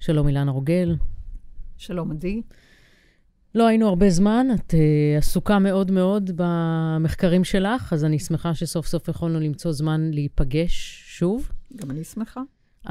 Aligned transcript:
שלום 0.00 0.28
אילנה 0.28 0.50
רוגל. 0.50 0.96
שלום 1.76 2.10
עדי. 2.10 2.42
לא 3.54 3.66
היינו 3.66 3.88
הרבה 3.88 4.10
זמן, 4.10 4.46
את 4.54 4.70
uh, 4.70 5.18
עסוקה 5.18 5.58
מאוד 5.58 5.90
מאוד 5.90 6.30
במחקרים 6.36 7.44
שלך, 7.44 7.92
אז 7.92 8.04
אני 8.04 8.18
שמחה 8.18 8.54
שסוף 8.54 8.86
סוף 8.86 9.08
יכולנו 9.08 9.40
למצוא 9.40 9.72
זמן 9.72 10.10
להיפגש 10.10 11.02
שוב. 11.06 11.50
גם 11.76 11.90
אני 11.90 12.04
שמחה. 12.04 12.40
Uh, 12.86 12.90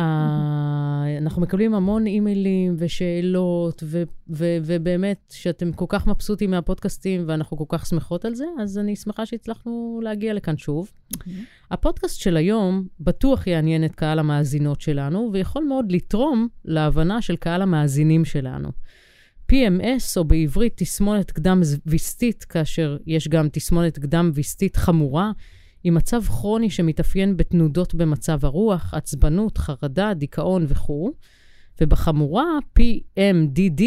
אנחנו 1.18 1.42
מקבלים 1.42 1.74
המון 1.74 2.08
אימיילים 2.08 2.76
ושאלות, 2.78 3.84
ו- 3.86 4.04
ו- 4.30 4.58
ובאמת, 4.64 5.34
שאתם 5.36 5.72
כל 5.74 5.86
כך 5.90 6.08
מבסוטים 6.08 6.52
מהפודקאסטים 6.52 7.24
ואנחנו 7.28 7.58
כל 7.58 7.78
כך 7.78 7.86
שמחות 7.86 8.26
על 8.26 8.36
זה, 8.36 8.46
אז 8.62 8.78
אני 8.78 8.96
שמחה 8.96 9.26
שהצלחנו 9.26 10.00
להגיע 10.04 10.34
לכאן 10.34 10.58
שוב. 10.58 10.92
Mm-hmm. 10.92 11.30
הפודקאסט 11.72 12.20
של 12.20 12.38
היום 12.38 12.88
בטוח 13.00 13.48
יעניין 13.48 13.86
את 13.86 13.96
קהל 13.96 14.20
המאזינות 14.20 14.82
שלנו, 14.82 15.30
ויכול 15.34 15.64
מאוד 15.64 15.92
לתרום 15.92 16.48
להבנה 16.66 17.22
של 17.22 17.36
קהל 17.36 17.62
המאזינים 17.62 18.26
שלנו. 18.26 18.70
PMS, 19.52 20.18
או 20.18 20.24
בעברית 20.24 20.74
תסמונת 20.78 21.32
קדם-ויסטית, 21.32 22.44
כאשר 22.44 22.98
יש 23.06 23.28
גם 23.28 23.50
תסמונת 23.50 24.00
קדם-ויסטית 24.00 24.76
חמורה, 24.76 25.32
היא 25.84 25.92
מצב 25.92 26.22
כרוני 26.24 26.70
שמתאפיין 26.70 27.38
בתנודות 27.38 27.96
במצב 27.96 28.46
הרוח, 28.46 28.94
עצבנות, 28.94 29.58
חרדה, 29.58 30.14
דיכאון 30.14 30.66
וכו', 30.68 31.12
ובחמורה, 31.82 32.46
PMDD, 32.80 33.84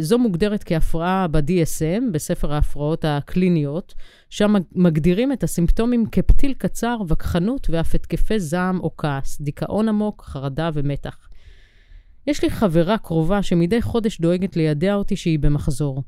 זו 0.00 0.18
מוגדרת 0.18 0.64
כהפרעה 0.64 1.28
ב-DSM, 1.28 2.02
בספר 2.12 2.52
ההפרעות 2.52 3.04
הקליניות, 3.04 3.94
שם 4.30 4.54
מגדירים 4.72 5.32
את 5.32 5.42
הסימפטומים 5.42 6.06
כפתיל 6.06 6.54
קצר, 6.54 6.96
וכחנות 7.08 7.66
ואף 7.70 7.94
התקפי 7.94 8.40
זעם 8.40 8.80
או 8.80 8.96
כעס, 8.96 9.40
דיכאון 9.40 9.88
עמוק, 9.88 10.22
חרדה 10.22 10.70
ומתח. 10.74 11.28
יש 12.26 12.42
לי 12.42 12.50
חברה 12.50 12.98
קרובה 12.98 13.42
שמדי 13.42 13.82
חודש 13.82 14.20
דואגת 14.20 14.56
לידע 14.56 14.94
אותי 14.94 15.16
שהיא 15.16 15.38
במחזור. 15.38 16.02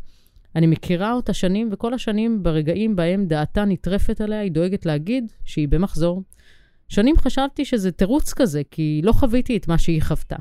אני 0.56 0.66
מכירה 0.66 1.12
אותה 1.12 1.32
שנים, 1.32 1.68
וכל 1.72 1.94
השנים, 1.94 2.42
ברגעים 2.42 2.96
בהם 2.96 3.26
דעתה 3.26 3.64
נטרפת 3.64 4.20
עליה, 4.20 4.40
היא 4.40 4.52
דואגת 4.52 4.86
להגיד 4.86 5.32
שהיא 5.44 5.68
במחזור. 5.68 6.22
שנים 6.88 7.16
חשבתי 7.16 7.64
שזה 7.64 7.92
תירוץ 7.92 8.32
כזה, 8.32 8.62
כי 8.70 9.00
לא 9.04 9.12
חוויתי 9.12 9.56
את 9.56 9.68
מה 9.68 9.78
שהיא 9.78 10.02
חוותה. 10.02 10.36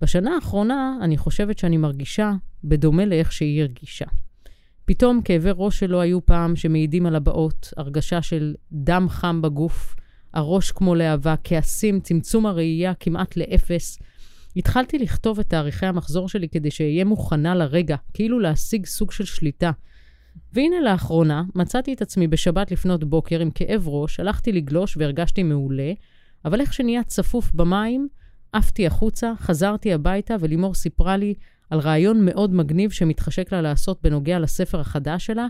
בשנה 0.00 0.34
האחרונה 0.34 0.98
אני 1.02 1.16
חושבת 1.16 1.58
שאני 1.58 1.76
מרגישה 1.76 2.32
בדומה 2.64 3.04
לאיך 3.04 3.32
שהיא 3.32 3.60
הרגישה. 3.60 4.04
פתאום 4.84 5.22
כאבי 5.22 5.50
ראש 5.54 5.78
שלא 5.78 6.00
היו 6.00 6.26
פעם 6.26 6.56
שמעידים 6.56 7.06
על 7.06 7.16
הבאות, 7.16 7.72
הרגשה 7.76 8.22
של 8.22 8.54
דם 8.72 9.06
חם 9.08 9.42
בגוף, 9.42 9.96
הראש 10.34 10.72
כמו 10.72 10.94
להבה, 10.94 11.34
כעסים, 11.44 12.00
צמצום 12.00 12.46
הראייה 12.46 12.94
כמעט 12.94 13.36
לאפס, 13.36 13.98
התחלתי 14.56 14.98
לכתוב 14.98 15.40
את 15.40 15.48
תאריכי 15.48 15.86
המחזור 15.86 16.28
שלי 16.28 16.48
כדי 16.48 16.70
שאהיה 16.70 17.04
מוכנה 17.04 17.54
לרגע, 17.54 17.96
כאילו 18.14 18.40
להשיג 18.40 18.86
סוג 18.86 19.12
של 19.12 19.24
שליטה. 19.24 19.70
והנה 20.52 20.80
לאחרונה, 20.80 21.42
מצאתי 21.54 21.92
את 21.92 22.02
עצמי 22.02 22.26
בשבת 22.26 22.70
לפנות 22.70 23.04
בוקר 23.04 23.40
עם 23.40 23.50
כאב 23.50 23.88
ראש, 23.88 24.20
הלכתי 24.20 24.52
לגלוש 24.52 24.96
והרגשתי 24.96 25.42
מעולה, 25.42 25.92
אבל 26.44 26.60
איך 26.60 26.72
שנהיה 26.72 27.02
צפוף 27.02 27.52
במים, 27.52 28.08
עפתי 28.52 28.86
החוצה, 28.86 29.32
חזרתי 29.38 29.92
הביתה 29.92 30.36
ולימור 30.40 30.74
סיפרה 30.74 31.16
לי 31.16 31.34
על 31.70 31.78
רעיון 31.78 32.24
מאוד 32.24 32.54
מגניב 32.54 32.90
שמתחשק 32.90 33.52
לה 33.52 33.62
לעשות 33.62 34.02
בנוגע 34.02 34.38
לספר 34.38 34.80
החדש 34.80 35.26
שלה, 35.26 35.46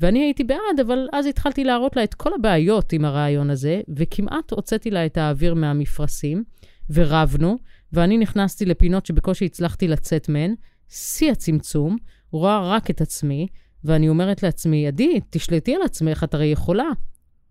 ואני 0.00 0.18
הייתי 0.18 0.44
בעד, 0.44 0.80
אבל 0.86 1.08
אז 1.12 1.26
התחלתי 1.26 1.64
להראות 1.64 1.96
לה 1.96 2.04
את 2.04 2.14
כל 2.14 2.30
הבעיות 2.34 2.92
עם 2.92 3.04
הרעיון 3.04 3.50
הזה, 3.50 3.80
וכמעט 3.96 4.50
הוצאתי 4.50 4.90
לה 4.90 5.06
את 5.06 5.16
האוויר 5.16 5.54
מהמפרשים, 5.54 6.44
ורבנו, 6.90 7.58
ואני 7.92 8.18
נכנסתי 8.18 8.64
לפינות 8.64 9.06
שבקושי 9.06 9.44
הצלחתי 9.44 9.88
לצאת 9.88 10.28
מהן, 10.28 10.54
שיא 10.88 11.32
הצמצום, 11.32 11.96
רואה 12.30 12.70
רק 12.70 12.90
את 12.90 13.00
עצמי, 13.00 13.46
ואני 13.84 14.08
אומרת 14.08 14.42
לעצמי, 14.42 14.86
עדי, 14.86 15.20
תשלטי 15.30 15.74
על 15.74 15.82
עצמך, 15.82 16.24
את 16.24 16.34
הרי 16.34 16.46
יכולה. 16.46 16.88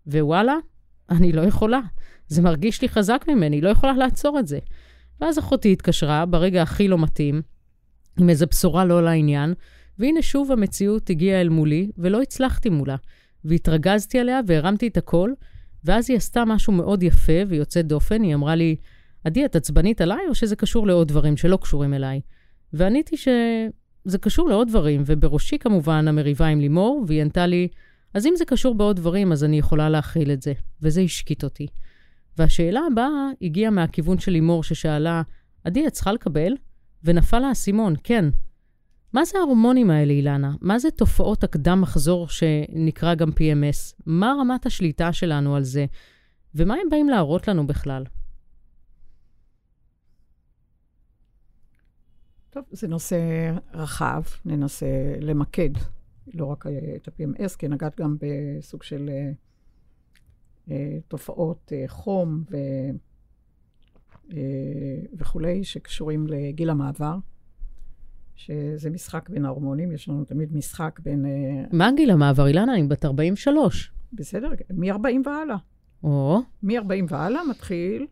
ווואלה, 0.06 0.56
אני 1.10 1.32
לא 1.32 1.40
יכולה. 1.40 1.80
זה 2.28 2.42
מרגיש 2.42 2.82
לי 2.82 2.88
חזק 2.88 3.24
ממני, 3.28 3.60
לא 3.60 3.68
יכולה 3.68 3.92
לעצור 3.92 4.38
את 4.38 4.46
זה. 4.46 4.58
ואז 5.20 5.38
אחותי 5.38 5.72
התקשרה, 5.72 6.26
ברגע 6.26 6.62
הכי 6.62 6.88
לא 6.88 6.98
מתאים, 6.98 7.42
עם 8.18 8.30
איזו 8.30 8.46
בשורה 8.50 8.84
לא 8.84 9.02
לעניין, 9.02 9.54
והנה 9.98 10.22
שוב 10.22 10.52
המציאות 10.52 11.10
הגיעה 11.10 11.40
אל 11.40 11.48
מולי, 11.48 11.90
ולא 11.98 12.22
הצלחתי 12.22 12.68
מולה. 12.68 12.96
והתרגזתי 13.44 14.18
עליה 14.18 14.40
והרמתי 14.46 14.86
את 14.86 14.96
הכל, 14.96 15.30
ואז 15.84 16.10
היא 16.10 16.16
עשתה 16.16 16.44
משהו 16.44 16.72
מאוד 16.72 17.02
יפה 17.02 17.32
ויוצא 17.48 17.82
דופן, 17.82 18.22
היא 18.22 18.34
אמרה 18.34 18.54
לי, 18.54 18.76
עדי, 19.28 19.44
את 19.44 19.56
עצבנית 19.56 20.00
עליי, 20.00 20.28
או 20.28 20.34
שזה 20.34 20.56
קשור 20.56 20.86
לעוד 20.86 21.08
דברים 21.08 21.36
שלא 21.36 21.58
קשורים 21.62 21.94
אליי? 21.94 22.20
ועניתי 22.72 23.16
שזה 23.16 24.18
קשור 24.20 24.48
לעוד 24.48 24.68
דברים, 24.68 25.02
ובראשי 25.06 25.58
כמובן 25.58 26.08
המריבה 26.08 26.46
עם 26.46 26.60
לימור, 26.60 27.04
והיא 27.06 27.22
ענתה 27.22 27.46
לי, 27.46 27.68
אז 28.14 28.26
אם 28.26 28.32
זה 28.36 28.44
קשור 28.44 28.74
בעוד 28.74 28.96
דברים, 28.96 29.32
אז 29.32 29.44
אני 29.44 29.58
יכולה 29.58 29.88
להכיל 29.88 30.32
את 30.32 30.42
זה. 30.42 30.52
וזה 30.82 31.00
השקיט 31.00 31.44
אותי. 31.44 31.66
והשאלה 32.38 32.80
הבאה 32.92 33.30
הגיעה 33.42 33.70
מהכיוון 33.70 34.18
של 34.18 34.32
לימור, 34.32 34.62
ששאלה, 34.62 35.22
עדי, 35.64 35.86
את 35.86 35.92
צריכה 35.92 36.12
לקבל? 36.12 36.52
ונפל 37.04 37.38
לה 37.38 37.48
האסימון, 37.48 37.94
כן. 38.04 38.24
מה 39.12 39.24
זה 39.24 39.38
ההורמונים 39.38 39.90
האלה, 39.90 40.12
אילנה? 40.12 40.52
מה 40.60 40.78
זה 40.78 40.90
תופעות 40.90 41.44
הקדם-מחזור 41.44 42.28
שנקרא 42.28 43.14
גם 43.14 43.28
PMS? 43.28 44.02
מה 44.06 44.34
רמת 44.40 44.66
השליטה 44.66 45.12
שלנו 45.12 45.56
על 45.56 45.62
זה? 45.62 45.86
ומה 46.54 46.74
הם 46.74 46.88
באים 46.90 47.08
להראות 47.08 47.48
לנו 47.48 47.66
בכלל? 47.66 48.04
טוב, 52.50 52.64
זה 52.70 52.88
נושא 52.88 53.18
רחב, 53.74 54.22
ננסה 54.44 54.86
למקד 55.20 55.70
לא 56.34 56.44
רק 56.44 56.64
את 56.96 57.08
ה-PMS, 57.08 57.56
כי 57.58 57.68
נגעת 57.68 58.00
גם 58.00 58.16
בסוג 58.20 58.82
של 58.82 59.10
uh, 60.68 60.70
תופעות 61.08 61.72
uh, 61.72 61.88
חום 61.88 62.44
ו, 62.50 62.56
וכולי, 65.18 65.64
שקשורים 65.64 66.26
לגיל 66.26 66.70
המעבר, 66.70 67.16
שזה 68.36 68.90
משחק 68.90 69.28
בין 69.28 69.44
ההורמונים, 69.44 69.92
יש 69.92 70.08
לנו 70.08 70.24
תמיד 70.24 70.56
משחק 70.56 71.00
בין... 71.02 71.24
מה 71.72 71.90
גיל 71.96 72.10
המעבר, 72.10 72.46
אילנה? 72.46 72.74
אני 72.74 72.82
בת 72.82 73.04
43. 73.04 73.92
בסדר, 74.12 74.50
מ-40 74.70 75.26
והלאה. 75.26 75.56
או. 76.02 76.40
מ-40 76.62 77.04
והלאה 77.08 77.40
מתחיל 77.50 78.06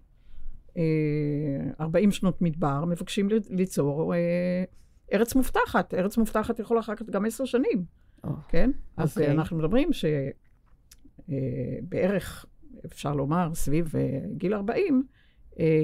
40 1.80 2.08
אה, 2.08 2.12
שנות 2.14 2.42
מדבר, 2.42 2.84
מבקשים 2.84 3.28
ליצור 3.50 4.14
אה, 4.14 4.64
ארץ 5.12 5.34
מובטחת. 5.34 5.94
ארץ 5.94 6.18
מובטחת 6.18 6.58
יכולה 6.58 6.80
אחר 6.80 6.94
כך 6.94 7.10
גם 7.10 7.24
עשר 7.24 7.44
שנים, 7.44 7.84
oh. 8.26 8.28
כן? 8.48 8.70
Okay. 8.74 8.78
אז 8.96 9.18
אוקיי. 9.18 9.32
אנחנו 9.32 9.56
מדברים 9.56 9.90
שבערך, 11.28 12.46
אה, 12.48 12.50
אפשר 12.86 13.14
לומר, 13.14 13.54
סביב 13.54 13.92
גיל 14.36 14.54
40, 14.54 15.02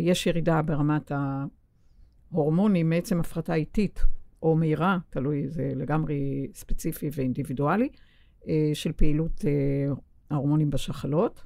יש 0.00 0.26
ירידה 0.26 0.62
ברמת 0.62 1.12
ההורמונים 2.32 2.90
מעצם 2.90 3.20
הפחתה 3.20 3.54
איטית 3.54 4.00
או 4.42 4.56
מהירה, 4.56 4.98
תלוי, 5.10 5.48
זה 5.48 5.72
לגמרי 5.76 6.48
ספציפי 6.54 7.10
ואינדיבידואלי, 7.12 7.88
של 8.74 8.92
פעילות 8.92 9.44
ההורמונים 10.30 10.70
בשחלות. 10.70 11.44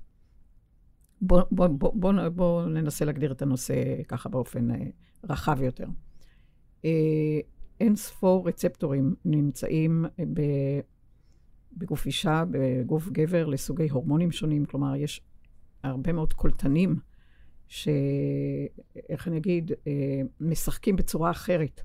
בואו 1.21 1.47
בוא, 1.51 1.67
בוא, 1.67 1.93
בוא, 1.95 2.29
בוא 2.29 2.65
ננסה 2.65 3.05
להגדיר 3.05 3.33
את 3.33 3.43
הנושא 3.43 4.03
ככה 4.09 4.29
באופן 4.29 4.71
אה, 4.71 4.77
רחב 5.25 5.63
יותר. 5.63 5.87
אה, 6.85 6.91
אין 7.81 7.97
ספור 7.97 8.49
רצפטורים 8.49 9.15
נמצאים 9.25 10.05
בגוף 11.77 12.07
אישה, 12.07 12.45
בגוף 12.51 13.09
גבר, 13.09 13.47
לסוגי 13.47 13.89
הורמונים 13.89 14.33
שונים. 14.33 14.65
כלומר, 14.65 14.97
יש 14.97 15.21
הרבה 15.83 16.13
מאוד 16.13 16.33
קולטנים, 16.33 16.97
שאיך 17.69 19.29
אני 19.29 19.37
אגיד, 19.37 19.73
אה, 19.87 20.21
משחקים 20.41 20.97
בצורה 20.97 21.31
אחרת 21.31 21.81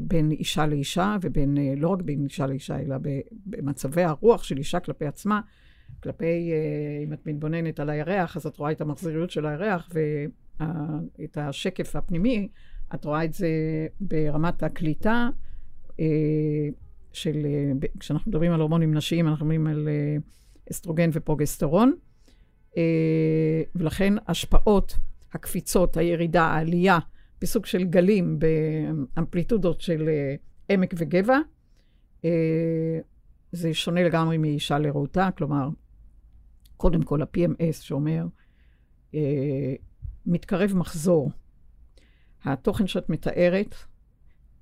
בין 0.00 0.30
אישה 0.30 0.66
לאישה, 0.66 1.16
ובין, 1.22 1.56
לא 1.76 1.88
רק 1.88 2.02
בין 2.02 2.24
אישה 2.24 2.46
לאישה, 2.46 2.80
אלא 2.80 2.96
במצבי 3.46 4.02
הרוח 4.02 4.42
של 4.42 4.58
אישה 4.58 4.80
כלפי 4.80 5.06
עצמה. 5.06 5.40
כלפי, 6.02 6.52
אה, 6.52 7.04
אם 7.04 7.12
את 7.12 7.26
מתבוננת 7.26 7.80
על 7.80 7.90
הירח, 7.90 8.36
אז 8.36 8.46
את 8.46 8.56
רואה 8.56 8.72
את 8.72 8.80
המחזיריות 8.80 9.30
של 9.30 9.46
הירח 9.46 9.88
ואת 10.60 11.38
השקף 11.38 11.96
הפנימי, 11.96 12.48
את 12.94 13.04
רואה 13.04 13.24
את 13.24 13.34
זה 13.34 13.48
ברמת 14.00 14.62
הקליטה 14.62 15.28
אה, 16.00 16.06
של, 17.12 17.46
אה, 17.46 17.88
כשאנחנו 17.98 18.30
מדברים 18.30 18.52
על 18.52 18.60
הורמונים 18.60 18.94
נשיים, 18.94 19.28
אנחנו 19.28 19.46
מדברים 19.46 19.66
על 19.66 19.88
אסטרוגן 20.70 21.10
ופרוגסטרון, 21.12 21.94
ולכן 23.74 24.14
השפעות, 24.28 24.96
הקפיצות, 25.32 25.96
הירידה, 25.96 26.42
העלייה, 26.42 26.98
בסוג 27.40 27.66
של 27.66 27.84
גלים, 27.84 28.38
באמפליטודות 28.38 29.80
של 29.80 30.08
עמק 30.68 30.94
וגבע, 30.98 31.38
זה 33.52 33.74
שונה 33.74 34.02
לגמרי 34.02 34.38
מאישה 34.38 34.78
לרעותה, 34.78 35.28
כלומר, 35.36 35.68
קודם 36.80 37.02
כל 37.02 37.22
ה-PMS 37.22 37.72
שאומר, 37.72 38.26
אה, 39.14 39.74
מתקרב 40.26 40.72
מחזור. 40.74 41.30
התוכן 42.44 42.86
שאת 42.86 43.10
מתארת 43.10 43.74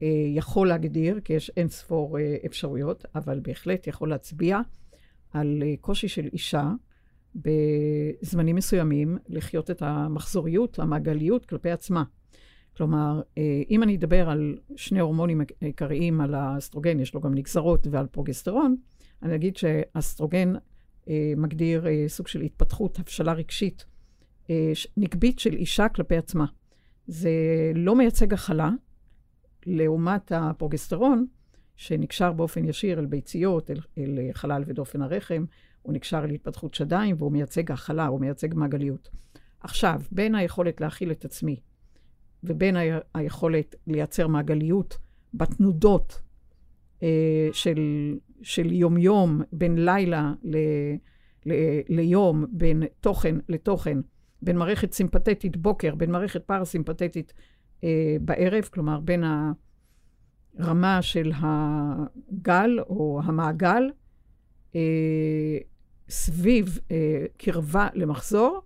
אה, 0.03 0.09
יכול 0.35 0.69
להגדיר, 0.69 1.21
כי 1.21 1.33
יש 1.33 1.51
אין 1.57 1.69
ספור 1.69 2.19
אה, 2.19 2.37
אפשרויות, 2.47 3.05
אבל 3.15 3.41
בהחלט 3.41 3.87
יכול 3.87 4.11
להצביע 4.11 4.61
על 5.33 5.63
אה, 5.67 5.75
קושי 5.81 6.09
של 6.09 6.29
אישה 6.33 6.73
בזמנים 7.35 8.57
מסוימים 8.57 9.19
לחיות 9.29 9.71
את 9.71 9.83
המחזוריות, 9.83 10.79
המעגליות 10.79 11.47
כלפי 11.47 11.71
עצמה. 11.71 12.05
כלומר, 12.77 13.23
אם 13.71 13.83
אני 13.83 13.97
אדבר 13.97 14.31
על 14.31 14.59
שני 14.77 15.01
הורמונים 15.01 15.41
עיקריים, 15.61 16.21
על 16.21 16.35
האסטרוגן, 16.35 17.01
יש 17.01 17.15
לו 17.15 17.21
גם 17.21 17.35
נגזרות, 17.35 17.87
ועל 17.91 18.07
פרוגסטרון, 18.07 18.77
אני 19.23 19.35
אגיד 19.35 19.57
שאסטרוגן 19.57 20.53
מגדיר 21.37 21.87
סוג 22.07 22.29
של 22.29 22.41
התפתחות, 22.41 22.99
הבשלה 22.99 23.33
רגשית 23.33 23.85
נקבית 24.97 25.39
של 25.39 25.55
אישה 25.55 25.89
כלפי 25.89 26.17
עצמה. 26.17 26.47
זה 27.07 27.31
לא 27.75 27.97
מייצג 27.97 28.35
הכלה, 28.35 28.71
לעומת 29.67 30.33
הפרוגסטרון, 30.33 31.27
שנקשר 31.77 32.33
באופן 32.33 32.65
ישיר 32.65 32.99
אל 32.99 33.07
ביציות, 33.07 33.71
אל, 33.71 33.81
אל 33.99 34.31
חלל 34.33 34.63
ודופן 34.67 35.03
הרחם, 35.03 35.45
הוא 35.83 35.93
נקשר 35.93 36.27
להתפתחות 36.27 36.75
שדיים 36.75 37.17
והוא 37.19 37.33
מייצג 37.33 37.73
הכלה, 37.73 38.07
הוא 38.07 38.21
מייצג 38.21 38.55
מעגליות. 38.55 39.09
עכשיו, 39.61 40.01
בין 40.13 40.35
היכולת 40.35 40.81
להכיל 40.81 41.11
את 41.11 41.25
עצמי 41.25 41.61
ובין 42.45 42.77
ה- 42.77 42.99
היכולת 43.15 43.75
לייצר 43.87 44.27
מעגליות 44.27 44.99
בתנודות 45.35 46.13
אה, 46.13 46.28
של, 47.53 47.79
של 48.43 48.73
יום-יום, 48.73 49.43
בין 49.53 49.85
לילה 49.85 50.33
ל, 50.43 50.57
ל, 51.47 51.53
ליום, 51.89 52.45
בין 52.53 52.83
תוכן 53.01 53.37
לתוכן, 53.49 53.99
בין 54.43 54.57
מערכת 54.57 54.93
סימפתטית 54.93 55.57
בוקר, 55.57 55.95
בין 55.95 56.11
מערכת 56.11 56.45
פרסימפתטית 56.45 57.33
אה, 57.85 58.17
בערב, 58.21 58.65
כלומר, 58.65 59.01
בין 59.01 59.25
הרמה 60.59 61.03
של 61.03 61.33
הגל 61.37 62.81
או 62.81 63.21
המעגל 63.25 63.91
אה, 64.75 65.59
סביב 66.09 66.79
אה, 66.91 67.25
קרבה 67.37 67.89
למחזור, 67.95 68.61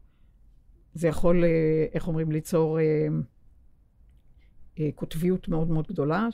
זה 0.94 1.08
יכול, 1.08 1.44
אה, 1.44 1.86
איך 1.92 2.08
אומרים, 2.08 2.32
ליצור 2.32 2.80
אה, 2.80 3.06
אה, 4.80 4.88
קוטביות 4.94 5.48
מאוד 5.48 5.70
מאוד 5.70 5.86
גדולה, 5.88 6.28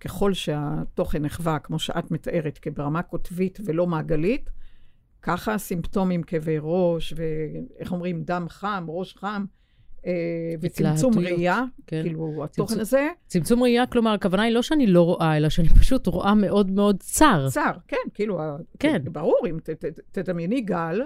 שככל 0.00 0.34
שהתוכן 0.34 1.22
נחווה, 1.22 1.58
כמו 1.58 1.78
שאת 1.78 2.10
מתארת, 2.10 2.58
כברמה 2.58 3.02
קוטבית 3.02 3.58
ולא 3.64 3.86
מעגלית, 3.86 4.50
ככה 5.22 5.58
סימפטומים, 5.58 6.22
כאבי 6.22 6.56
ראש, 6.60 7.14
ואיך 7.16 7.92
אומרים, 7.92 8.22
דם 8.22 8.46
חם, 8.48 8.84
ראש 8.88 9.16
חם, 9.16 9.44
אה, 10.06 10.12
וצמצום 10.60 11.18
ראייה, 11.18 11.62
כן. 11.86 12.02
כאילו, 12.02 12.44
התוכן 12.44 12.66
צמצום, 12.66 12.80
הזה... 12.80 13.08
צמצום 13.26 13.62
ראייה, 13.62 13.86
כלומר, 13.86 14.10
הכוונה 14.10 14.42
היא 14.42 14.54
לא 14.54 14.62
שאני 14.62 14.86
לא 14.86 15.02
רואה, 15.02 15.36
אלא 15.36 15.48
שאני 15.48 15.68
פשוט 15.68 16.06
רואה 16.06 16.34
מאוד 16.34 16.70
מאוד 16.70 16.96
צר. 17.00 17.46
צר, 17.50 17.72
כן, 17.88 17.96
כאילו, 18.14 18.40
כן. 18.78 19.02
ברור, 19.04 19.38
אם 19.50 19.58
תדמייני 20.12 20.60
גל, 20.60 21.02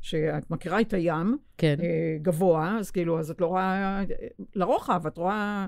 שאת 0.00 0.50
מכירה 0.50 0.80
את 0.80 0.92
הים, 0.92 1.36
כן. 1.58 1.76
אה, 1.82 2.16
גבוה, 2.22 2.78
אז 2.78 2.90
כאילו, 2.90 3.18
אז 3.18 3.30
את 3.30 3.40
לא 3.40 3.46
רואה 3.46 4.02
לרוחב, 4.54 5.06
את 5.06 5.18
רואה 5.18 5.66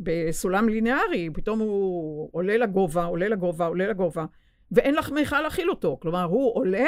בסולם 0.00 0.68
ליניארי, 0.68 1.28
פתאום 1.32 1.58
הוא 1.58 2.28
עולה 2.32 2.56
לגובה, 2.56 3.04
עולה 3.04 3.28
לגובה, 3.28 3.66
עולה 3.66 3.88
לגובה, 3.88 4.24
ואין 4.72 4.94
לך 4.94 5.10
מיכל 5.10 5.40
להכיל 5.40 5.70
אותו. 5.70 5.98
כלומר, 6.02 6.24
הוא 6.24 6.56
עולה, 6.56 6.86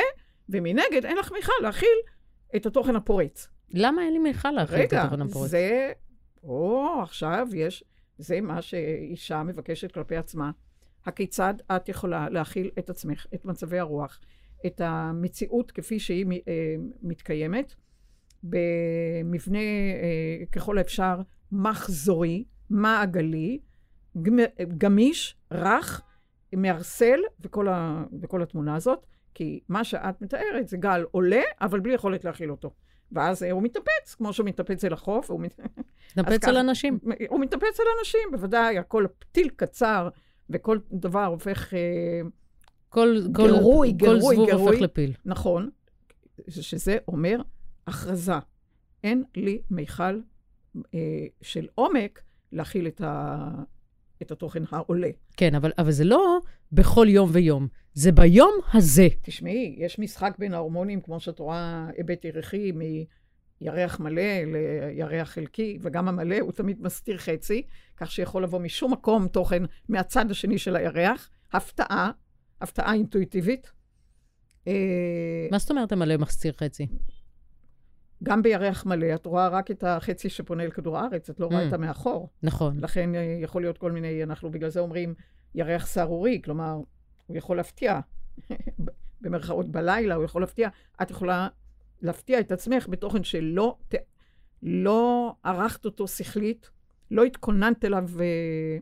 ומנגד 0.48 1.04
אין 1.04 1.16
לך 1.16 1.32
מיכל 1.32 1.52
להכיל 1.62 1.98
את 2.56 2.66
התוכן 2.66 2.96
הפורץ. 2.96 3.48
למה 3.70 4.02
אין 4.02 4.12
לי 4.12 4.18
מיכל 4.18 4.50
להכיל 4.50 4.84
את 4.84 4.92
התוכן 4.92 5.20
הפורץ? 5.20 5.36
רגע, 5.36 5.46
זה... 5.46 5.92
או, 6.42 6.88
עכשיו 7.02 7.48
יש... 7.54 7.84
זה 8.18 8.40
מה 8.40 8.62
שאישה 8.62 9.42
מבקשת 9.42 9.92
כלפי 9.92 10.16
עצמה. 10.16 10.50
הכיצד 11.06 11.54
את 11.76 11.88
יכולה 11.88 12.28
להכיל 12.30 12.70
את 12.78 12.90
עצמך, 12.90 13.26
את 13.34 13.44
מצבי 13.44 13.78
הרוח, 13.78 14.20
את 14.66 14.80
המציאות 14.84 15.70
כפי 15.70 15.98
שהיא 15.98 16.26
אה, 16.48 16.74
מתקיימת, 17.02 17.74
במבנה 18.42 19.58
אה, 19.58 20.46
ככל 20.52 20.78
האפשר 20.78 21.20
מחזורי, 21.52 22.44
מעגלי, 22.72 23.58
גמיש, 24.78 25.36
רך, 25.52 26.02
מערסל, 26.56 27.20
וכל, 27.40 27.68
ה, 27.68 28.04
וכל 28.20 28.42
התמונה 28.42 28.74
הזאת, 28.76 29.06
כי 29.34 29.60
מה 29.68 29.84
שאת 29.84 30.22
מתארת 30.22 30.68
זה 30.68 30.76
גל 30.76 31.04
עולה, 31.10 31.42
אבל 31.60 31.80
בלי 31.80 31.94
יכולת 31.94 32.24
להכיל 32.24 32.50
אותו. 32.50 32.70
ואז 33.12 33.42
הוא 33.42 33.62
מתאפץ, 33.62 34.14
כמו 34.16 34.32
שהוא 34.32 34.46
מתאפץ 34.46 34.84
אל 34.84 34.92
החוף. 34.92 35.30
הוא 35.30 35.40
מתאפץ 35.40 36.44
על 36.44 36.56
אנשים. 36.56 36.98
הוא 37.28 37.40
מתאפץ 37.40 37.80
על 37.80 37.86
אנשים, 37.98 38.20
בוודאי, 38.30 38.78
הכל 38.78 39.06
פתיל 39.18 39.48
קצר, 39.56 40.08
וכל 40.50 40.78
דבר 40.92 41.24
הופך... 41.24 41.74
אה, 41.74 42.20
כל, 42.88 43.16
כל, 43.34 43.48
גרוי, 43.48 43.92
גרוי, 43.92 44.20
כל 44.20 44.20
זבוב 44.20 44.48
גרוי. 44.48 44.66
הופך 44.66 44.80
לפיל. 44.80 45.12
נכון, 45.24 45.70
שזה 46.48 46.98
אומר 47.08 47.40
הכרזה. 47.86 48.32
אין 49.04 49.24
לי 49.36 49.62
מיכל 49.70 50.20
אה, 50.94 51.26
של 51.42 51.66
עומק 51.74 52.22
להכיל 52.52 52.86
את, 52.86 53.00
ה, 53.00 53.48
את 54.22 54.30
התוכן 54.30 54.62
העולה. 54.70 55.10
כן, 55.36 55.54
אבל, 55.54 55.72
אבל 55.78 55.90
זה 55.90 56.04
לא 56.04 56.38
בכל 56.72 57.06
יום 57.08 57.30
ויום, 57.32 57.68
זה 57.94 58.12
ביום 58.12 58.54
הזה. 58.72 59.08
תשמעי, 59.22 59.76
יש 59.78 59.98
משחק 59.98 60.34
בין 60.38 60.54
ההורמונים, 60.54 61.00
כמו 61.00 61.20
שאת 61.20 61.38
רואה, 61.38 61.86
היבט 61.96 62.24
ירחי, 62.24 62.72
מירח 62.72 64.00
מלא 64.00 64.22
לירח 64.46 65.30
חלקי, 65.30 65.78
וגם 65.82 66.08
המלא 66.08 66.36
הוא 66.40 66.52
תמיד 66.52 66.82
מסתיר 66.82 67.18
חצי, 67.18 67.62
כך 67.96 68.10
שיכול 68.10 68.42
לבוא 68.42 68.58
משום 68.58 68.92
מקום 68.92 69.28
תוכן 69.28 69.62
מהצד 69.88 70.30
השני 70.30 70.58
של 70.58 70.76
הירח. 70.76 71.30
הפתעה, 71.52 72.10
הפתעה 72.60 72.94
אינטואיטיבית. 72.94 73.72
אה, 74.68 75.48
מה 75.50 75.58
זאת 75.58 75.70
אומרת 75.70 75.92
המלא 75.92 76.16
מסתיר 76.16 76.52
חצי? 76.52 76.86
גם 78.22 78.42
בירח 78.42 78.86
מלא, 78.86 79.14
את 79.14 79.26
רואה 79.26 79.48
רק 79.48 79.70
את 79.70 79.84
החצי 79.84 80.28
שפונה 80.28 80.62
אל 80.62 80.70
כדור 80.70 80.98
הארץ, 80.98 81.30
את 81.30 81.40
לא 81.40 81.46
רואה 81.46 81.64
mm. 81.64 81.68
את 81.68 81.72
המאחור. 81.72 82.28
נכון. 82.42 82.78
לכן 82.80 83.14
אה, 83.14 83.38
יכול 83.40 83.62
להיות 83.62 83.78
כל 83.78 83.92
מיני, 83.92 84.22
אנחנו 84.22 84.50
בגלל 84.50 84.70
זה 84.70 84.80
אומרים 84.80 85.14
ירח 85.54 85.86
סהרורי, 85.86 86.40
כלומר, 86.44 86.80
הוא 87.26 87.36
יכול 87.36 87.56
להפתיע, 87.56 88.00
במרכאות 89.20 89.68
בלילה, 89.68 90.14
הוא 90.14 90.24
יכול 90.24 90.42
להפתיע. 90.42 90.68
את 91.02 91.10
יכולה 91.10 91.48
להפתיע 92.02 92.40
את 92.40 92.52
עצמך 92.52 92.86
בתוכן 92.88 93.24
שלא 93.24 93.76
ת... 93.88 93.94
לא 94.62 95.34
ערכת 95.42 95.84
אותו 95.84 96.08
שכלית, 96.08 96.70
לא 97.10 97.24
התכוננת 97.24 97.84
אליו 97.84 98.08
אה, 98.20 98.78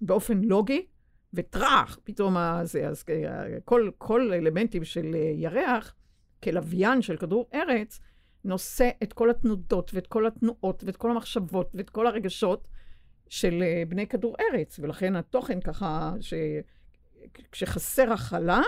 באופן 0.00 0.40
לוגי, 0.40 0.86
וטראח, 1.34 1.98
פתאום 2.04 2.36
זה, 2.62 2.88
אז 2.88 3.04
אה, 3.08 3.60
כל, 3.64 3.90
כל 3.98 4.32
אלמנטים 4.32 4.84
של 4.84 5.14
ירח, 5.34 5.94
כלוויין 6.42 7.02
של 7.02 7.16
כדור 7.16 7.48
ארץ, 7.54 8.00
נושא 8.44 8.90
את 9.02 9.12
כל 9.12 9.30
התנודות 9.30 9.90
ואת 9.94 10.06
כל 10.06 10.26
התנועות 10.26 10.84
ואת 10.84 10.96
כל 10.96 11.10
המחשבות 11.10 11.70
ואת 11.74 11.90
כל 11.90 12.06
הרגשות 12.06 12.68
של 13.28 13.62
אה, 13.62 13.82
בני 13.88 14.06
כדור 14.06 14.36
ארץ. 14.40 14.78
ולכן 14.78 15.16
התוכן 15.16 15.60
ככה, 15.60 16.12
ש... 16.20 16.34
כשחסר 17.52 18.12
הכלה, 18.12 18.62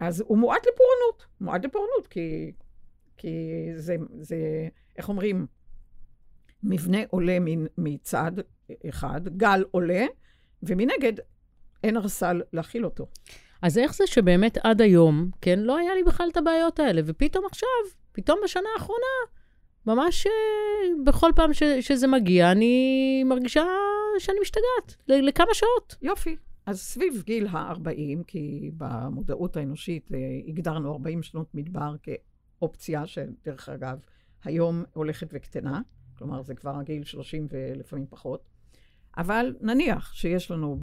אז 0.00 0.24
הוא 0.26 0.38
מועד 0.38 0.60
לפורענות. 0.60 1.26
מועד 1.40 1.64
לפורענות, 1.64 2.06
כי, 2.06 2.52
כי 3.16 3.68
זה, 3.76 3.96
זה, 4.20 4.36
איך 4.96 5.08
אומרים, 5.08 5.46
מבנה 6.62 6.98
עולה 7.08 7.38
מצד 7.78 8.32
אחד, 8.88 9.28
גל 9.36 9.64
עולה, 9.70 10.06
ומנגד 10.62 11.12
אין 11.84 11.96
ארסל 11.96 12.42
להכיל 12.52 12.84
אותו. 12.84 13.06
אז 13.62 13.78
איך 13.78 13.94
זה 13.94 14.06
שבאמת 14.06 14.58
עד 14.64 14.80
היום, 14.80 15.30
כן, 15.40 15.58
לא 15.58 15.76
היה 15.76 15.94
לי 15.94 16.02
בכלל 16.02 16.28
את 16.32 16.36
הבעיות 16.36 16.78
האלה, 16.78 17.02
ופתאום 17.04 17.44
עכשיו 17.46 17.68
פתאום 18.14 18.38
בשנה 18.44 18.68
האחרונה, 18.74 19.14
ממש 19.86 20.26
אה, 20.26 20.32
בכל 21.04 21.30
פעם 21.36 21.52
ש, 21.52 21.62
שזה 21.62 22.06
מגיע, 22.06 22.52
אני 22.52 23.24
מרגישה 23.24 23.64
שאני 24.18 24.36
משתגעת, 24.40 24.96
לכמה 25.08 25.54
שעות. 25.54 25.96
יופי. 26.02 26.36
אז 26.66 26.80
סביב 26.80 27.22
גיל 27.26 27.46
ה-40, 27.46 28.24
כי 28.26 28.70
במודעות 28.76 29.56
האנושית 29.56 30.12
אה, 30.14 30.18
הגדרנו 30.48 30.92
40 30.92 31.22
שנות 31.22 31.54
מדבר 31.54 31.94
כאופציה, 32.02 33.06
שדרך 33.06 33.68
אגב, 33.68 33.98
היום 34.44 34.84
הולכת 34.92 35.28
וקטנה, 35.32 35.80
כלומר 36.18 36.42
זה 36.42 36.54
כבר 36.54 36.76
הגיל 36.76 37.04
30 37.04 37.46
ולפעמים 37.50 38.06
פחות. 38.10 38.48
אבל 39.16 39.54
נניח 39.60 40.12
שיש 40.12 40.50
לנו 40.50 40.78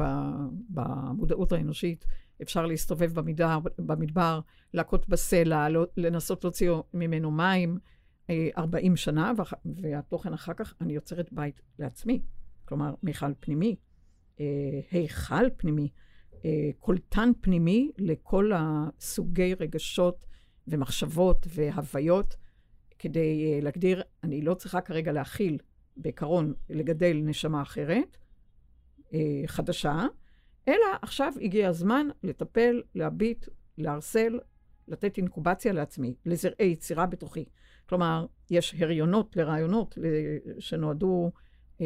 במודעות 0.69 1.51
האנושית 1.51 2.05
אפשר 2.41 2.65
להסתובב 2.65 3.13
במדבר, 3.13 3.59
במדבר 3.79 4.39
להכות 4.73 5.09
בסלע, 5.09 5.69
לא, 5.69 5.85
לנסות 5.97 6.43
להוציא 6.43 6.71
ממנו 6.93 7.31
מים 7.31 7.79
40 8.57 8.91
אה, 8.91 8.97
שנה, 8.97 9.33
והתוכן 9.65 10.33
אחר 10.33 10.53
כך, 10.53 10.73
אני 10.81 10.93
יוצרת 10.93 11.33
בית 11.33 11.61
לעצמי. 11.79 12.21
כלומר, 12.65 12.93
מיכל 13.03 13.33
פנימי, 13.39 13.75
אה, 14.39 14.45
היכל 14.91 15.49
פנימי, 15.57 15.89
אה, 16.45 16.69
קולטן 16.79 17.31
פנימי 17.41 17.91
לכל 17.97 18.51
הסוגי 18.55 19.53
רגשות 19.53 20.25
ומחשבות 20.67 21.47
והוויות, 21.49 22.35
כדי 22.99 23.61
להגדיר, 23.61 24.03
אני 24.23 24.41
לא 24.41 24.53
צריכה 24.53 24.81
כרגע 24.81 25.11
להכיל 25.11 25.57
בעיקרון 25.97 26.53
לגדל 26.69 27.21
נשמה 27.23 27.61
אחרת, 27.61 28.17
חדשה, 29.45 30.05
אלא 30.67 30.85
עכשיו 31.01 31.33
הגיע 31.41 31.69
הזמן 31.69 32.07
לטפל, 32.23 32.81
להביט, 32.95 33.47
להרסל, 33.77 34.39
לתת 34.87 35.17
אינקובציה 35.17 35.73
לעצמי, 35.73 36.15
לזרעי 36.25 36.65
יצירה 36.65 37.05
בתוכי. 37.05 37.45
כלומר, 37.89 38.25
יש 38.49 38.75
הריונות 38.79 39.35
לרעיונות 39.35 39.97
שנועדו 40.59 41.31
אה, 41.81 41.85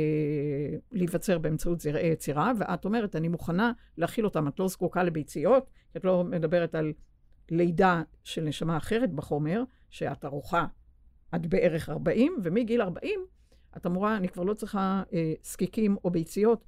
להיווצר 0.92 1.38
באמצעות 1.38 1.80
זרעי 1.80 2.08
יצירה, 2.08 2.52
ואת 2.60 2.86
אומרת, 2.86 3.16
אני 3.16 3.28
מוכנה 3.28 3.72
להכיל 3.98 4.26
אותם, 4.26 4.48
את 4.48 4.60
לא 4.60 4.68
זקוקה 4.68 5.04
לביציות, 5.04 5.70
את 5.98 6.06
לא 6.06 6.24
מדברת 6.24 6.76
על 6.76 6.94
לידה 7.52 8.02
של 8.24 8.44
נשמה 8.44 8.78
אחרת 8.78 9.12
בחומר, 9.12 9.64
שאת 9.90 10.26
ארוחה 10.26 10.66
עד 11.32 11.48
בערך 11.48 11.90
40, 11.90 12.38
ומגיל 12.44 12.82
40 12.82 13.20
את 13.78 13.86
אמורה, 13.86 14.18
אני 14.18 14.30
כבר 14.30 14.44
לא 14.44 14.54
צריכה 14.54 15.04
אה, 15.14 15.34
זקיקים 15.44 15.98
או 16.04 16.10
ביציות, 16.10 16.66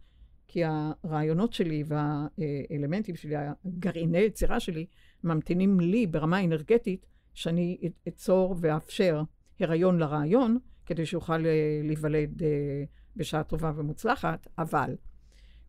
כי 0.47 0.61
הרעיונות 0.63 1.53
שלי 1.53 1.83
והאלמנטים 1.87 3.15
שלי, 3.15 3.35
הגרעיני 3.65 4.17
יצירה 4.17 4.59
שלי, 4.59 4.85
ממתינים 5.23 5.79
לי 5.79 6.07
ברמה 6.07 6.43
אנרגטית, 6.43 7.05
שאני 7.33 7.77
אצור 8.07 8.55
ואאפשר 8.59 9.21
הריון 9.59 9.97
לרעיון, 9.97 10.57
כדי 10.85 11.05
שיוכל 11.05 11.45
אה, 11.45 11.81
להיוולד 11.83 12.43
אה, 12.43 12.83
בשעה 13.15 13.43
טובה 13.43 13.71
ומוצלחת, 13.75 14.47
אבל 14.57 14.95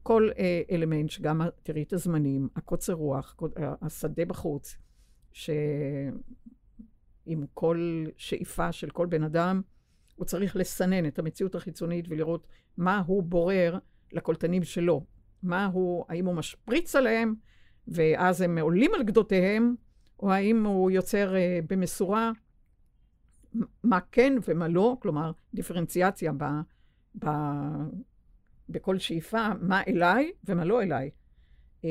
כל 0.03 0.31
אה, 0.39 0.63
אלמנט, 0.71 1.11
שגם, 1.11 1.41
תראי 1.63 1.83
את 1.83 1.93
הזמנים, 1.93 2.49
הקוצר 2.57 2.93
רוח, 2.93 3.37
השדה 3.83 4.25
בחוץ, 4.25 4.77
שעם 5.33 6.17
כל 7.55 8.05
שאיפה 8.17 8.73
של 8.73 8.91
כל 8.91 9.07
בן 9.07 9.23
אדם, 9.23 9.63
הוא 10.15 10.27
צריך 10.27 10.57
לסנן 10.57 11.07
את 11.07 11.19
המציאות 11.19 11.55
החיצונית 11.55 12.05
ולראות 12.09 12.47
מה 12.77 13.03
הוא 13.07 13.23
בורר 13.23 13.79
לקולטנים 14.13 14.65
שלו. 14.65 15.05
מה 15.43 15.67
הוא, 15.67 16.05
האם 16.09 16.27
הוא 16.27 16.35
משפריץ 16.35 16.97
עליהם, 16.97 17.35
ואז 17.89 18.41
הם 18.41 18.59
עולים 18.59 18.91
על 18.95 19.03
גדותיהם, 19.03 19.75
או 20.21 20.33
האם 20.33 20.67
הוא 20.67 20.91
יוצר 20.91 21.35
uh, 21.35 21.67
במשורה 21.69 22.33
מה 23.85 23.99
כן 24.13 24.33
ומה 24.49 24.69
לא, 24.69 24.97
כלומר, 25.01 25.33
דיפרנציאציה 25.55 26.33
ב, 26.37 26.45
ב, 27.25 27.29
בכל 28.69 28.99
שאיפה, 28.99 29.49
מה 29.61 29.83
אליי 29.89 30.33
ומה 30.45 30.65
לא 30.65 30.83
אליי. 30.83 31.11
Uh, 31.83 31.85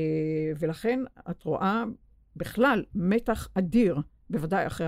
ולכן 0.59 0.99
את 1.29 1.43
רואה 1.43 1.83
בכלל 2.35 2.85
מתח 2.95 3.47
אדיר, 3.53 3.97
בוודאי 4.29 4.67
אחרי 4.67 4.87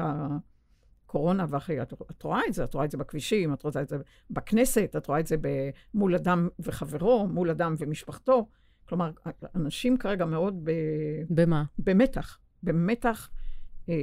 הקורונה 1.09 1.45
ואחרי, 1.49 1.81
את, 1.81 1.93
את 2.11 2.23
רואה 2.23 2.41
את 2.47 2.53
זה, 2.53 2.63
את 2.63 2.73
רואה 2.73 2.85
את 2.85 2.91
זה 2.91 2.97
בכבישים, 2.97 3.53
את 3.53 3.63
רואה 3.63 3.81
את 3.81 3.89
זה 3.89 3.97
בכנסת, 4.29 4.95
את 4.97 5.07
רואה 5.07 5.19
את 5.19 5.27
זה 5.27 5.35
מול 5.93 6.15
אדם 6.15 6.49
וחברו, 6.59 7.27
מול 7.27 7.49
אדם 7.49 7.75
ומשפחתו. 7.77 8.47
כלומר, 8.85 9.11
אנשים 9.55 9.97
כרגע 9.97 10.25
מאוד 10.25 10.59
ב... 10.63 10.71
במה? 11.29 11.63
במתח. 11.77 12.39
במתח 12.63 13.29
אה, 13.89 13.95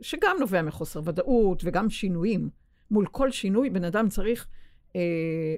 שגם 0.00 0.36
נובע 0.40 0.62
מחוסר 0.62 1.00
ודאות 1.04 1.62
וגם 1.64 1.90
שינויים. 1.90 2.48
מול 2.90 3.06
כל 3.06 3.30
שינוי, 3.30 3.70
בן 3.70 3.84
אדם 3.84 4.08
צריך 4.08 4.48
אה, 4.96 5.00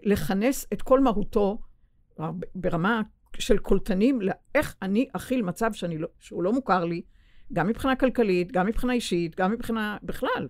לכנס 0.04 0.66
את 0.72 0.82
כל 0.82 1.00
מהותו 1.00 1.58
ברמה 2.54 3.02
של 3.38 3.58
קולטנים, 3.58 4.20
לאיך 4.20 4.76
אני 4.82 5.08
אכיל 5.12 5.42
מצב 5.42 5.72
שאני 5.72 5.98
לא, 5.98 6.08
שהוא 6.18 6.42
לא 6.42 6.52
מוכר 6.52 6.84
לי, 6.84 7.02
גם 7.52 7.66
מבחינה 7.66 7.96
כלכלית, 7.96 8.52
גם 8.52 8.66
מבחינה 8.66 8.92
אישית, 8.92 9.36
גם 9.36 9.52
מבחינה 9.52 9.96
בכלל. 10.02 10.48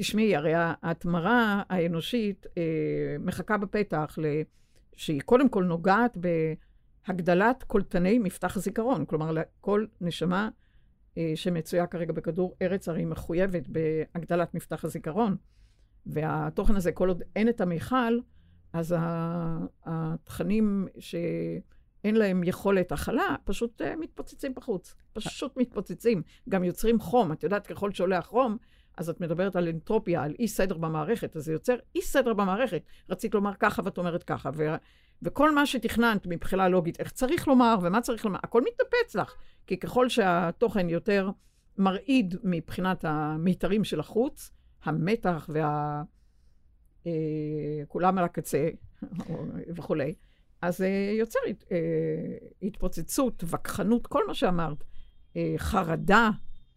תשמעי, 0.00 0.36
הרי 0.36 0.52
ההתמרה 0.56 1.62
האנושית 1.68 2.46
אה, 2.58 3.16
מחכה 3.18 3.56
בפתח, 3.56 4.18
ל... 4.22 4.24
שהיא 4.96 5.20
קודם 5.20 5.48
כל 5.48 5.64
נוגעת 5.64 6.16
בהגדלת 7.06 7.62
קולטני 7.62 8.18
מפתח 8.18 8.58
זיכרון. 8.58 9.04
כלומר, 9.04 9.34
כל 9.60 9.86
נשמה 10.00 10.48
אה, 11.18 11.32
שמצויה 11.34 11.86
כרגע 11.86 12.12
בכדור 12.12 12.56
ארץ, 12.62 12.88
הרי 12.88 13.04
מחויבת 13.04 13.62
בהגדלת 13.68 14.54
מפתח 14.54 14.84
הזיכרון. 14.84 15.36
והתוכן 16.06 16.76
הזה, 16.76 16.92
כל 16.92 17.08
עוד 17.08 17.22
אין 17.36 17.48
את 17.48 17.60
המיכל, 17.60 18.18
אז 18.72 18.94
התכנים 19.84 20.88
שאין 20.98 22.16
להם 22.16 22.44
יכולת 22.44 22.92
הכלה, 22.92 23.36
פשוט 23.44 23.82
אה, 23.82 23.96
מתפוצצים 23.96 24.54
בחוץ. 24.54 24.94
פשוט 25.12 25.56
מתפוצצים. 25.56 26.22
גם 26.48 26.64
יוצרים 26.64 27.00
חום. 27.00 27.32
את 27.32 27.42
יודעת, 27.42 27.66
ככל 27.66 27.92
שעולה 27.92 28.18
החום, 28.18 28.56
אז 29.00 29.08
את 29.08 29.20
מדברת 29.20 29.56
על 29.56 29.68
אנטרופיה, 29.68 30.22
על 30.22 30.34
אי 30.38 30.48
סדר 30.48 30.76
במערכת, 30.76 31.36
אז 31.36 31.44
זה 31.44 31.52
יוצר 31.52 31.76
אי 31.94 32.02
סדר 32.02 32.34
במערכת. 32.34 32.82
רצית 33.10 33.34
לומר 33.34 33.52
ככה 33.60 33.82
ואת 33.84 33.98
אומרת 33.98 34.22
ככה, 34.22 34.50
ו... 34.54 34.74
וכל 35.22 35.54
מה 35.54 35.66
שתכננת 35.66 36.26
מבחינה 36.26 36.68
לוגית, 36.68 37.00
איך 37.00 37.12
צריך 37.12 37.48
לומר 37.48 37.78
ומה 37.82 38.00
צריך 38.00 38.24
לומר, 38.24 38.38
הכל 38.42 38.62
מתנפץ 38.62 39.14
לך. 39.14 39.34
כי 39.66 39.76
ככל 39.76 40.08
שהתוכן 40.08 40.88
יותר 40.88 41.30
מרעיד 41.78 42.36
מבחינת 42.44 43.04
המיתרים 43.04 43.84
של 43.84 44.00
החוץ, 44.00 44.50
המתח 44.84 45.48
וה... 45.52 46.02
אה, 47.06 47.12
כולם 47.88 48.18
על 48.18 48.24
הקצה 48.24 48.68
וכולי, 49.76 50.14
אז 50.62 50.82
אה, 50.82 51.12
יוצר 51.18 51.38
אה, 51.72 51.76
התפוצצות, 52.62 53.44
וכחנות, 53.46 54.06
כל 54.06 54.26
מה 54.26 54.34
שאמרת, 54.34 54.84
אה, 55.36 55.54
חרדה, 55.56 56.30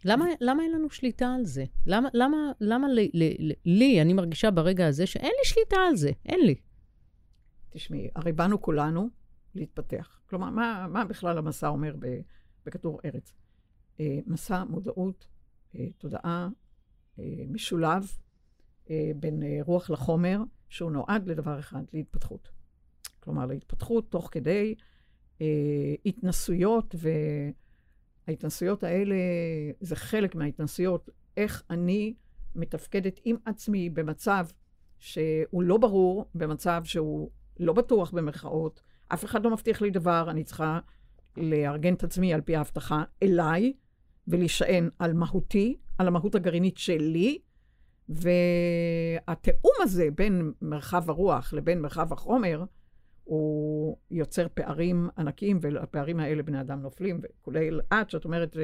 למה, 0.05 0.25
למה 0.41 0.63
אין 0.63 0.72
לנו 0.72 0.89
שליטה 0.89 1.33
על 1.33 1.45
זה? 1.45 1.65
למה, 1.86 2.10
למה, 2.13 2.51
למה 2.60 2.88
לי, 2.88 3.12
לי, 3.13 3.55
לי, 3.65 4.01
אני 4.01 4.13
מרגישה 4.13 4.51
ברגע 4.51 4.88
הזה 4.88 5.05
שאין 5.07 5.31
לי 5.39 5.45
שליטה 5.45 5.77
על 5.77 5.95
זה? 5.95 6.12
אין 6.25 6.39
לי. 6.45 6.55
תשמעי, 7.69 8.10
הרי 8.15 8.31
באנו 8.31 8.62
כולנו 8.62 9.10
להתפתח. 9.55 10.19
כלומר, 10.29 10.50
מה, 10.50 10.88
מה 10.89 11.05
בכלל 11.05 11.38
המסע 11.38 11.67
אומר 11.67 11.95
בכדור 12.65 13.00
ארץ? 13.05 13.33
אה, 14.00 14.19
מסע 14.25 14.63
מודעות, 14.63 15.27
אה, 15.75 15.88
תודעה, 15.98 16.50
אה, 17.19 17.24
משולב 17.50 18.12
בין 19.15 19.43
רוח 19.62 19.89
לחומר, 19.89 20.39
שהוא 20.69 20.91
נועד 20.91 21.27
לדבר 21.27 21.60
אחד, 21.60 21.83
להתפתחות. 21.93 22.50
כלומר, 23.19 23.45
להתפתחות 23.45 24.12
תוך 24.12 24.29
כדי 24.31 24.75
התנסויות 26.05 26.95
ו... 26.98 27.10
ההתנסויות 28.27 28.84
האלה 28.84 29.15
זה 29.80 29.96
חלק 29.96 30.36
מההתנסויות, 30.36 31.10
איך 31.38 31.63
אני 31.70 32.13
מתפקדת 32.56 33.20
עם 33.25 33.36
עצמי 33.46 33.89
במצב 33.89 34.46
שהוא 35.00 35.63
לא 35.63 35.77
ברור, 35.77 36.25
במצב 36.36 36.82
שהוא 36.86 37.30
לא 37.60 37.74
בטוח 37.74 38.12
במרכאות, 38.12 38.82
אף 39.08 39.25
אחד 39.25 39.44
לא 39.44 39.51
מבטיח 39.51 39.82
לי 39.82 39.89
דבר, 39.89 40.27
אני 40.30 40.44
צריכה 40.44 40.80
לארגן 41.38 41.94
את 41.94 42.03
עצמי 42.03 42.34
על 42.34 42.42
פי 42.42 42.56
ההבטחה 42.56 43.03
אליי, 43.24 43.74
ולהישען 44.27 44.89
על 45.00 45.13
מהותי, 45.13 45.77
על 45.98 46.08
המהות 46.08 46.36
הגרעינית 46.36 46.77
שלי, 46.77 47.39
והתיאום 48.10 49.74
הזה 49.80 50.08
בין 50.15 50.53
מרחב 50.62 51.10
הרוח 51.10 51.53
לבין 51.53 51.82
מרחב 51.82 52.13
החומר, 52.13 52.63
הוא 53.24 53.98
יוצר 54.12 54.48
פערים 54.53 55.10
ענקיים, 55.18 55.60
והפערים 55.62 56.20
האלה 56.20 56.44
בני 56.44 56.62
אדם 56.62 56.82
נופלים, 56.82 57.22
וכולי 57.24 57.70
את, 57.94 58.10
שאת 58.10 58.25
אומרת, 58.25 58.58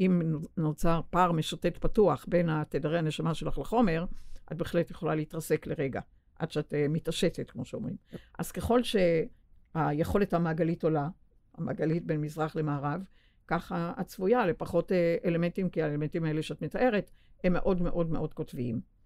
אם 0.00 0.22
נוצר 0.56 1.00
פער 1.10 1.32
משוטט 1.32 1.76
פתוח 1.76 2.24
בין 2.28 2.48
התדרי 2.48 2.98
הנשמה 2.98 3.34
שלך 3.34 3.58
לחומר, 3.58 4.04
את 4.52 4.56
בהחלט 4.56 4.90
יכולה 4.90 5.14
להתרסק 5.14 5.66
לרגע, 5.66 6.00
עד 6.38 6.50
שאת 6.50 6.72
uh, 6.72 6.76
מתעשתת, 6.88 7.50
כמו 7.50 7.64
שאומרים. 7.64 7.96
אז 8.38 8.52
ככל 8.52 8.80
שהיכולת 8.82 10.34
המעגלית 10.34 10.84
עולה, 10.84 11.08
המעגלית 11.54 12.06
בין 12.06 12.20
מזרח 12.20 12.56
למערב, 12.56 13.00
ככה 13.46 13.92
את 14.00 14.06
צפויה 14.06 14.46
לפחות 14.46 14.92
uh, 14.92 15.26
אלמנטים, 15.26 15.70
כי 15.70 15.82
האלמנטים 15.82 16.24
האלה 16.24 16.42
שאת 16.42 16.62
מתארת, 16.62 17.10
הם 17.44 17.52
מאוד 17.52 17.82
מאוד 17.82 18.10
מאוד 18.10 18.34
קוטביים. 18.34 18.97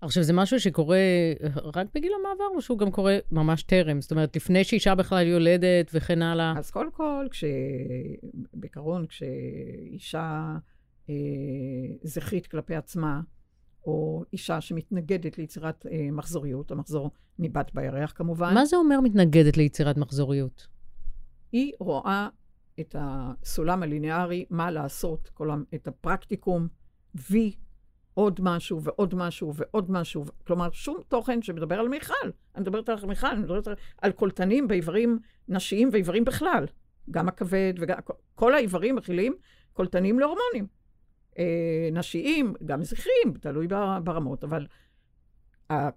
עכשיו, 0.00 0.22
זה 0.22 0.32
משהו 0.32 0.60
שקורה 0.60 0.98
רק 1.74 1.86
בגיל 1.94 2.12
המעבר, 2.20 2.56
או 2.56 2.62
שהוא 2.62 2.78
גם 2.78 2.90
קורה 2.90 3.18
ממש 3.32 3.62
טרם? 3.62 4.00
זאת 4.00 4.10
אומרת, 4.10 4.36
לפני 4.36 4.64
שאישה 4.64 4.94
בכלל 4.94 5.26
יולדת 5.26 5.90
וכן 5.94 6.22
הלאה? 6.22 6.54
אז 6.56 6.70
קודם 6.70 6.90
כל, 6.90 7.26
כש... 7.30 7.44
בעיקרון, 8.54 9.06
כשאישה 9.06 10.56
אה, 11.10 11.14
זכרית 12.02 12.46
כלפי 12.46 12.74
עצמה, 12.74 13.20
או 13.86 14.24
אישה 14.32 14.60
שמתנגדת 14.60 15.38
ליצירת 15.38 15.86
אה, 15.86 16.08
מחזוריות, 16.12 16.70
המחזור 16.70 17.10
ניבט 17.38 17.70
בירח 17.74 18.12
כמובן. 18.16 18.54
מה 18.54 18.64
זה 18.64 18.76
אומר 18.76 19.00
מתנגדת 19.00 19.56
ליצירת 19.56 19.96
מחזוריות? 19.96 20.66
היא 21.52 21.72
רואה 21.80 22.28
את 22.80 22.96
הסולם 22.98 23.82
הליניארי, 23.82 24.44
מה 24.50 24.70
לעשות, 24.70 25.30
כל, 25.34 25.50
את 25.74 25.88
הפרקטיקום, 25.88 26.68
וי 27.30 27.54
עוד 28.14 28.40
משהו 28.42 28.82
ועוד 28.82 29.14
משהו 29.14 29.54
ועוד 29.54 29.90
משהו. 29.90 30.24
כלומר, 30.46 30.68
שום 30.72 30.98
תוכן 31.08 31.42
שמדבר 31.42 31.80
על 31.80 31.88
מיכל. 31.88 32.14
אני 32.54 32.62
מדברת 32.62 32.88
על 32.88 32.98
מיכל, 33.06 33.26
אני 33.26 33.40
מדברת 33.40 33.68
על 34.02 34.12
קולטנים 34.12 34.68
באיברים 34.68 35.18
נשיים 35.48 35.88
ואיברים 35.92 36.24
בכלל. 36.24 36.66
גם 37.10 37.28
הכבד 37.28 37.74
וגם... 37.80 37.96
כל 38.34 38.54
האיברים 38.54 38.96
מכילים 38.96 39.34
קולטנים 39.72 40.18
להורמונים. 40.18 40.66
אה, 41.38 41.88
נשיים, 41.92 42.54
גם 42.64 42.84
זכריים, 42.84 43.38
תלוי 43.40 43.66
ברמות, 44.04 44.44
אבל 44.44 44.66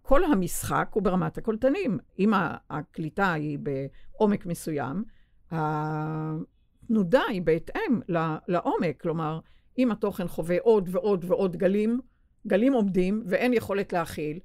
כל 0.01 0.23
המשחק 0.23 0.89
הוא 0.93 1.03
ברמת 1.03 1.37
הקולטנים. 1.37 1.97
אם 2.19 2.31
הקליטה 2.69 3.33
היא 3.33 3.59
בעומק 3.59 4.45
מסוים, 4.45 5.03
התנודה 5.51 7.21
היא 7.29 7.41
בהתאם 7.41 7.99
לעומק. 8.47 9.01
כלומר, 9.01 9.39
אם 9.77 9.91
התוכן 9.91 10.27
חווה 10.27 10.57
עוד 10.61 10.89
ועוד 10.91 11.25
ועוד 11.27 11.55
גלים, 11.55 11.99
גלים 12.47 12.73
עומדים 12.73 13.23
ואין 13.25 13.53
יכולת 13.53 13.93
להכיל, 13.93 14.39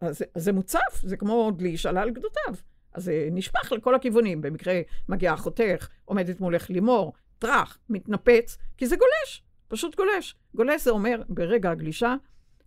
אז 0.00 0.24
זה 0.34 0.52
מוצף, 0.52 1.00
זה 1.02 1.16
כמו 1.16 1.50
דלי 1.56 1.76
שעלה 1.76 2.02
על 2.02 2.10
גדותיו. 2.10 2.54
אז 2.92 3.04
זה 3.04 3.28
נשפך 3.32 3.72
לכל 3.72 3.94
הכיוונים. 3.94 4.40
במקרה 4.40 4.80
מגיע 5.08 5.34
אחותך, 5.34 5.88
עומדת 6.04 6.40
מולך 6.40 6.70
לימור, 6.70 7.12
טראח, 7.38 7.78
מתנפץ, 7.88 8.58
כי 8.76 8.86
זה 8.86 8.96
גולש, 8.96 9.42
פשוט 9.68 9.96
גולש. 9.96 10.36
גולש 10.54 10.84
זה 10.84 10.90
אומר, 10.90 11.22
ברגע 11.28 11.70
הגלישה, 11.70 12.14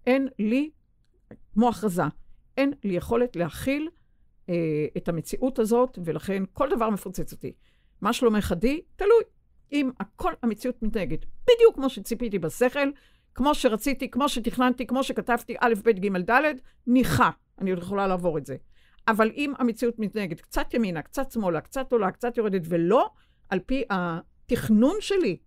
אין 0.08 0.28
לי, 0.40 0.70
כמו 1.54 1.70
הכרזה, 1.70 2.04
אין 2.58 2.74
לי 2.84 2.94
יכולת 2.94 3.36
להכיל 3.36 3.90
אה, 4.50 4.56
את 4.98 5.10
המציאות 5.10 5.60
הזאת, 5.60 6.00
ולכן 6.06 6.44
כל 6.54 6.70
דבר 6.70 6.90
מפוצץ 6.90 7.34
אותי. 7.34 7.54
מה 8.02 8.14
שלומך 8.14 8.52
עדי? 8.52 8.82
תלוי. 8.96 9.24
אם 9.72 9.92
הכל, 10.00 10.34
המציאות 10.44 10.84
מתנהגת 10.84 11.26
בדיוק 11.44 11.76
כמו 11.76 11.90
שציפיתי 11.90 12.40
בשכל, 12.40 12.90
כמו 13.36 13.56
שרציתי, 13.56 14.12
כמו 14.12 14.30
שתכננתי, 14.30 14.88
כמו 14.88 15.04
שכתבתי, 15.04 15.56
א', 15.60 15.74
ב', 15.84 15.90
ג', 15.90 16.32
ד', 16.32 16.42
ניחא, 16.88 17.30
אני 17.62 17.70
עוד 17.70 17.80
יכולה 17.80 18.08
לעבור 18.08 18.38
את 18.38 18.46
זה. 18.46 18.56
אבל 19.08 19.32
אם 19.36 19.54
המציאות 19.60 20.00
מתנהגת 20.00 20.42
קצת 20.42 20.74
ימינה, 20.74 21.02
קצת 21.02 21.32
שמאלה, 21.32 21.62
קצת 21.62 21.92
עולה, 21.92 22.12
קצת 22.12 22.38
יורדת, 22.38 22.62
ולא 22.66 23.10
על 23.50 23.60
פי 23.60 23.84
התכנון 23.90 24.96
שלי, 25.00 25.38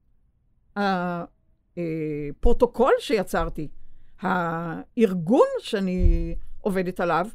הפרוטוקול 2.37 2.93
שיצרתי, 2.99 3.69
הארגון 4.21 5.47
שאני 5.59 6.35
עובדת 6.61 7.01
עליו, 7.01 7.27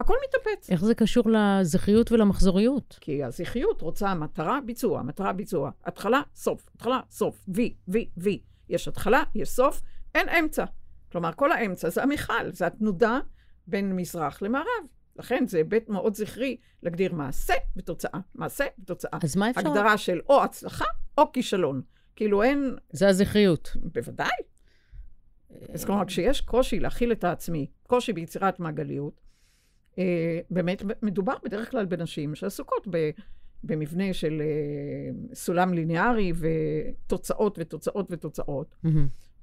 הכל 0.00 0.14
מתאפץ. 0.28 0.70
איך 0.70 0.84
זה 0.84 0.94
קשור 0.94 1.24
לזכריות 1.30 2.12
ולמחזוריות? 2.12 2.98
כי 3.00 3.24
הזכריות 3.24 3.80
רוצה 3.80 4.14
מטרה, 4.14 4.58
ביצוע, 4.66 5.02
מטרה, 5.02 5.32
ביצוע. 5.32 5.70
התחלה, 5.84 6.22
סוף, 6.34 6.68
התחלה, 6.74 7.00
סוף, 7.10 7.44
וי, 7.48 7.74
וי, 7.88 8.08
וי. 8.16 8.40
יש 8.68 8.88
התחלה, 8.88 9.22
יש 9.34 9.48
סוף, 9.48 9.82
אין 10.14 10.28
אמצע. 10.28 10.64
כלומר, 11.12 11.30
כל 11.36 11.52
האמצע 11.52 11.90
זה 11.90 12.02
המיכל, 12.02 12.52
זה 12.52 12.66
התנודה 12.66 13.18
בין 13.66 13.96
מזרח 13.96 14.42
למערב. 14.42 14.84
לכן 15.16 15.44
זה 15.46 15.58
היבט 15.58 15.88
מאוד 15.88 16.14
זכרי 16.14 16.56
להגדיר 16.82 17.14
מעשה 17.14 17.54
ותוצאה, 17.76 18.20
מעשה 18.34 18.64
ותוצאה. 18.82 19.18
אז 19.22 19.36
מה 19.36 19.50
אפשר... 19.50 19.60
הגדרה 19.60 19.98
של 19.98 20.20
או 20.28 20.42
הצלחה 20.44 20.84
או 21.18 21.32
כישלון. 21.32 21.82
כאילו 22.16 22.42
אין... 22.42 22.76
זה 22.90 23.08
הזכריות. 23.08 23.76
בוודאי. 23.76 24.28
אז 25.74 25.84
כלומר, 25.84 26.04
כשיש 26.04 26.40
קושי 26.40 26.80
להכיל 26.80 27.12
את 27.12 27.24
העצמי, 27.24 27.70
קושי 27.86 28.12
ביצירת 28.12 28.60
מעגליות, 28.60 29.20
באמת 30.50 30.82
מדובר 31.02 31.34
בדרך 31.44 31.70
כלל 31.70 31.86
בנשים 31.86 32.34
שעסוקות 32.34 32.88
ב, 32.90 33.10
במבנה 33.64 34.12
של 34.12 34.42
אה, 34.42 35.34
סולם 35.34 35.74
ליניארי 35.74 36.32
ותוצאות 36.36 37.58
ותוצאות 37.60 38.06
ותוצאות, 38.10 38.74
mm-hmm. 38.84 38.88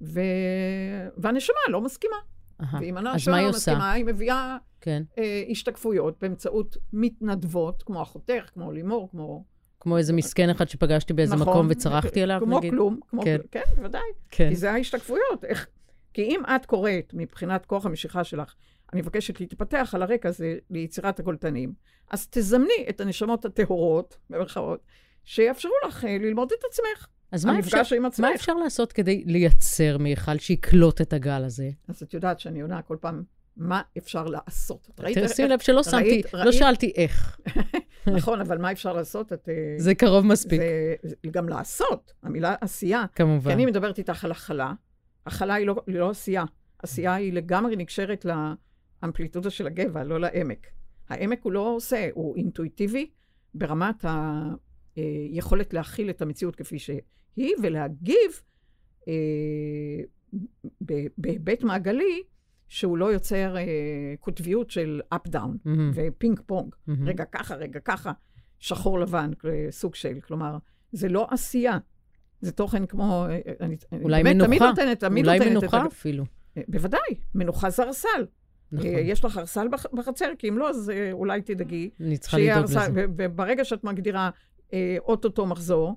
ו, 0.02 0.22
והנשמה 1.18 1.56
לא 1.70 1.82
מסכימה. 1.82 2.16
ואם 2.80 2.98
הנשמה 2.98 3.42
לא 3.42 3.50
מסכימה, 3.50 3.92
היא 3.92 4.06
מביאה 4.06 4.58
כן. 4.82 5.04
אה, 5.18 5.44
השתקפויות 5.50 6.20
באמצעות 6.22 6.78
מתנדבות, 6.94 7.84
כמו 7.84 8.02
אחותך, 8.02 8.50
כמו 8.54 8.72
לימור, 8.72 9.10
כמו... 9.12 9.44
כמו 9.80 9.98
איזה 9.98 10.14
מסכן 10.14 10.50
אחד 10.50 10.70
שפגשתי 10.70 11.14
באיזה 11.14 11.36
נכון, 11.36 11.48
מקום 11.48 11.68
וצרחתי 11.70 12.22
עליו, 12.22 12.40
כמו 12.44 12.58
נגיד? 12.58 12.72
כמו 12.72 12.80
כלום, 12.80 13.00
כמו 13.10 13.22
כן. 13.22 13.38
כן, 13.52 13.62
בוודאי. 13.76 14.02
כן. 14.30 14.50
כי 14.50 14.56
זה 14.56 14.72
ההשתקפויות. 14.72 15.46
איך... 15.46 15.68
כי 16.14 16.22
אם 16.22 16.42
את 16.56 16.66
קוראת 16.66 17.14
מבחינת 17.14 17.66
כוח 17.66 17.86
המשיכה 17.86 18.24
שלך, 18.24 18.54
אני 18.94 19.02
מבקשת 19.02 19.40
להתפתח 19.40 19.92
על 19.96 20.02
הרקע 20.02 20.30
הזה 20.30 20.58
ליצירת 20.70 21.20
הקולטנים, 21.20 21.74
אז 22.12 22.28
תזמני 22.30 22.86
את 22.90 23.02
הנשמות 23.02 23.46
הטהורות, 23.46 24.18
במרכאות, 24.30 24.86
שיאפשרו 25.24 25.72
לך 25.88 26.06
אה, 26.06 26.18
ללמוד 26.18 26.52
את 26.60 26.64
עצמך. 26.70 27.08
אז 27.32 27.46
מה 27.46 27.60
אפשר, 27.60 27.82
מה 28.20 28.36
אפשר 28.36 28.54
לעשות 28.54 28.94
כדי 28.94 29.24
לייצר 29.26 29.98
מיכל 29.98 30.38
שיקלוט 30.38 31.02
את 31.02 31.14
הגל 31.14 31.44
הזה? 31.44 31.70
אז 31.88 32.04
את 32.04 32.14
יודעת 32.14 32.40
שאני 32.40 32.62
עונה 32.62 32.82
כל 32.82 32.98
פעם, 33.00 33.24
מה 33.58 33.82
אפשר 33.98 34.26
לעשות? 34.26 34.90
תשימי 35.26 35.50
לב 35.50 35.60
שלא 35.60 35.84
שמתי, 35.84 36.10
ראית, 36.10 36.34
לא 36.34 36.52
שאלתי 36.52 36.94
איך. 36.96 37.40
נכון, 38.18 38.42
אבל 38.42 38.58
מה 38.58 38.72
אפשר 38.72 38.94
לעשות? 38.94 39.34
את, 39.34 39.50
אה, 39.50 39.76
זה 39.78 39.96
קרוב 39.96 40.26
מספיק. 40.26 40.62
זה 41.04 41.16
גם 41.32 41.50
לעשות, 41.50 42.14
המילה 42.24 42.56
עשייה. 42.62 43.06
כמובן. 43.16 43.52
כי 43.52 43.56
אני 43.56 43.66
מדברת 43.66 43.98
איתך 43.98 44.26
על 44.26 44.32
הכלה, 44.32 44.74
הכלה 45.26 45.54
היא 45.54 45.68
לא, 45.68 45.76
לא 45.88 46.10
עשייה. 46.10 46.44
עשייה 46.84 47.14
היא 47.14 47.34
לגמרי 47.34 47.76
נקשרת 47.76 48.26
לאמפליטודה 49.04 49.50
של 49.50 49.68
הגבע, 49.68 50.04
לא 50.04 50.20
לעמק. 50.20 50.68
העמק 51.10 51.44
הוא 51.44 51.52
לא 51.52 51.76
עושה, 51.76 52.10
הוא 52.14 52.36
אינטואיטיבי 52.36 53.10
ברמת 53.54 54.06
היכולת 54.96 55.74
להכיל 55.74 56.10
את 56.10 56.22
המציאות 56.22 56.56
כפי 56.56 56.80
שהיא, 56.80 57.54
ולהגיב 57.64 58.42
אה, 59.08 59.14
בהיבט 61.18 61.64
מעגלי, 61.64 62.24
שהוא 62.68 62.98
לא 62.98 63.14
יוצר 63.14 63.58
אה, 63.58 63.64
קוטביות 64.20 64.70
של 64.70 65.02
up-down 65.10 65.58
mm-hmm. 65.66 65.70
ופינג 65.94 66.40
פונג. 66.46 66.76
Mm-hmm. 66.76 66.92
רגע 67.06 67.26
ככה, 67.26 67.56
רגע 67.56 67.80
ככה, 67.80 68.12
שחור 68.60 69.00
לבן, 69.00 69.32
סוג 69.70 69.96
של. 69.96 70.20
כלומר, 70.20 70.58
זה 70.92 71.10
לא 71.10 71.28
עשייה. 71.30 71.78
זה 72.42 72.52
תוכן 72.52 72.86
כמו... 72.86 73.26
אה, 73.30 73.40
אני, 73.60 73.78
אולי 74.04 74.24
באמת, 74.24 74.36
מנוחה. 74.36 74.48
תמיד 74.48 74.62
נותנת, 74.64 75.00
תמיד 75.00 75.26
אולי 75.26 75.40
נותנת 75.40 75.52
מנוחה 75.52 75.86
את... 75.86 75.92
אפילו. 75.92 76.24
אה, 76.58 76.62
בוודאי, 76.68 77.16
מנוחה 77.36 77.70
זה 77.70 77.84
ארסל. 77.84 78.26
נכון. 78.72 78.88
יש 78.88 79.26
לך 79.26 79.38
ארסל 79.38 79.68
בחצר, 79.94 80.32
כי 80.38 80.50
אם 80.50 80.58
לא, 80.58 80.70
אז 80.70 80.92
אולי 81.12 81.42
תדאגי. 81.42 81.90
אני 82.00 82.18
צריכה 82.18 82.38
לדאוג 82.38 82.64
לזה. 82.64 82.80
וברגע 82.96 83.66
שאת 83.66 83.84
מגדירה 83.84 84.30
אוטוטו 85.00 85.46
מחזור, 85.46 85.96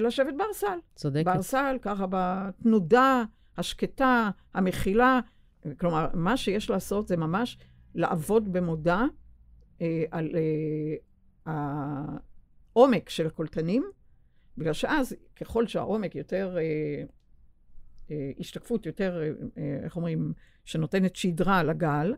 לשבת 0.00 0.34
בארסל. 0.36 0.78
צודקת. 0.94 1.24
בארסל, 1.24 1.76
ככה 1.82 2.06
בתנודה, 2.10 3.24
השקטה, 3.56 4.30
המכילה. 4.54 5.20
כלומר, 5.78 6.06
מה 6.14 6.36
שיש 6.36 6.70
לעשות 6.70 7.08
זה 7.08 7.16
ממש 7.16 7.58
לעבוד 7.94 8.52
במודע 8.52 9.00
אה, 9.80 10.04
על 10.10 10.30
אה, 11.46 11.54
העומק 12.74 13.08
של 13.08 13.26
הקולטנים, 13.26 13.84
בגלל 14.58 14.72
שאז, 14.72 15.16
ככל 15.36 15.66
שהעומק 15.66 16.14
יותר, 16.14 16.56
אה, 16.56 16.62
אה, 16.62 17.04
השתקפות 18.38 18.86
יותר, 18.86 19.22
אה, 19.22 19.30
אה, 19.58 19.78
איך 19.84 19.96
אומרים, 19.96 20.32
שנותנת 20.64 21.16
שדרה 21.16 21.62
לגל, 21.62 22.14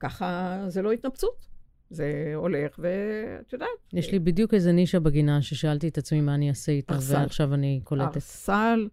ככה 0.00 0.58
זה 0.68 0.82
לא 0.82 0.92
התנפצות. 0.92 1.50
זה 1.90 2.32
הולך, 2.34 2.78
ואת 2.78 3.52
יודעת. 3.52 3.68
יש 3.92 4.12
לי 4.12 4.18
בדיוק 4.18 4.54
איזה 4.54 4.72
נישה 4.72 5.00
בגינה 5.00 5.42
ששאלתי 5.42 5.88
את 5.88 5.98
עצמי 5.98 6.20
מה 6.20 6.34
אני 6.34 6.48
אעשה 6.48 6.72
איתה, 6.72 6.94
ועכשיו 7.08 7.54
אני 7.54 7.80
קולטת. 7.84 8.16
ארסל, 8.16 8.88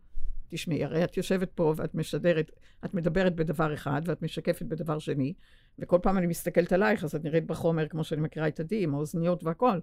תשמעי, 0.49 0.83
הרי 0.83 1.03
את 1.03 1.17
יושבת 1.17 1.51
פה 1.55 1.73
ואת 1.77 1.95
משדרת, 1.95 2.51
את 2.85 2.93
מדברת 2.93 3.35
בדבר 3.35 3.73
אחד 3.73 4.01
ואת 4.05 4.21
משקפת 4.21 4.65
בדבר 4.65 4.99
שני, 4.99 5.33
וכל 5.79 5.99
פעם 6.01 6.17
אני 6.17 6.27
מסתכלת 6.27 6.73
עלייך, 6.73 7.03
אז 7.03 7.15
את 7.15 7.23
נראית 7.23 7.47
בחומר 7.47 7.87
כמו 7.87 8.03
שאני 8.03 8.21
מכירה 8.21 8.47
את 8.47 8.59
עדי, 8.59 8.83
עם 8.83 8.95
האוזניות 8.95 9.43
והכול, 9.43 9.81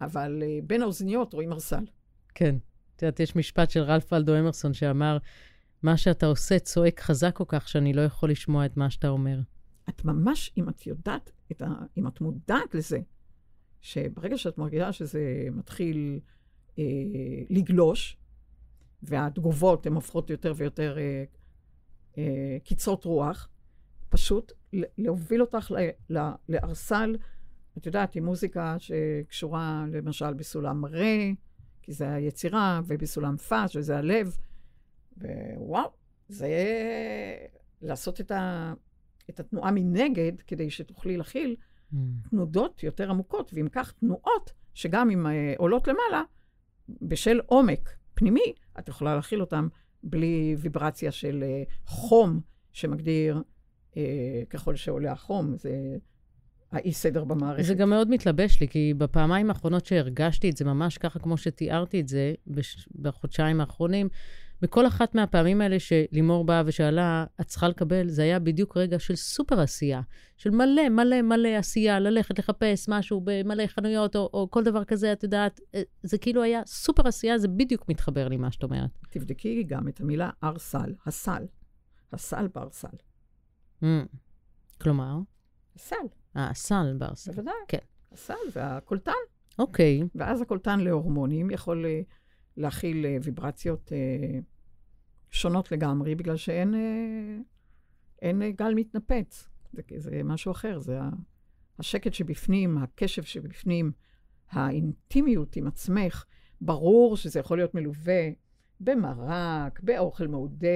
אבל 0.00 0.42
בין 0.64 0.82
האוזניות 0.82 1.32
רואים 1.32 1.52
ארסל. 1.52 1.84
כן. 2.34 2.56
את 2.96 3.02
יודעת, 3.02 3.20
יש 3.20 3.36
משפט 3.36 3.70
של 3.70 3.80
רלף 3.80 4.12
ולדו 4.12 4.38
אמרסון 4.38 4.74
שאמר, 4.74 5.18
מה 5.82 5.96
שאתה 5.96 6.26
עושה 6.26 6.58
צועק 6.58 7.00
חזק 7.00 7.36
כל 7.36 7.44
כך 7.48 7.68
שאני 7.68 7.92
לא 7.92 8.00
יכול 8.00 8.30
לשמוע 8.30 8.66
את 8.66 8.76
מה 8.76 8.90
שאתה 8.90 9.08
אומר. 9.08 9.40
את 9.88 10.04
ממש, 10.04 10.52
אם 10.56 10.68
את 10.68 10.86
יודעת, 10.86 11.32
את 11.52 11.62
ה, 11.62 11.66
אם 11.98 12.06
את 12.06 12.20
מודעת 12.20 12.74
לזה, 12.74 12.98
שברגע 13.80 14.38
שאת 14.38 14.58
מרגישה 14.58 14.92
שזה 14.92 15.46
מתחיל 15.52 16.20
אה, 16.78 16.84
לגלוש, 17.50 18.16
והתגובות 19.02 19.86
הן 19.86 19.92
הופכות 19.92 20.30
יותר 20.30 20.52
ויותר 20.56 20.98
אה, 20.98 21.24
אה, 22.18 22.56
קיצות 22.64 23.04
רוח, 23.04 23.48
פשוט 24.08 24.52
להוביל 24.98 25.40
אותך 25.40 25.72
לארסל, 26.48 27.16
את 27.78 27.86
יודעת, 27.86 28.16
עם 28.16 28.24
מוזיקה 28.24 28.76
שקשורה 28.78 29.84
למשל 29.92 30.32
בסולם 30.32 30.86
רה, 30.86 31.30
כי 31.82 31.92
זה 31.92 32.12
היצירה, 32.12 32.80
ובסולם 32.86 33.36
פאס, 33.36 33.70
שזה 33.70 33.98
הלב, 33.98 34.36
ווואו, 35.56 35.90
זה 36.28 36.48
לעשות 37.82 38.20
את, 38.20 38.30
ה, 38.30 38.72
את 39.30 39.40
התנועה 39.40 39.70
מנגד, 39.70 40.32
כדי 40.46 40.70
שתוכלי 40.70 41.16
להכיל 41.16 41.56
mm. 41.56 41.96
תנודות 42.30 42.82
יותר 42.82 43.10
עמוקות, 43.10 43.50
ואם 43.54 43.68
כך 43.72 43.92
תנועות, 43.92 44.52
שגם 44.74 45.10
אם 45.10 45.26
אה, 45.26 45.54
עולות 45.56 45.88
למעלה, 45.88 46.22
בשל 47.02 47.40
עומק 47.46 47.90
פנימי, 48.14 48.52
את 48.78 48.88
יכולה 48.88 49.14
להכיל 49.14 49.40
אותם 49.40 49.68
בלי 50.02 50.56
ויברציה 50.58 51.12
של 51.12 51.44
uh, 51.44 51.70
חום 51.86 52.40
שמגדיר 52.72 53.42
uh, 53.92 53.96
ככל 54.50 54.76
שעולה 54.76 55.12
החום. 55.12 55.56
זה 55.56 55.96
האי 56.72 56.92
סדר 56.92 57.24
במערכת. 57.24 57.64
זה 57.64 57.74
גם 57.74 57.90
מאוד 57.90 58.10
מתלבש 58.10 58.60
לי, 58.60 58.68
כי 58.68 58.94
בפעמיים 58.98 59.50
האחרונות 59.50 59.86
שהרגשתי 59.86 60.50
את 60.50 60.56
זה 60.56 60.64
ממש 60.64 60.98
ככה 60.98 61.18
כמו 61.18 61.36
שתיארתי 61.36 62.00
את 62.00 62.08
זה, 62.08 62.34
בש... 62.46 62.88
בחודשיים 62.96 63.60
האחרונים, 63.60 64.08
בכל 64.62 64.86
אחת 64.86 65.14
מהפעמים 65.14 65.60
האלה 65.60 65.76
שלימור 65.78 66.44
באה 66.44 66.62
ושאלה, 66.66 67.24
את 67.40 67.46
צריכה 67.46 67.68
לקבל, 67.68 68.08
זה 68.08 68.22
היה 68.22 68.38
בדיוק 68.38 68.76
רגע 68.76 68.98
של 68.98 69.16
סופר 69.16 69.60
עשייה, 69.60 70.00
של 70.36 70.50
מלא, 70.50 70.88
מלא, 70.88 71.22
מלא 71.22 71.48
עשייה, 71.48 72.00
ללכת 72.00 72.38
לחפש 72.38 72.88
משהו 72.88 73.20
במלא 73.24 73.66
חנויות, 73.66 74.16
או, 74.16 74.30
או 74.32 74.50
כל 74.50 74.64
דבר 74.64 74.84
כזה, 74.84 75.12
את 75.12 75.22
יודעת, 75.22 75.60
אה, 75.74 75.82
זה 76.02 76.18
כאילו 76.18 76.42
היה 76.42 76.62
סופר 76.66 77.08
עשייה, 77.08 77.38
זה 77.38 77.48
בדיוק 77.48 77.88
מתחבר 77.88 78.28
לי, 78.28 78.36
מה 78.36 78.50
שאת 78.52 78.62
אומרת. 78.62 78.90
תבדקי 79.10 79.62
גם 79.62 79.88
את 79.88 80.00
המילה 80.00 80.30
ארסל, 80.44 80.94
הסל. 81.06 81.46
הסל 82.12 82.48
בארסל. 82.54 82.96
Mm. 83.82 83.86
כלומר? 84.80 85.18
הסל. 85.76 85.96
אה, 86.36 86.50
הסל 86.50 86.94
בארסל. 86.98 87.32
בוודאי. 87.32 87.54
כן. 87.68 87.78
הסל 88.12 88.34
והקולטן. 88.52 89.12
אוקיי. 89.58 90.02
ואז 90.14 90.40
הקולטן 90.40 90.80
להורמונים 90.80 91.50
יכול 91.50 91.86
אה, 91.86 92.00
להכיל 92.56 93.06
אה, 93.06 93.16
ויברציות 93.22 93.92
שונות 95.32 95.72
לגמרי, 95.72 96.14
בגלל 96.14 96.36
שאין 96.36 96.74
אין 98.22 98.42
גל 98.50 98.74
מתנפץ. 98.74 99.48
זה, 99.72 99.82
זה 99.96 100.20
משהו 100.24 100.52
אחר, 100.52 100.78
זה 100.78 100.98
השקט 101.78 102.12
שבפנים, 102.12 102.78
הקשב 102.78 103.22
שבפנים, 103.22 103.92
האינטימיות 104.50 105.56
עם 105.56 105.66
עצמך. 105.66 106.24
ברור 106.60 107.16
שזה 107.16 107.40
יכול 107.40 107.58
להיות 107.58 107.74
מלווה 107.74 108.28
במרק, 108.80 109.80
באוכל 109.82 110.26
מעודה, 110.26 110.68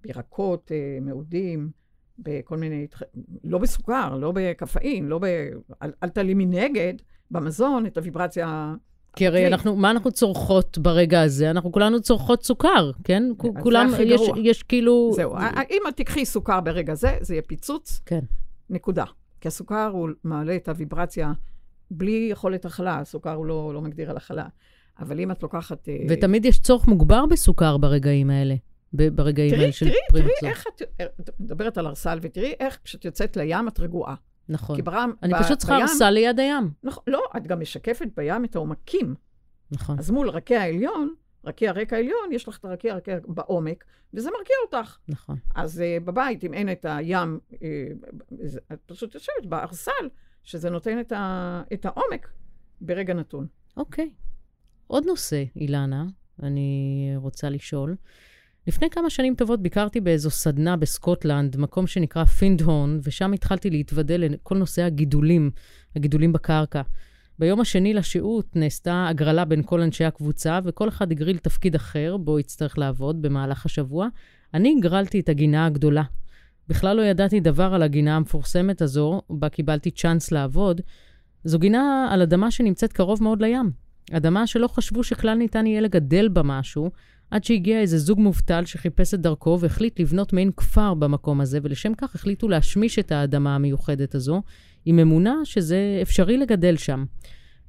בירקות 0.00 0.70
מעודים, 1.00 1.70
בכל 2.18 2.56
מיני, 2.56 2.86
לא 3.44 3.58
בסוכר, 3.58 4.16
לא 4.16 4.32
בקפאין, 4.34 5.06
לא 5.06 5.18
ב... 5.18 5.24
אל, 5.82 5.92
אל 6.02 6.08
תעלי 6.08 6.34
מנגד 6.34 6.94
במזון 7.30 7.86
את 7.86 7.96
הוויברציה 7.96 8.74
כי 9.16 9.26
הרי 9.26 9.46
אנחנו, 9.46 9.76
מה 9.76 9.90
אנחנו 9.90 10.10
צורכות 10.10 10.78
ברגע 10.78 11.22
הזה? 11.22 11.50
אנחנו 11.50 11.72
כולנו 11.72 12.00
צורכות 12.00 12.44
סוכר, 12.44 12.90
כן? 13.04 13.22
כולם, 13.62 13.90
יש, 14.04 14.20
יש 14.36 14.62
כאילו... 14.62 15.12
זהו, 15.14 15.36
אם 15.70 15.82
את 15.88 15.96
תיקחי 15.96 16.24
סוכר 16.24 16.60
ברגע 16.60 16.94
זה, 16.94 17.18
זה 17.20 17.34
יהיה 17.34 17.42
פיצוץ. 17.42 18.00
כן. 18.06 18.20
נקודה. 18.70 19.04
כי 19.40 19.48
הסוכר 19.48 19.90
הוא 19.92 20.08
מעלה 20.24 20.56
את 20.56 20.68
הוויברציה 20.68 21.32
בלי 21.90 22.28
יכולת 22.30 22.64
הכלה, 22.64 22.98
הסוכר 22.98 23.34
הוא 23.34 23.46
לא, 23.46 23.74
לא 23.74 23.80
מגדיר 23.80 24.10
על 24.10 24.16
הכלה. 24.16 24.46
אבל 25.00 25.20
אם 25.20 25.30
את 25.30 25.42
לוקחת... 25.42 25.88
אה, 25.88 25.96
ותמיד 26.08 26.44
יש 26.44 26.58
צורך 26.58 26.88
מוגבר 26.88 27.26
בסוכר 27.26 27.76
ברגעים 27.76 28.30
האלה. 28.30 28.54
ברגעים 28.92 29.50
תראי, 29.50 29.60
האלה 29.60 29.72
של 29.72 29.90
פרי 30.10 30.20
מחזור. 30.20 30.36
תראי 30.40 30.50
איך 30.50 30.64
את, 30.76 30.82
אה, 31.00 31.06
את 31.20 31.30
מדברת 31.40 31.78
על 31.78 31.86
ארסל, 31.86 32.18
ותראי 32.22 32.52
איך 32.60 32.78
כשאת 32.84 33.04
יוצאת 33.04 33.36
לים 33.36 33.68
את 33.68 33.80
רגועה. 33.80 34.14
נכון. 34.48 34.76
כי 34.76 34.82
ברם, 34.82 35.12
אני 35.22 35.34
ב, 35.34 35.42
פשוט 35.42 35.58
צריכה 35.58 35.76
ארסל 35.76 36.10
ליד 36.10 36.40
הים. 36.40 36.70
נכון, 36.82 37.04
לא, 37.06 37.22
את 37.36 37.46
גם 37.46 37.60
משקפת 37.60 38.08
בים 38.16 38.44
את 38.44 38.56
העומקים. 38.56 39.14
נכון. 39.70 39.98
אז 39.98 40.10
מול 40.10 40.28
רקיע 40.28 40.60
העליון, 40.60 41.14
רקיע 41.44 41.70
הרקע 41.70 41.96
העליון, 41.96 42.32
יש 42.32 42.48
לך 42.48 42.58
את 42.58 42.64
הרקיע 42.64 42.92
הרקע 42.92 43.18
בעומק, 43.26 43.84
וזה 44.14 44.30
מרקיע 44.38 44.56
אותך. 44.66 44.98
נכון. 45.08 45.36
אז 45.54 45.82
uh, 45.82 46.04
בבית, 46.04 46.44
אם 46.44 46.54
אין 46.54 46.72
את 46.72 46.86
הים, 46.88 47.38
uh, 47.50 47.56
את 48.72 48.78
פשוט 48.86 49.14
יושבת 49.14 49.46
בארסל, 49.46 50.08
שזה 50.44 50.70
נותן 50.70 51.00
את, 51.00 51.12
ה, 51.12 51.62
את 51.72 51.86
העומק 51.86 52.28
ברגע 52.80 53.14
נתון. 53.14 53.46
אוקיי. 53.76 54.10
עוד 54.86 55.04
נושא, 55.06 55.44
אילנה, 55.56 56.04
אני 56.42 57.12
רוצה 57.16 57.50
לשאול. 57.50 57.96
לפני 58.66 58.90
כמה 58.90 59.10
שנים 59.10 59.34
טובות 59.34 59.62
ביקרתי 59.62 60.00
באיזו 60.00 60.30
סדנה 60.30 60.76
בסקוטלנד, 60.76 61.56
מקום 61.56 61.86
שנקרא 61.86 62.24
פינדהורן, 62.24 62.98
ושם 63.02 63.32
התחלתי 63.32 63.70
להתוודע 63.70 64.18
לכל 64.18 64.58
נושא 64.58 64.82
הגידולים, 64.82 65.50
הגידולים 65.96 66.32
בקרקע. 66.32 66.82
ביום 67.38 67.60
השני 67.60 67.94
לשהות 67.94 68.56
נעשתה 68.56 69.06
הגרלה 69.08 69.44
בין 69.44 69.62
כל 69.62 69.80
אנשי 69.80 70.04
הקבוצה, 70.04 70.58
וכל 70.64 70.88
אחד 70.88 71.12
הגריל 71.12 71.38
תפקיד 71.38 71.74
אחר, 71.74 72.16
בו 72.16 72.38
יצטרך 72.38 72.78
לעבוד 72.78 73.22
במהלך 73.22 73.66
השבוע. 73.66 74.08
אני 74.54 74.74
הגרלתי 74.78 75.20
את 75.20 75.28
הגינה 75.28 75.66
הגדולה. 75.66 76.02
בכלל 76.68 76.96
לא 76.96 77.02
ידעתי 77.02 77.40
דבר 77.40 77.74
על 77.74 77.82
הגינה 77.82 78.16
המפורסמת 78.16 78.82
הזו, 78.82 79.22
בה 79.30 79.48
קיבלתי 79.48 79.90
צ'אנס 79.90 80.32
לעבוד. 80.32 80.80
זו 81.44 81.58
גינה 81.58 82.08
על 82.12 82.22
אדמה 82.22 82.50
שנמצאת 82.50 82.92
קרוב 82.92 83.22
מאוד 83.22 83.42
לים. 83.42 83.70
אדמה 84.12 84.46
שלא 84.46 84.66
חשבו 84.66 85.04
שכלל 85.04 85.34
ניתן 85.34 85.66
יהיה 85.66 85.80
לגדל 85.80 86.28
בה 86.28 86.42
משהו, 86.42 86.90
עד 87.32 87.44
שהגיע 87.44 87.80
איזה 87.80 87.98
זוג 87.98 88.20
מובטל 88.20 88.64
שחיפש 88.64 89.14
את 89.14 89.20
דרכו 89.20 89.58
והחליט 89.60 90.00
לבנות 90.00 90.32
מעין 90.32 90.50
כפר 90.56 90.94
במקום 90.94 91.40
הזה, 91.40 91.58
ולשם 91.62 91.94
כך 91.94 92.14
החליטו 92.14 92.48
להשמיש 92.48 92.98
את 92.98 93.12
האדמה 93.12 93.54
המיוחדת 93.54 94.14
הזו, 94.14 94.42
עם 94.84 94.98
אמונה 94.98 95.34
שזה 95.44 95.98
אפשרי 96.02 96.36
לגדל 96.36 96.76
שם. 96.76 97.04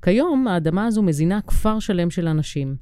כיום 0.02 0.48
האדמה 0.48 0.86
הזו 0.86 1.04
מזינה 1.04 1.42
כפר 1.42 1.80
שלם 1.80 2.10
של 2.10 2.28
אנשים. 2.28 2.76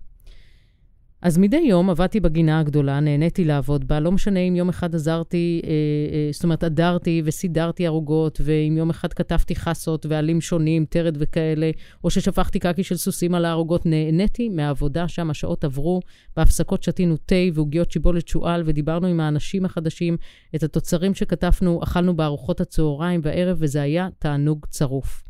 אז 1.21 1.37
מדי 1.37 1.57
יום 1.57 1.89
עבדתי 1.89 2.19
בגינה 2.19 2.59
הגדולה, 2.59 2.99
נהניתי 2.99 3.45
לעבוד 3.45 3.87
בה, 3.87 3.99
לא 3.99 4.11
משנה 4.11 4.39
אם 4.39 4.55
יום 4.55 4.69
אחד 4.69 4.95
עזרתי, 4.95 5.61
אה, 5.63 5.69
אה, 5.69 6.29
זאת 6.31 6.43
אומרת, 6.43 6.63
עדרתי 6.63 7.21
וסידרתי 7.25 7.87
ערוגות, 7.87 8.41
ואם 8.43 8.75
יום 8.77 8.89
אחד 8.89 9.13
כתבתי 9.13 9.55
חסות 9.55 10.05
ועלים 10.05 10.41
שונים, 10.41 10.85
טרד 10.85 11.17
וכאלה, 11.19 11.71
או 12.03 12.09
ששפכתי 12.09 12.59
קקי 12.59 12.83
של 12.83 12.97
סוסים 12.97 13.35
על 13.35 13.45
הערוגות, 13.45 13.85
נהניתי 13.85 14.49
מהעבודה 14.49 15.07
שם, 15.07 15.29
השעות 15.29 15.63
עברו, 15.63 15.99
בהפסקות 16.37 16.83
שתינו 16.83 17.17
תה 17.17 17.35
ועוגיות 17.53 17.91
שיבולת 17.91 18.27
שועל, 18.27 18.63
ודיברנו 18.65 19.07
עם 19.07 19.19
האנשים 19.19 19.65
החדשים, 19.65 20.17
את 20.55 20.63
התוצרים 20.63 21.13
שכתבנו, 21.13 21.83
אכלנו 21.83 22.15
בארוחות 22.15 22.61
הצהריים 22.61 23.21
והערב, 23.23 23.57
וזה 23.59 23.81
היה 23.81 24.07
תענוג 24.19 24.65
צרוף. 24.69 25.23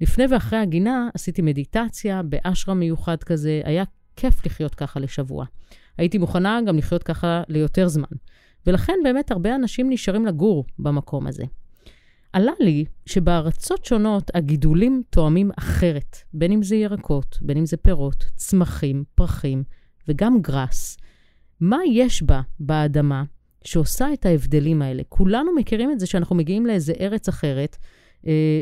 לפני 0.00 0.24
ואחרי 0.30 0.58
הגינה 0.58 1.08
עשיתי 1.14 1.42
מדיטציה 1.42 2.22
באשרה 2.22 2.74
מיוחד 2.74 3.22
כזה, 3.22 3.60
היה 3.64 3.84
כיף 4.16 4.46
לחיות 4.46 4.74
ככה 4.74 5.00
לשבוע. 5.00 5.44
הייתי 5.98 6.18
מוכנה 6.18 6.60
גם 6.66 6.78
לחיות 6.78 7.02
ככה 7.02 7.42
ליותר 7.48 7.88
זמן. 7.88 8.08
ולכן 8.66 8.94
באמת 9.04 9.30
הרבה 9.30 9.54
אנשים 9.54 9.90
נשארים 9.90 10.26
לגור 10.26 10.64
במקום 10.78 11.26
הזה. 11.26 11.44
עלה 12.32 12.52
לי 12.60 12.84
שבארצות 13.06 13.84
שונות 13.84 14.30
הגידולים 14.34 15.02
תואמים 15.10 15.50
אחרת, 15.58 16.16
בין 16.32 16.52
אם 16.52 16.62
זה 16.62 16.76
ירקות, 16.76 17.38
בין 17.42 17.56
אם 17.56 17.66
זה 17.66 17.76
פירות, 17.76 18.24
צמחים, 18.36 19.04
פרחים 19.14 19.62
וגם 20.08 20.42
גרס. 20.42 20.96
מה 21.60 21.78
יש 21.92 22.22
בה, 22.22 22.40
באדמה, 22.60 23.22
שעושה 23.64 24.12
את 24.12 24.26
ההבדלים 24.26 24.82
האלה? 24.82 25.02
כולנו 25.08 25.54
מכירים 25.56 25.90
את 25.90 26.00
זה 26.00 26.06
שאנחנו 26.06 26.36
מגיעים 26.36 26.66
לאיזה 26.66 26.92
ארץ 27.00 27.28
אחרת, 27.28 27.76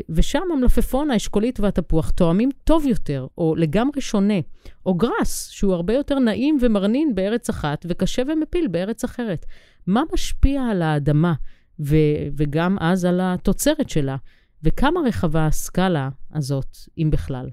ושם 0.09 0.41
המלפפון, 0.53 1.11
האשכולית 1.11 1.59
והתפוח 1.59 2.09
תואמים 2.09 2.49
טוב 2.63 2.85
יותר, 2.85 3.27
או 3.37 3.55
לגמרי 3.55 4.01
שונה, 4.01 4.39
או 4.85 4.93
גרס, 4.93 5.49
שהוא 5.49 5.73
הרבה 5.73 5.93
יותר 5.93 6.19
נעים 6.19 6.57
ומרנין 6.61 7.15
בארץ 7.15 7.49
אחת, 7.49 7.85
וקשה 7.89 8.21
ומפיל 8.27 8.67
בארץ 8.67 9.03
אחרת. 9.03 9.45
מה 9.87 10.01
משפיע 10.13 10.63
על 10.63 10.81
האדמה, 10.81 11.33
ו- 11.79 12.27
וגם 12.37 12.77
אז 12.79 13.05
על 13.05 13.19
התוצרת 13.23 13.89
שלה, 13.89 14.15
וכמה 14.63 14.99
רחבה 15.05 15.45
הסקאלה 15.45 16.09
הזאת, 16.33 16.77
אם 16.97 17.09
בכלל? 17.11 17.49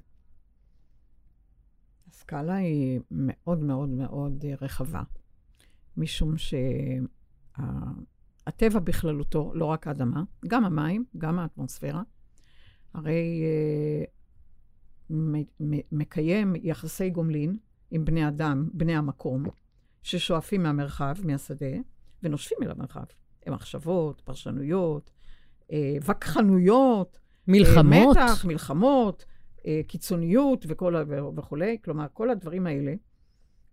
הסקאלה 2.09 2.55
היא 2.55 3.01
מאוד 3.11 3.59
מאוד 3.59 3.89
מאוד 3.89 4.45
רחבה, 4.61 5.03
משום 5.97 6.39
שה... 6.39 6.57
הטבע 8.47 8.81
בכללותו, 8.81 9.53
לא 9.55 9.65
רק 9.65 9.87
האדמה, 9.87 10.23
גם 10.49 10.65
המים, 10.65 11.05
גם 11.19 11.39
האטמוספירה, 11.39 12.03
הרי 12.95 13.43
אה, 13.45 14.05
מקיים 15.93 16.55
יחסי 16.63 17.11
גומלין 17.11 17.57
עם 17.91 18.05
בני 18.05 18.29
אדם, 18.29 18.69
בני 18.73 18.97
המקום, 18.97 19.45
ששואפים 20.03 20.63
מהמרחב, 20.63 21.15
מהשדה, 21.25 21.77
ונושפים 22.23 22.59
אל 22.63 22.71
המרחב. 22.71 23.05
מחשבות, 23.51 24.21
פרשנויות, 24.21 25.11
אה, 25.73 25.97
וכחנויות, 26.03 27.19
מלחמות. 27.49 28.17
אה, 28.17 28.25
מתח, 28.25 28.45
מלחמות, 28.45 29.25
אה, 29.67 29.81
קיצוניות 29.89 30.65
וכל, 30.69 30.95
וכולי. 31.37 31.79
כלומר, 31.85 32.07
כל 32.13 32.31
הדברים 32.31 32.67
האלה 32.67 32.95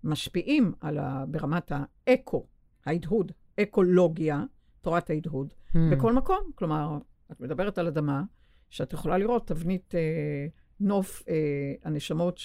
משפיעים 0.03 0.73
על 0.81 0.97
ה, 0.97 1.25
ברמת 1.27 1.71
האקו, 1.71 2.45
ההדהוד, 2.85 3.31
אקולוגיה, 3.59 4.43
תורת 4.83 5.09
ההדהוד, 5.09 5.53
mm. 5.53 5.77
בכל 5.91 6.13
מקום. 6.13 6.51
כלומר, 6.55 6.97
את 7.31 7.39
מדברת 7.39 7.77
על 7.77 7.87
אדמה, 7.87 8.23
שאת 8.69 8.93
יכולה 8.93 9.17
לראות 9.17 9.47
תבנית 9.47 9.95
אה, 9.95 10.47
נוף 10.79 11.23
אה, 11.29 11.73
הנשמות 11.83 12.39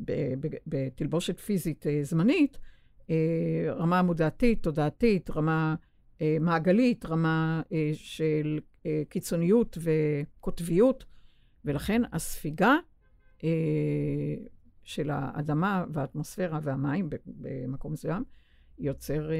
שבתלבושת 0.00 1.40
פיזית 1.40 1.86
אה, 1.86 2.00
זמנית, 2.02 2.58
אה, 3.10 3.66
רמה 3.68 4.02
מודעתית, 4.02 4.62
תודעתית, 4.62 5.30
רמה 5.30 5.74
אה, 6.20 6.36
מעגלית, 6.40 7.06
רמה 7.06 7.62
אה, 7.72 7.90
של 7.94 8.60
אה, 8.86 9.02
קיצוניות 9.08 9.78
וקוטביות, 9.80 11.04
ולכן 11.64 12.02
הספיגה 12.12 12.76
אה, 13.44 13.48
של 14.82 15.10
האדמה 15.10 15.84
והאטמוספירה 15.92 16.60
והמים 16.62 17.08
במקום 17.26 17.92
מסוים 17.92 18.24
יוצר... 18.78 19.30
אה, 19.32 19.36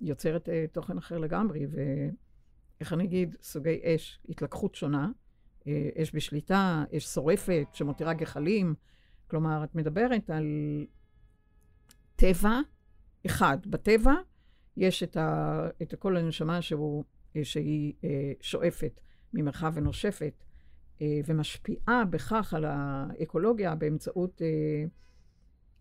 יוצרת 0.00 0.48
uh, 0.48 0.52
תוכן 0.72 0.98
אחר 0.98 1.18
לגמרי, 1.18 1.66
ואיך 1.70 2.92
אני 2.92 3.04
אגיד, 3.04 3.36
סוגי 3.42 3.80
אש, 3.84 4.20
התלקחות 4.28 4.74
שונה, 4.74 5.10
uh, 5.60 5.66
אש 6.02 6.14
בשליטה, 6.14 6.84
אש 6.96 7.04
שורפת 7.04 7.66
שמותירה 7.72 8.14
גחלים, 8.14 8.74
כלומר, 9.26 9.64
את 9.64 9.74
מדברת 9.74 10.30
על 10.30 10.46
טבע 12.16 12.60
אחד. 13.26 13.58
בטבע 13.66 14.14
יש 14.76 15.02
את, 15.02 15.16
ה, 15.16 15.68
את 15.82 15.94
כל 15.94 16.16
הנשמה 16.16 16.62
שהוא, 16.62 17.04
שהיא 17.42 17.92
אה, 18.04 18.32
שואפת 18.40 19.00
ממרחב 19.32 19.72
ונושפת, 19.74 20.44
אה, 21.02 21.20
ומשפיעה 21.26 22.04
בכך 22.04 22.54
על 22.54 22.64
האקולוגיה 22.64 23.74
באמצעות 23.74 24.42
אה, 24.42 24.84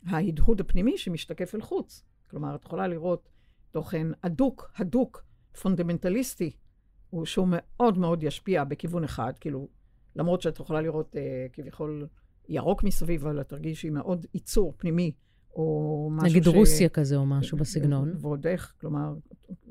ההדהוד 0.06 0.62
הפנימי 0.62 0.98
שמשתקף 0.98 1.56
אל 1.56 1.62
חוץ. 1.62 2.04
כלומר, 2.30 2.56
את 2.56 2.64
יכולה 2.64 2.88
לראות 2.88 3.30
תוכן 3.78 4.08
הדוק, 4.24 4.72
הדוק, 4.78 5.24
פונדמנטליסטי, 5.62 6.52
הוא 7.10 7.26
שהוא 7.26 7.48
מאוד 7.50 7.98
מאוד 7.98 8.24
ישפיע 8.24 8.64
בכיוון 8.64 9.04
אחד, 9.04 9.34
כאילו, 9.40 9.68
למרות 10.16 10.42
שאת 10.42 10.60
יכולה 10.60 10.82
לראות 10.82 11.16
אה, 11.16 11.48
כביכול 11.54 12.08
ירוק 12.50 12.84
מסביב, 12.84 13.26
אבל 13.26 13.42
את 13.42 13.50
תרגישי 13.50 13.90
מאוד 13.90 14.26
ייצור 14.34 14.74
פנימי, 14.78 15.12
או 15.56 16.10
משהו 16.12 16.30
נגיד 16.30 16.44
ש... 16.44 16.48
נגיד 16.48 16.60
רוסיה 16.60 16.90
כזה 16.90 17.16
או 17.16 17.26
משהו 17.26 17.58
בסגנון. 17.58 18.14
ועוד 18.20 18.48
איך, 18.48 18.74
כלומר, 18.82 19.16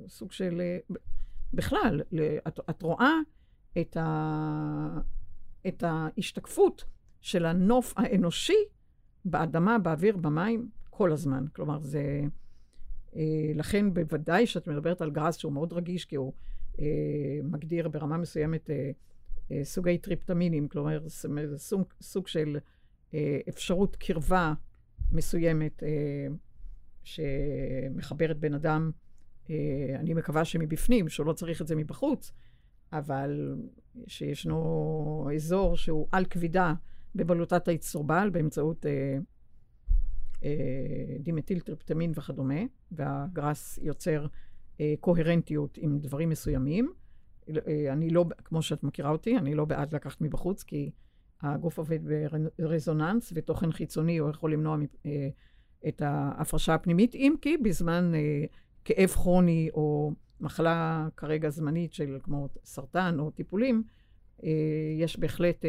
סוג 0.08 0.32
של... 0.32 0.60
אה, 0.60 0.78
בכלל, 1.52 2.02
את, 2.48 2.60
את 2.70 2.82
רואה 2.82 3.12
את, 3.80 3.96
ה, 3.96 4.98
את 5.66 5.84
ההשתקפות 5.86 6.84
של 7.20 7.46
הנוף 7.46 7.94
האנושי 7.96 8.64
באדמה, 9.24 9.78
באוויר, 9.78 10.16
במים, 10.16 10.68
כל 10.90 11.12
הזמן. 11.12 11.44
כלומר, 11.52 11.80
זה... 11.80 12.22
אה, 13.16 13.52
לכן 13.54 13.94
בוודאי 13.94 14.46
שאת 14.46 14.68
מדברת 14.68 15.00
על 15.00 15.10
גראס 15.10 15.36
שהוא 15.36 15.52
מאוד 15.52 15.72
רגיש, 15.72 16.04
כי 16.04 16.16
הוא 16.16 16.32
אה, 16.80 16.86
מגדיר 17.42 17.88
ברמה 17.88 18.16
מסוימת 18.16 18.70
אה, 18.70 18.90
סוגי 19.62 19.98
טריפטמינים, 19.98 20.68
כלומר, 20.68 21.08
סוג, 21.56 21.84
סוג 22.00 22.26
של 22.26 22.58
אפשרות 23.48 23.96
קרבה 23.96 24.54
מסוימת 25.12 25.82
שמחברת 27.04 28.38
בן 28.38 28.54
אדם, 28.54 28.90
אני 29.94 30.14
מקווה 30.14 30.44
שמבפנים, 30.44 31.08
שהוא 31.08 31.26
לא 31.26 31.32
צריך 31.32 31.62
את 31.62 31.66
זה 31.66 31.76
מבחוץ, 31.76 32.32
אבל 32.92 33.54
שישנו 34.06 35.28
אזור 35.34 35.76
שהוא 35.76 36.08
על 36.12 36.24
כבידה 36.24 36.74
בבלוטת 37.14 37.68
האצטרובל 37.68 38.30
באמצעות 38.32 38.86
אה, 38.86 39.18
אה, 40.44 41.16
דימטיל 41.20 41.60
טריפטמין 41.60 42.12
וכדומה, 42.14 42.60
והגראס 42.92 43.78
יוצר 43.82 44.26
אה, 44.80 44.94
קוהרנטיות 45.00 45.78
עם 45.80 45.98
דברים 45.98 46.28
מסוימים. 46.28 46.92
אה, 47.48 47.92
אני 47.92 48.10
לא, 48.10 48.24
כמו 48.44 48.62
שאת 48.62 48.82
מכירה 48.82 49.10
אותי, 49.10 49.38
אני 49.38 49.54
לא 49.54 49.64
בעד 49.64 49.94
לקחת 49.94 50.20
מבחוץ, 50.20 50.62
כי 50.62 50.90
הגוף 51.42 51.78
עובד 51.78 51.98
ברזוננס, 52.58 53.32
ותוכן 53.34 53.72
חיצוני 53.72 54.18
הוא 54.18 54.30
יכול 54.30 54.52
למנוע 54.52 54.76
אה, 55.06 55.28
את 55.88 56.02
ההפרשה 56.02 56.74
הפנימית, 56.74 57.14
אם 57.14 57.34
כי 57.42 57.56
בזמן 57.56 58.12
אה, 58.14 58.44
כאב 58.84 59.08
כרוני 59.08 59.68
או 59.74 60.12
מחלה 60.40 61.08
כרגע 61.16 61.50
זמנית 61.50 61.92
של 61.92 62.18
כמו 62.22 62.48
סרטן 62.64 63.16
או 63.18 63.30
טיפולים, 63.30 63.82
אה, 64.44 64.48
יש 64.98 65.18
בהחלט 65.18 65.64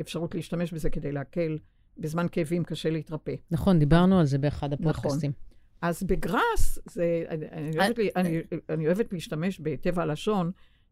אפשרות 0.00 0.34
להשתמש 0.34 0.72
בזה 0.72 0.90
כדי 0.90 1.12
להקל. 1.12 1.58
בזמן 1.98 2.26
כאבים 2.32 2.64
קשה 2.64 2.90
להתרפא. 2.90 3.34
נכון, 3.50 3.78
דיברנו 3.78 4.18
על 4.18 4.26
זה 4.26 4.38
באחד 4.38 4.72
נכון. 4.72 4.86
הפודקאסטים. 4.86 5.30
נכון. 5.30 5.55
אז 5.88 6.02
בגראס, 6.02 6.78
זה, 6.90 7.24
אני, 7.28 7.46
אני, 7.52 7.78
אוהבת, 7.78 7.98
אני, 8.16 8.40
אני 8.68 8.86
אוהבת 8.86 9.12
להשתמש 9.12 9.60
בטבע 9.60 10.02
הלשון, 10.02 10.50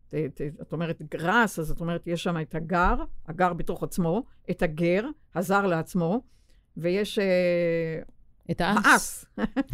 את 0.08 0.72
אומרת 0.72 1.02
גראס, 1.10 1.58
אז 1.58 1.70
את 1.70 1.80
אומרת, 1.80 2.06
יש 2.06 2.22
שם 2.22 2.40
את 2.40 2.54
הגר, 2.54 2.94
הגר 3.26 3.52
בתוך 3.52 3.82
עצמו, 3.82 4.24
את 4.50 4.62
הגר, 4.62 5.04
הזר 5.34 5.66
לעצמו, 5.66 6.22
ויש... 6.76 7.18
אה, 7.18 8.00
את 8.50 8.60
האס. 8.60 9.24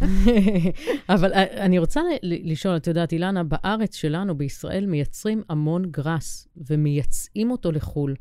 אבל 1.13 1.33
אה, 1.33 1.65
אני 1.65 1.79
רוצה 1.79 2.01
לשאול, 2.21 2.77
את 2.77 2.87
יודעת, 2.87 3.11
אילנה, 3.11 3.43
בארץ 3.43 3.95
שלנו, 3.95 4.37
בישראל, 4.37 4.85
מייצרים 4.85 5.43
המון 5.49 5.91
גראס, 5.91 6.47
ומייצאים 6.69 7.51
אותו 7.51 7.71
לחו"ל. 7.71 8.15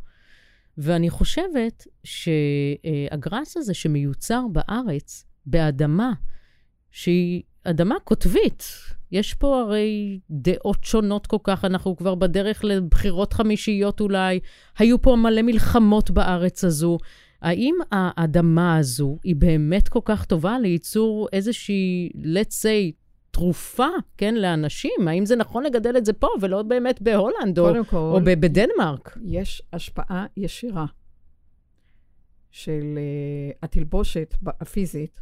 ואני 0.78 1.10
חושבת 1.10 1.86
שהגראס 2.04 3.56
הזה 3.56 3.74
שמיוצר 3.74 4.42
בארץ, 4.52 5.24
באדמה, 5.46 6.12
שהיא 6.90 7.42
אדמה 7.64 7.94
קוטבית, 8.04 8.64
יש 9.12 9.34
פה 9.34 9.60
הרי 9.60 10.20
דעות 10.30 10.84
שונות 10.84 11.26
כל 11.26 11.36
כך, 11.44 11.64
אנחנו 11.64 11.96
כבר 11.96 12.14
בדרך 12.14 12.64
לבחירות 12.64 13.32
חמישיות 13.32 14.00
אולי, 14.00 14.40
היו 14.78 15.02
פה 15.02 15.16
מלא 15.16 15.42
מלחמות 15.42 16.10
בארץ 16.10 16.64
הזו. 16.64 16.98
האם 17.42 17.74
האדמה 17.92 18.76
הזו 18.76 19.18
היא 19.24 19.36
באמת 19.36 19.88
כל 19.88 20.00
כך 20.04 20.24
טובה 20.24 20.58
לייצור 20.58 21.28
איזושהי, 21.32 22.10
let's 22.14 22.52
say, 22.62 22.92
תרופה, 23.30 23.86
כן, 24.16 24.34
לאנשים? 24.34 25.08
האם 25.08 25.26
זה 25.26 25.36
נכון 25.36 25.64
לגדל 25.64 25.96
את 25.96 26.04
זה 26.04 26.12
פה 26.12 26.28
ולא 26.40 26.62
באמת 26.62 27.02
בהולנד 27.02 27.58
או, 27.58 27.84
כל, 27.86 27.96
או 27.96 28.20
בדנמרק? 28.24 29.18
יש 29.24 29.62
השפעה 29.72 30.26
ישירה 30.36 30.86
של 32.50 32.98
uh, 32.98 33.58
התלבושת 33.62 34.34
הפיזית 34.60 35.20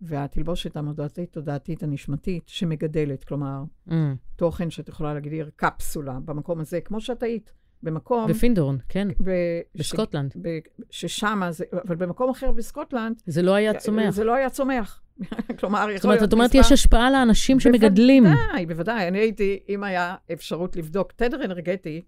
והתלבושת 0.00 0.76
המודעתית, 0.76 1.32
תודעתית, 1.32 1.82
הנשמתית, 1.82 2.42
שמגדלת, 2.46 3.24
כלומר, 3.24 3.62
mm. 3.88 3.92
תוכן 4.36 4.70
שאת 4.70 4.88
יכולה 4.88 5.14
להגדיר 5.14 5.50
קפסולה 5.56 6.18
במקום 6.24 6.60
הזה, 6.60 6.80
כמו 6.80 7.00
שאת 7.00 7.22
היית, 7.22 7.52
במקום... 7.82 8.30
בפינדהורן, 8.30 8.76
כן, 8.88 9.08
ב- 9.24 9.60
בסקוטלנד. 9.74 10.34
ב- 10.42 10.58
ששם, 10.90 11.40
אבל 11.88 11.96
במקום 11.96 12.30
אחר 12.30 12.52
בסקוטלנד... 12.52 13.22
זה 13.26 13.42
לא 13.42 13.54
היה 13.54 13.74
צומח. 13.74 14.10
זה 14.10 14.24
לא 14.24 14.34
היה 14.34 14.50
צומח. 14.50 15.02
כלומר, 15.60 15.86
זאת 15.96 16.04
אומרת, 16.04 16.22
את 16.22 16.32
אומרת, 16.32 16.54
יש 16.54 16.72
השפעה 16.72 17.10
לאנשים 17.10 17.60
שמגדלים. 17.60 18.24
בוודאי, 18.24 18.66
בוודאי. 18.66 19.08
אני 19.08 19.18
הייתי, 19.18 19.58
אם 19.68 19.84
היה 19.84 20.14
אפשרות 20.32 20.76
לבדוק 20.76 21.12
תדר 21.12 21.44
אנרגטי, 21.44 22.02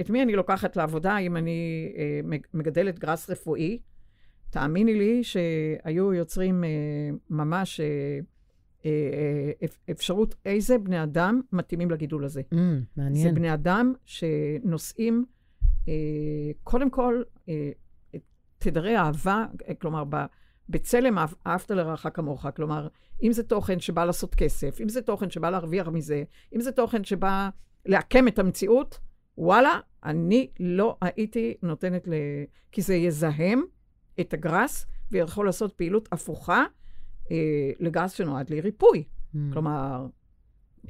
את 0.00 0.10
מי 0.10 0.22
אני 0.22 0.36
לוקחת 0.36 0.76
לעבודה 0.76 1.18
אם 1.18 1.36
אני 1.36 1.92
אה, 1.96 2.38
מגדלת 2.54 2.98
גראס 2.98 3.30
רפואי, 3.30 3.78
תאמיני 4.56 4.94
לי 4.94 5.24
שהיו 5.24 6.14
יוצרים 6.14 6.64
אה, 6.64 6.68
ממש 7.30 7.80
אה, 7.80 8.18
אה, 8.86 8.90
אה, 9.62 9.66
אפשרות 9.90 10.34
איזה 10.44 10.78
בני 10.78 11.02
אדם 11.02 11.40
מתאימים 11.52 11.90
לגידול 11.90 12.24
הזה. 12.24 12.40
Mm, 12.54 12.56
מעניין. 12.96 13.28
זה 13.28 13.32
בני 13.32 13.54
אדם 13.54 13.92
שנושאים, 14.04 15.24
אה, 15.88 15.94
קודם 16.62 16.90
כל, 16.90 17.22
אה, 17.48 17.70
תדרי 18.58 18.96
אהבה, 18.96 19.44
אה, 19.68 19.74
כלומר, 19.74 20.04
בצלם 20.68 21.18
אהבת 21.46 21.70
לרעך 21.70 22.06
כמוך. 22.14 22.46
כלומר, 22.56 22.88
אם 23.22 23.32
זה 23.32 23.42
תוכן 23.42 23.80
שבא 23.80 24.04
לעשות 24.04 24.34
כסף, 24.34 24.80
אם 24.80 24.88
זה 24.88 25.02
תוכן 25.02 25.30
שבא 25.30 25.50
להרוויח 25.50 25.88
מזה, 25.88 26.24
אם 26.54 26.60
זה 26.60 26.72
תוכן 26.72 27.04
שבא 27.04 27.48
לעקם 27.86 28.28
את 28.28 28.38
המציאות, 28.38 28.98
וואלה, 29.38 29.80
אני 30.04 30.50
לא 30.60 30.96
הייתי 31.00 31.54
נותנת 31.62 32.08
ל... 32.08 32.12
כי 32.72 32.82
זה 32.82 32.94
יזהם 32.94 33.62
את 34.20 34.34
הגראס 34.34 34.86
ויכול 35.10 35.46
לעשות 35.46 35.72
פעילות 35.72 36.08
הפוכה 36.12 36.64
אה, 37.30 37.70
לגראס 37.80 38.12
שנועד 38.12 38.50
לריפוי. 38.50 39.04
Mm. 39.34 39.38
כלומר... 39.52 40.06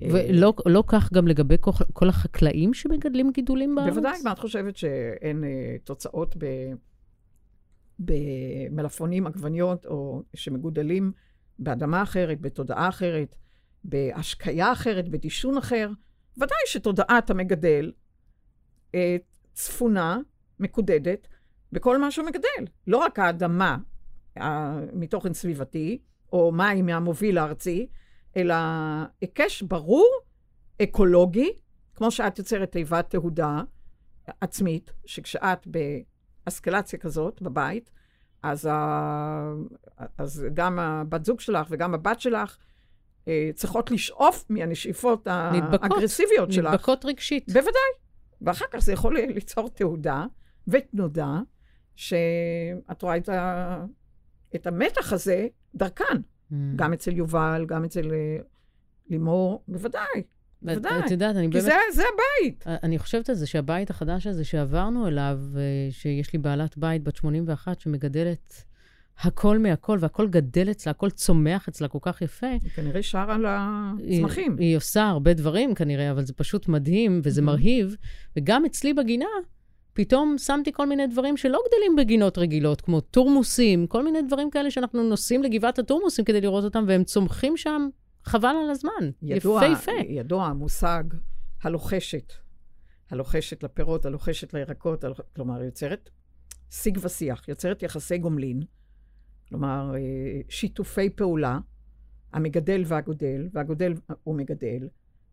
אה, 0.03 0.09
ולא 0.13 0.55
לא 0.67 0.85
כך 0.87 1.13
גם 1.13 1.29
לגבי 1.29 1.57
כל, 1.61 1.71
כל 1.93 2.09
החקלאים 2.09 2.75
שמגדלים 2.75 3.31
גידולים 3.33 3.75
בארץ? 3.75 3.95
בוודאי, 3.95 4.19
מה 4.25 4.33
את 4.33 4.39
חושבת 4.39 4.77
שאין 4.77 5.45
אה, 5.45 5.77
תוצאות 5.85 6.37
ב... 6.39 6.47
במלפונים, 7.99 9.27
עגבניות, 9.27 9.87
או 9.87 10.23
שמגודלים 10.35 11.13
באדמה 11.59 12.03
אחרת, 12.03 12.41
בתודעה 12.41 12.89
אחרת, 12.89 13.37
בהשקיה 13.85 14.73
אחרת, 14.73 15.09
בדישון 15.09 15.57
אחר. 15.57 15.91
ודאי 16.37 16.59
שתודעת 16.67 17.31
המגדל 17.31 17.93
אה, 18.95 19.17
צפונה, 19.53 20.19
מקודדת, 20.61 21.29
בכל 21.73 21.99
מה 21.99 22.11
שהוא 22.11 22.27
מגדל. 22.27 22.73
לא 22.87 22.97
רק 22.97 23.19
האדמה 23.19 23.77
אה, 24.39 24.81
מתוכן 24.93 25.33
סביבתי, 25.33 25.99
או 26.33 26.53
מים 26.53 26.87
מהמוביל 26.87 27.39
הארצי, 27.39 27.87
אלא 28.37 28.55
היקש 29.21 29.63
ברור, 29.63 30.09
אקולוגי, 30.83 31.51
כמו 31.95 32.11
שאת 32.11 32.39
יוצרת 32.39 32.73
תיבת 32.73 33.11
תהודה 33.11 33.61
עצמית, 34.41 34.93
שכשאת 35.07 35.67
באסקלציה 35.67 36.99
כזאת 36.99 37.43
בבית, 37.43 37.91
אז, 38.43 38.69
ה... 38.73 39.53
אז 40.19 40.47
גם 40.55 40.79
הבת 40.79 41.25
זוג 41.25 41.41
שלך 41.41 41.67
וגם 41.71 41.95
הבת 41.95 42.21
שלך 42.21 42.57
אה, 43.29 43.51
צריכות 43.55 43.91
לשאוף 43.91 44.45
מהנשיפות 44.49 45.27
האגרסיביות 45.27 46.53
שלך. 46.53 46.73
נדבקות 46.73 47.05
רגשית. 47.05 47.47
בוודאי. 47.49 47.93
ואחר 48.41 48.65
כך 48.71 48.79
זה 48.79 48.93
יכול 48.93 49.19
ליצור 49.19 49.69
תעודה 49.69 50.25
ותנודה, 50.69 51.41
שאת 51.97 53.03
רואה 53.03 53.17
את, 53.17 53.29
ה... 53.29 53.85
את 54.55 54.67
המתח 54.67 55.13
הזה 55.13 55.47
דרכן. 55.75 56.05
Mm. 56.05 56.55
גם 56.77 56.93
אצל 56.93 57.17
יובל, 57.17 57.65
גם 57.69 57.85
אצל 57.85 58.13
אה, 58.13 58.39
לימור, 59.11 59.63
בוודאי. 59.69 60.23
בוודאי. 60.63 60.99
את 61.07 61.11
יודעת, 61.11 61.37
אני 61.37 61.49
באמת... 61.49 61.65
כי 61.65 61.71
זה, 61.71 61.75
זה 61.95 62.03
הבית. 62.03 62.65
אני 62.67 62.99
חושבת 62.99 63.29
על 63.29 63.35
זה 63.35 63.47
שהבית 63.47 63.91
החדש 63.91 64.27
הזה 64.27 64.45
שעברנו 64.45 65.09
אליו, 65.09 65.41
אה, 65.57 65.63
שיש 65.91 66.33
לי 66.33 66.39
בעלת 66.39 66.79
בית 66.79 67.03
בת 67.03 67.17
81 67.17 67.81
שמגדלת 67.81 68.65
הכל 69.21 69.59
מהכל, 69.59 69.99
והכל 70.01 70.29
גדל 70.29 70.71
אצלה, 70.71 70.91
הכל 70.91 71.11
צומח 71.11 71.69
אצלה 71.69 71.89
כל 71.89 71.99
כך 72.03 72.23
יפה. 72.23 72.47
היא 72.47 72.71
כנראה 72.75 73.03
שרה 73.03 73.35
על 73.35 73.45
הצמחים. 73.49 74.57
היא, 74.59 74.67
היא 74.67 74.77
עושה 74.77 75.09
הרבה 75.09 75.35
דברים 75.35 75.75
כנראה, 75.75 76.11
אבל 76.11 76.25
זה 76.25 76.33
פשוט 76.33 76.69
מדהים 76.69 77.21
וזה 77.25 77.43
מרהיב. 77.43 77.97
וגם 78.37 78.65
אצלי 78.65 78.95
בגינה, 78.95 79.27
פתאום 79.97 80.39
שמתי 80.39 80.73
כל 80.73 80.87
מיני 80.87 81.07
דברים 81.07 81.37
שלא 81.37 81.61
גדלים 81.69 81.97
בגינות 81.97 82.39
רגילות, 82.39 82.81
כמו 82.81 83.01
תורמוסים, 83.01 83.87
כל 83.87 84.05
מיני 84.05 84.23
דברים 84.23 84.51
כאלה 84.51 84.71
שאנחנו 84.71 85.03
נוסעים 85.03 85.43
לגבעת 85.43 85.79
התורמוסים 85.79 86.25
כדי 86.25 86.41
לראות 86.41 86.65
אותם, 86.65 86.85
והם 86.89 87.05
צומחים 87.05 87.57
שם 87.57 87.89
חבל 88.25 88.55
על 88.65 88.71
הזמן. 88.71 89.11
ידוע, 89.23 89.65
יפהפה. 89.65 89.93
ידוע 90.09 90.47
המושג 90.47 91.05
הלוחשת. 91.63 92.33
הלוחשת 93.11 93.63
לפירות, 93.63 94.07
הלוחשת 94.07 94.55
לירקות, 94.55 95.05
הלוח... 95.05 95.21
כלומר, 95.35 95.63
יוצרת 95.63 96.11
שיג 96.71 96.99
ושיח, 97.03 97.49
יוצרת 97.49 97.83
יחסי 97.83 98.19
גומלין, 98.19 98.63
כלומר, 99.49 99.93
אה, 99.95 100.41
שיתופי 100.49 101.11
פעולה, 101.11 101.59
המגדל 102.33 102.83
והגודל, 102.87 103.49
והגודל 103.53 103.95
הוא 104.25 104.37
מגדל, 104.37 104.89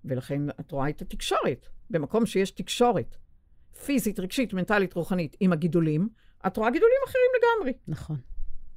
ולכן 0.05 0.49
את 0.49 0.71
רואה 0.71 0.89
את 0.89 1.01
התקשורת. 1.01 1.67
במקום 1.89 2.25
שיש 2.25 2.51
תקשורת 2.51 3.17
פיזית, 3.85 4.19
רגשית, 4.19 4.53
מנטלית, 4.53 4.93
רוחנית 4.93 5.35
עם 5.39 5.53
הגידולים, 5.53 6.09
את 6.47 6.57
רואה 6.57 6.69
גידולים 6.71 6.97
אחרים 7.05 7.25
לגמרי. 7.37 7.73
נכון. 7.87 8.17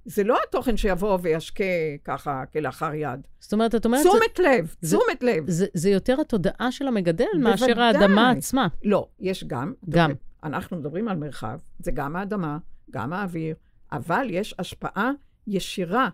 זה 0.05 0.25
לא 0.25 0.39
התוכן 0.49 0.77
שיבוא 0.77 1.19
וישקה 1.23 1.65
ככה 2.05 2.45
כלאחר 2.53 2.95
יד. 2.95 3.21
זאת 3.41 3.53
אומרת, 3.53 3.75
את 3.75 3.85
אומרת... 3.85 4.01
תשומת 4.01 4.39
לב, 4.39 4.75
תשומת 4.81 5.23
לב. 5.23 5.51
זה, 5.51 5.67
זה 5.75 5.91
יותר 5.91 6.21
התודעה 6.21 6.73
של 6.73 6.89
המגדל 6.89 7.25
בוודאי. 7.35 7.51
מאשר 7.51 7.81
האדמה 7.81 8.31
עצמה. 8.31 8.69
לא, 8.85 9.09
יש 9.21 9.45
גם. 9.45 9.75
גם. 9.89 10.11
אנחנו 10.45 10.77
מדברים 10.77 11.09
על 11.09 11.17
מרחב, 11.17 11.59
זה 11.79 11.91
גם 11.91 12.17
האדמה, 12.17 12.59
גם 12.91 13.13
האוויר, 13.13 13.55
אבל 13.93 14.27
יש 14.31 14.55
השפעה 14.59 15.11
ישירה 15.47 16.09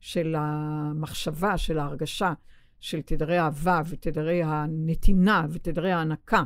של 0.00 0.34
המחשבה, 0.38 1.58
של 1.58 1.78
ההרגשה, 1.78 2.32
של 2.80 3.02
תדרי 3.02 3.38
האהבה 3.38 3.82
ותדרי 3.88 4.42
הנתינה 4.42 5.46
ותדרי 5.50 5.92
ההנקה. 5.92 6.42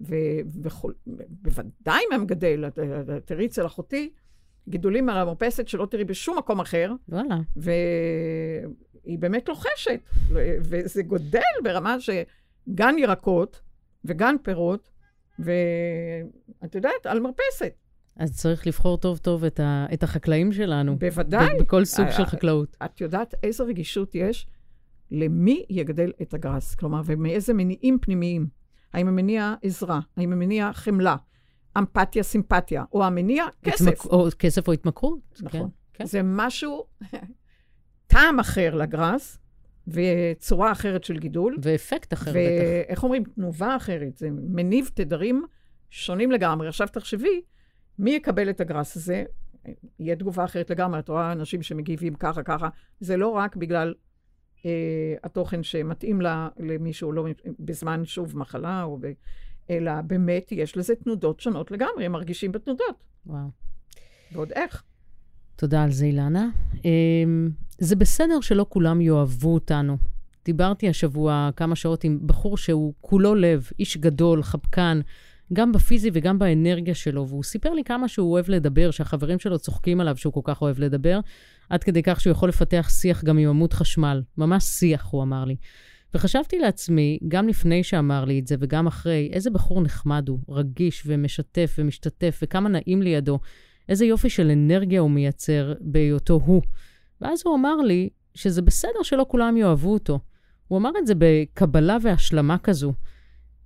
ובוודאי 0.00 2.02
מהמגדל, 2.10 2.64
תראי 3.24 3.46
אצל 3.46 3.66
אחותי, 3.66 4.10
גידולים 4.68 5.08
על 5.08 5.18
המרפסת 5.18 5.68
שלא 5.68 5.86
תראי 5.90 6.04
בשום 6.04 6.38
מקום 6.38 6.60
אחר, 6.60 6.92
וואלה. 7.08 7.38
והיא 7.56 9.18
באמת 9.18 9.48
לוחשת, 9.48 10.00
וזה 10.60 11.02
גודל 11.02 11.40
ברמה 11.64 11.96
שגן 12.00 12.94
ירקות 12.98 13.60
וגן 14.04 14.34
פירות, 14.42 14.90
ואת 15.38 16.74
יודעת, 16.74 17.06
על 17.06 17.20
מרפסת. 17.20 17.74
אז 18.16 18.36
צריך 18.36 18.66
לבחור 18.66 18.96
טוב 18.96 19.18
טוב 19.18 19.44
את, 19.44 19.60
ה, 19.60 19.86
את 19.94 20.02
החקלאים 20.02 20.52
שלנו. 20.52 20.98
בוודאי. 20.98 21.48
בכל 21.60 21.84
סוג 21.84 22.06
אה, 22.06 22.12
של 22.12 22.24
חקלאות. 22.24 22.76
את 22.84 23.00
יודעת 23.00 23.34
איזו 23.42 23.66
רגישות 23.66 24.14
יש 24.14 24.46
למי 25.10 25.64
יגדל 25.70 26.12
את 26.22 26.34
הגראס, 26.34 26.74
כלומר, 26.74 27.00
ומאיזה 27.04 27.54
מניעים 27.54 27.98
פנימיים. 28.00 28.46
האם 28.94 29.08
המניע 29.08 29.54
עזרה, 29.62 30.00
האם 30.16 30.32
המניע 30.32 30.72
חמלה, 30.72 31.16
אמפתיה, 31.78 32.22
סימפתיה, 32.22 32.84
או 32.92 33.04
המניע 33.04 33.44
כסף. 33.62 33.88
התמק... 33.88 34.04
או 34.06 34.26
כסף 34.38 34.68
או 34.68 34.72
התמכרות. 34.72 35.18
נכון. 35.42 35.60
כן, 35.60 35.66
כן. 35.92 36.06
זה 36.06 36.20
משהו, 36.24 36.84
טעם 38.06 38.40
אחר 38.40 38.74
לגראס, 38.74 39.38
וצורה 39.88 40.72
אחרת 40.72 41.04
של 41.04 41.18
גידול. 41.18 41.56
ואפקט 41.62 42.12
אחר 42.12 42.30
בטח. 42.30 42.40
ואיך 42.88 43.02
אומרים, 43.02 43.24
תנובה 43.24 43.76
אחרת, 43.76 44.16
זה 44.16 44.28
מניב 44.30 44.90
תדרים 44.94 45.44
שונים 45.90 46.30
לגמרי. 46.30 46.68
עכשיו 46.68 46.88
תחשבי, 46.92 47.42
מי 47.98 48.10
יקבל 48.10 48.50
את 48.50 48.60
הגראס 48.60 48.96
הזה? 48.96 49.24
יהיה 49.98 50.16
תגובה 50.16 50.44
אחרת 50.44 50.70
לגמרי. 50.70 50.98
את 50.98 51.08
רואה 51.08 51.32
אנשים 51.32 51.62
שמגיבים 51.62 52.14
ככה, 52.14 52.42
ככה. 52.42 52.68
זה 53.00 53.16
לא 53.16 53.28
רק 53.28 53.56
בגלל 53.56 53.94
התוכן 55.24 55.62
שמתאים 55.62 56.20
לה, 56.20 56.48
למישהו, 56.58 57.12
לא, 57.12 57.26
בזמן, 57.58 58.04
שוב, 58.04 58.38
מחלה, 58.38 58.82
או 58.82 58.98
ב, 59.00 59.12
אלא 59.70 60.00
באמת 60.00 60.52
יש 60.52 60.76
לזה 60.76 60.94
תנודות 60.94 61.40
שונות 61.40 61.70
לגמרי, 61.70 62.04
הם 62.04 62.12
מרגישים 62.12 62.52
בתנודות. 62.52 63.04
וואו. 63.26 63.48
ועוד 64.32 64.52
איך. 64.52 64.82
תודה 65.56 65.82
על 65.82 65.90
זה, 65.90 66.04
אילנה. 66.04 66.48
אמ, 66.84 67.50
זה 67.78 67.96
בסדר 67.96 68.40
שלא 68.40 68.66
כולם 68.68 69.00
יאהבו 69.00 69.54
אותנו. 69.54 69.96
דיברתי 70.44 70.88
השבוע 70.88 71.50
כמה 71.56 71.76
שעות 71.76 72.04
עם 72.04 72.18
בחור 72.26 72.56
שהוא 72.56 72.94
כולו 73.00 73.34
לב, 73.34 73.70
איש 73.78 73.96
גדול, 73.96 74.42
חפקן, 74.42 75.00
גם 75.52 75.72
בפיזי 75.72 76.10
וגם 76.12 76.38
באנרגיה 76.38 76.94
שלו, 76.94 77.28
והוא 77.28 77.42
סיפר 77.42 77.70
לי 77.70 77.84
כמה 77.84 78.08
שהוא 78.08 78.32
אוהב 78.32 78.48
לדבר, 78.48 78.90
שהחברים 78.90 79.38
שלו 79.38 79.58
צוחקים 79.58 80.00
עליו 80.00 80.16
שהוא 80.16 80.32
כל 80.32 80.40
כך 80.44 80.62
אוהב 80.62 80.78
לדבר, 80.78 81.20
עד 81.70 81.84
כדי 81.84 82.02
כך 82.02 82.20
שהוא 82.20 82.30
יכול 82.30 82.48
לפתח 82.48 82.88
שיח 82.90 83.24
גם 83.24 83.38
עם 83.38 83.48
עמוד 83.48 83.72
חשמל. 83.72 84.22
ממש 84.38 84.64
שיח, 84.64 85.08
הוא 85.10 85.22
אמר 85.22 85.44
לי. 85.44 85.56
וחשבתי 86.14 86.58
לעצמי, 86.58 87.18
גם 87.28 87.48
לפני 87.48 87.82
שאמר 87.82 88.24
לי 88.24 88.38
את 88.38 88.46
זה 88.46 88.56
וגם 88.58 88.86
אחרי, 88.86 89.30
איזה 89.32 89.50
בחור 89.50 89.82
נחמד 89.82 90.28
הוא, 90.28 90.38
רגיש 90.48 91.02
ומשתף 91.06 91.74
ומשתתף, 91.78 92.40
וכמה 92.42 92.68
נעים 92.68 93.02
לידו. 93.02 93.38
איזה 93.88 94.04
יופי 94.04 94.30
של 94.30 94.50
אנרגיה 94.50 95.00
הוא 95.00 95.10
מייצר 95.10 95.74
בהיותו 95.80 96.40
הוא. 96.44 96.62
ואז 97.20 97.42
הוא 97.44 97.54
אמר 97.54 97.76
לי 97.76 98.08
שזה 98.34 98.62
בסדר 98.62 99.02
שלא 99.02 99.26
כולם 99.28 99.56
יאהבו 99.56 99.92
אותו. 99.92 100.18
הוא 100.68 100.78
אמר 100.78 100.90
את 100.98 101.06
זה 101.06 101.14
בקבלה 101.18 101.96
והשלמה 102.02 102.58
כזו. 102.58 102.92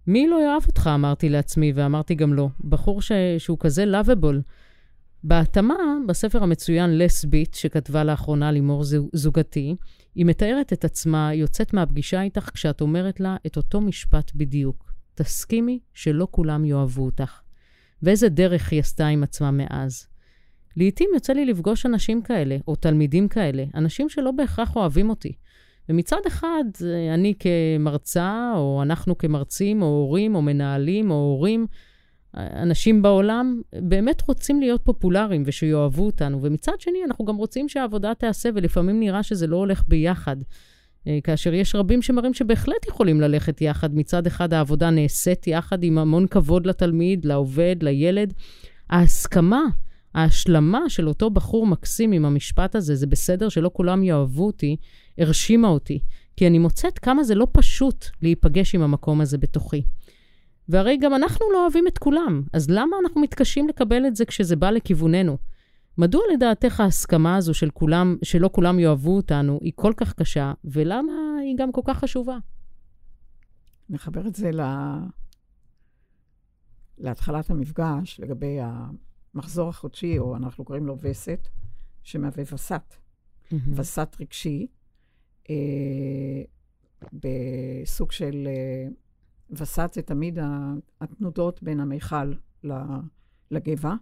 מי 0.07 0.29
לא 0.29 0.41
יאהב 0.43 0.63
אותך, 0.67 0.91
אמרתי 0.95 1.29
לעצמי, 1.29 1.73
ואמרתי 1.75 2.15
גם 2.15 2.35
לו. 2.35 2.51
בחור 2.65 3.03
ש... 3.03 3.13
שהוא 3.39 3.59
כזה 3.61 3.85
לאביבול. 3.85 4.43
בהתאמה, 5.25 5.75
בספר 6.09 6.43
המצוין 6.43 6.99
לס 6.99 7.25
ביט, 7.25 7.55
שכתבה 7.55 8.05
לאחרונה 8.05 8.53
לימור 8.53 8.85
זו- 8.85 9.09
זוגתי, 9.13 9.77
היא 10.15 10.27
מתארת 10.27 10.73
את 10.73 10.85
עצמה 10.85 11.35
יוצאת 11.35 11.75
מהפגישה 11.75 12.23
איתך 12.23 12.51
כשאת 12.55 12.81
אומרת 12.81 13.21
לה 13.21 13.37
את 13.47 13.57
אותו 13.57 13.81
משפט 13.81 14.33
בדיוק. 14.35 14.93
תסכימי 15.15 15.79
שלא 15.95 16.29
כולם 16.31 16.65
יאהבו 16.65 17.05
אותך. 17.05 17.41
ואיזה 18.03 18.29
דרך 18.29 18.73
היא 18.73 18.81
עשתה 18.81 19.07
עם 19.07 19.23
עצמה 19.23 19.51
מאז. 19.51 20.07
לעתים 20.77 21.11
יוצא 21.15 21.33
לי 21.33 21.45
לפגוש 21.45 21.87
אנשים 21.87 22.23
כאלה, 22.23 22.57
או 22.69 22.77
תלמידים 22.77 23.29
כאלה, 23.29 23.65
אנשים 23.75 24.09
שלא 24.09 24.31
בהכרח 24.31 24.77
אוהבים 24.77 25.11
אותי. 25.11 25.33
ומצד 25.89 26.21
אחד, 26.27 26.65
אה, 26.85 27.15
אני 27.15 27.35
כמרצה, 27.39 28.53
או 28.57 28.83
אנחנו 28.83 29.19
כמרצים, 29.19 29.83
או 29.83 29.87
הורים, 29.87 30.35
או 30.35 30.43
מנהלים, 30.43 31.11
או 31.11 31.17
הורים, 31.17 31.67
אנשים 32.39 33.03
בעולם, 33.03 33.61
באמת 33.83 34.23
רוצים 34.29 34.61
להיות 34.61 34.81
פופולריים 34.85 35.43
ושיאהבו 35.47 36.07
אותנו. 36.07 36.39
ומצד 36.43 36.73
שני, 36.79 36.99
אנחנו 37.07 37.25
גם 37.25 37.37
רוצים 37.37 37.69
שהעבודה 37.69 38.15
תיעשה, 38.15 38.49
ולפעמים 38.55 39.01
נראה 39.01 39.23
שזה 39.23 39.47
לא 39.47 39.57
הולך 39.57 39.83
ביחד. 39.89 40.37
אה, 41.07 41.19
כאשר 41.25 41.55
יש 41.55 41.75
רבים 41.75 42.03
שמראים 42.03 42.35
שבהחלט 42.35 42.87
יכולים 42.89 43.21
ללכת 43.21 43.61
יחד. 43.61 43.95
מצד 43.95 44.27
אחד, 44.27 44.53
העבודה 44.53 44.91
נעשית 44.91 45.47
יחד 45.47 45.85
עם 45.85 45.99
המון 45.99 46.27
כבוד 46.27 46.67
לתלמיד, 46.67 47.25
לעובד, 47.25 47.77
לילד. 47.83 48.35
ההסכמה, 48.91 49.63
ההשלמה 50.15 50.89
של 50.89 51.09
אותו 51.09 51.31
בחור 51.31 51.67
מקסים 51.67 52.13
עם 52.13 52.25
המשפט 52.25 52.75
הזה, 52.75 52.95
זה 52.95 53.07
בסדר 53.07 53.49
שלא 53.49 53.71
כולם 53.73 54.03
יאהבו 54.03 54.47
אותי, 54.47 54.77
הרשימה 55.19 55.69
אותי. 55.69 55.99
כי 56.37 56.47
אני 56.47 56.59
מוצאת 56.59 56.99
כמה 56.99 57.25
זה 57.25 57.35
לא 57.35 57.47
פשוט 57.53 58.07
להיפגש 58.23 58.75
עם 58.75 58.83
המקום 58.83 59.21
הזה 59.21 59.39
בתוכי. 59.39 59.83
והרי 60.69 60.97
גם 60.97 61.15
אנחנו 61.15 61.47
לא 61.53 61.63
אוהבים 61.63 61.87
את 61.87 61.99
כולם, 61.99 62.43
אז 62.53 62.71
למה 62.71 62.97
אנחנו 63.03 63.21
מתקשים 63.21 63.69
לקבל 63.69 64.07
את 64.07 64.17
זה 64.17 64.25
כשזה 64.25 64.57
בא 64.57 64.71
לכיווננו? 64.71 65.39
מדוע 65.99 66.23
לדעתך 66.35 66.81
ההסכמה 66.81 67.37
הזו 67.37 67.55
של 67.55 67.71
כולם, 67.71 68.17
שלא 68.23 68.51
כולם 68.53 68.79
יאהבו 68.79 69.17
אותנו, 69.17 69.59
היא 69.63 69.73
כל 69.77 69.93
כך 69.97 70.15
קשה, 70.15 70.53
ולמה 70.65 71.13
היא 71.43 71.55
גם 71.59 71.73
כל 71.73 71.81
כך 71.85 71.99
חשובה? 71.99 72.39
נחבר 73.91 74.27
את 74.27 74.35
זה 74.35 74.51
ל... 74.53 74.61
להתחלת 76.99 77.51
המפגש 77.51 78.21
לגבי 78.21 78.59
המחזור 79.35 79.69
החודשי, 79.69 80.19
או 80.19 80.37
אנחנו 80.37 80.65
קוראים 80.65 80.87
לו 80.87 80.97
וסת, 81.01 81.49
שמהווה 82.03 82.45
וסת. 82.53 82.95
וסת 83.77 84.17
רגשי, 84.21 84.67
אה, 85.51 85.55
בסוג 87.13 88.13
של... 88.13 88.47
אה, 88.47 88.89
וסת 89.51 89.91
זה 89.93 90.03
תמיד 90.03 90.39
התנודות 91.01 91.63
בין 91.63 91.81
המיכל 91.81 92.33
לגבע, 93.51 93.95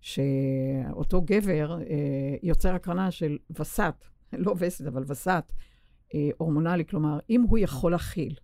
שאותו 0.00 1.22
גבר 1.22 1.78
אה, 1.80 2.36
יוצר 2.42 2.74
הקרנה 2.74 3.10
של 3.10 3.38
וסת, 3.50 4.04
לא 4.32 4.54
וסת, 4.58 4.86
אבל 4.86 5.04
וסת, 5.06 5.52
אה, 6.14 6.28
הורמונלי, 6.36 6.84
כלומר, 6.84 7.18
אם 7.30 7.42
הוא 7.42 7.58
יכול 7.58 7.92
להכיל 7.92 8.34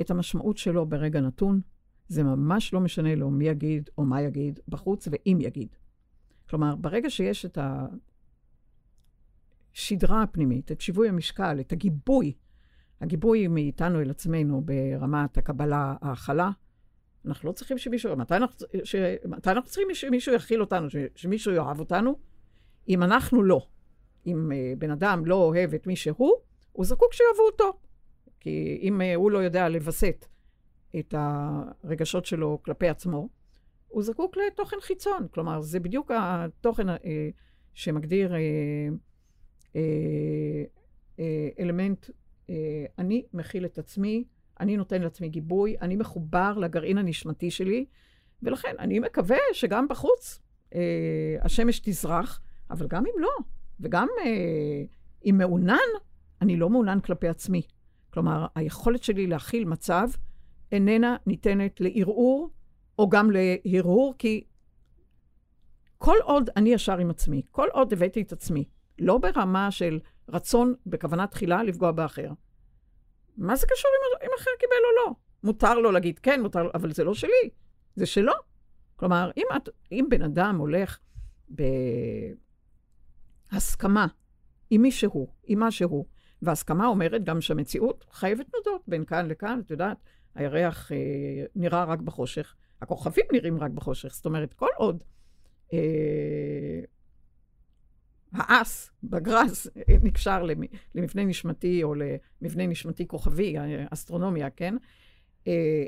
את 0.00 0.10
המשמעות 0.10 0.56
שלו 0.56 0.86
ברגע 0.86 1.20
נתון, 1.20 1.60
זה 2.08 2.22
ממש 2.22 2.72
לא 2.72 2.80
משנה 2.80 3.14
לו 3.14 3.30
מי 3.30 3.48
יגיד 3.48 3.90
או 3.98 4.04
מה 4.04 4.22
יגיד 4.22 4.60
בחוץ 4.68 5.08
ואם 5.10 5.38
יגיד. 5.40 5.68
כלומר, 6.50 6.76
ברגע 6.76 7.10
שיש 7.10 7.44
את 7.46 7.58
השדרה 9.74 10.22
הפנימית, 10.22 10.72
את 10.72 10.80
שיווי 10.80 11.08
המשקל, 11.08 11.60
את 11.60 11.72
הגיבוי, 11.72 12.32
הגיבוי 13.00 13.48
מאיתנו 13.48 14.00
אל 14.00 14.10
עצמנו 14.10 14.62
ברמת 14.64 15.38
הקבלה, 15.38 15.94
ההכלה, 16.00 16.50
אנחנו 17.26 17.48
לא 17.48 17.52
צריכים 17.52 17.78
שמישהו, 17.78 18.16
מתי 18.16 18.36
אנחנו, 18.36 18.66
ש, 18.84 18.94
מתי 19.24 19.50
אנחנו 19.50 19.70
צריכים 19.70 19.88
שמישהו 19.92 20.34
יכיל 20.34 20.60
אותנו, 20.60 20.90
ש, 20.90 20.96
שמישהו 21.14 21.52
יאהב 21.52 21.80
אותנו? 21.80 22.18
אם 22.88 23.02
אנחנו 23.02 23.42
לא. 23.42 23.66
אם 24.26 24.52
אה, 24.52 24.72
בן 24.78 24.90
אדם 24.90 25.26
לא 25.26 25.34
אוהב 25.34 25.74
את 25.74 25.86
מי 25.86 25.96
שהוא, 25.96 26.32
הוא 26.72 26.84
זקוק 26.84 27.12
שיאהבו 27.12 27.42
אותו. 27.42 27.78
כי 28.40 28.78
אם 28.82 29.00
אה, 29.00 29.14
הוא 29.14 29.30
לא 29.30 29.38
יודע 29.38 29.68
לווסת 29.68 30.26
את 30.98 31.14
הרגשות 31.18 32.24
שלו 32.24 32.58
כלפי 32.62 32.88
עצמו, 32.88 33.28
הוא 33.88 34.02
זקוק 34.02 34.36
לתוכן 34.36 34.76
חיצון. 34.80 35.26
כלומר, 35.30 35.60
זה 35.60 35.80
בדיוק 35.80 36.10
התוכן 36.14 36.88
אה, 36.88 36.96
שמגדיר 37.74 38.34
אה, 38.34 38.40
אה, 41.18 41.48
אלמנט, 41.58 42.06
אני 42.98 43.22
מכיל 43.32 43.64
את 43.64 43.78
עצמי, 43.78 44.24
אני 44.60 44.76
נותן 44.76 45.02
לעצמי 45.02 45.28
גיבוי, 45.28 45.76
אני 45.80 45.96
מחובר 45.96 46.58
לגרעין 46.58 46.98
הנשמתי 46.98 47.50
שלי, 47.50 47.84
ולכן 48.42 48.74
אני 48.78 48.98
מקווה 48.98 49.36
שגם 49.52 49.88
בחוץ 49.88 50.40
אה, 50.74 51.36
השמש 51.42 51.80
תזרח, 51.80 52.40
אבל 52.70 52.86
גם 52.88 53.04
אם 53.06 53.20
לא, 53.20 53.30
וגם 53.80 54.08
אה, 54.24 54.82
אם 55.24 55.38
מעונן, 55.38 55.76
אני 56.42 56.56
לא 56.56 56.70
מעונן 56.70 57.00
כלפי 57.00 57.28
עצמי. 57.28 57.62
כלומר, 58.10 58.46
היכולת 58.54 59.02
שלי 59.02 59.26
להכיל 59.26 59.64
מצב 59.64 60.08
איננה 60.72 61.16
ניתנת 61.26 61.80
לערעור, 61.80 62.50
או 62.98 63.08
גם 63.08 63.30
להרהור, 63.30 64.14
כי 64.18 64.44
כל 65.98 66.16
עוד 66.24 66.50
אני 66.56 66.70
ישר 66.72 66.98
עם 66.98 67.10
עצמי, 67.10 67.42
כל 67.50 67.68
עוד 67.72 67.92
הבאתי 67.92 68.22
את 68.22 68.32
עצמי, 68.32 68.64
לא 68.98 69.18
ברמה 69.18 69.70
של 69.70 69.98
רצון 70.28 70.74
בכוונה 70.86 71.26
תחילה 71.26 71.62
לפגוע 71.62 71.92
באחר. 71.92 72.30
מה 73.36 73.56
זה 73.56 73.66
קשור 73.66 73.90
אם, 73.90 74.26
אם 74.26 74.30
אחר 74.38 74.50
קיבל 74.58 74.72
או 74.72 75.04
לא? 75.06 75.14
מותר 75.44 75.74
לו 75.74 75.92
להגיד 75.92 76.18
כן, 76.18 76.42
מותר, 76.42 76.70
אבל 76.74 76.92
זה 76.92 77.04
לא 77.04 77.14
שלי, 77.14 77.50
זה 77.96 78.06
שלו. 78.06 78.32
כלומר, 78.96 79.30
אם, 79.36 79.46
את, 79.56 79.68
אם 79.92 80.06
בן 80.10 80.22
אדם 80.22 80.56
הולך 80.58 80.98
בהסכמה 83.52 84.06
עם 84.70 84.82
מי 84.82 84.90
שהוא, 84.90 85.28
עם 85.44 85.58
מה 85.58 85.70
שהוא, 85.70 86.04
והסכמה 86.42 86.86
אומרת 86.86 87.24
גם 87.24 87.40
שהמציאות 87.40 88.04
חייבת 88.12 88.46
נודות 88.54 88.82
בין 88.88 89.04
כאן 89.04 89.26
לכאן, 89.28 89.60
את 89.64 89.70
יודעת, 89.70 89.96
הירח 90.34 90.92
אה, 90.92 90.96
נראה 91.54 91.84
רק 91.84 92.00
בחושך, 92.00 92.54
הכוכבים 92.82 93.24
נראים 93.32 93.58
רק 93.58 93.70
בחושך, 93.70 94.14
זאת 94.14 94.26
אומרת, 94.26 94.54
כל 94.54 94.68
עוד 94.76 95.02
אה, 95.72 95.78
האס 98.32 98.90
בגרס 99.02 99.66
נקשר 100.02 100.46
למבנה 100.94 101.24
נשמתי 101.24 101.82
או 101.82 101.94
למבנה 101.94 102.66
נשמתי 102.66 103.08
כוכבי, 103.08 103.56
אסטרונומיה, 103.90 104.50
כן? 104.50 104.74
אה, 105.46 105.84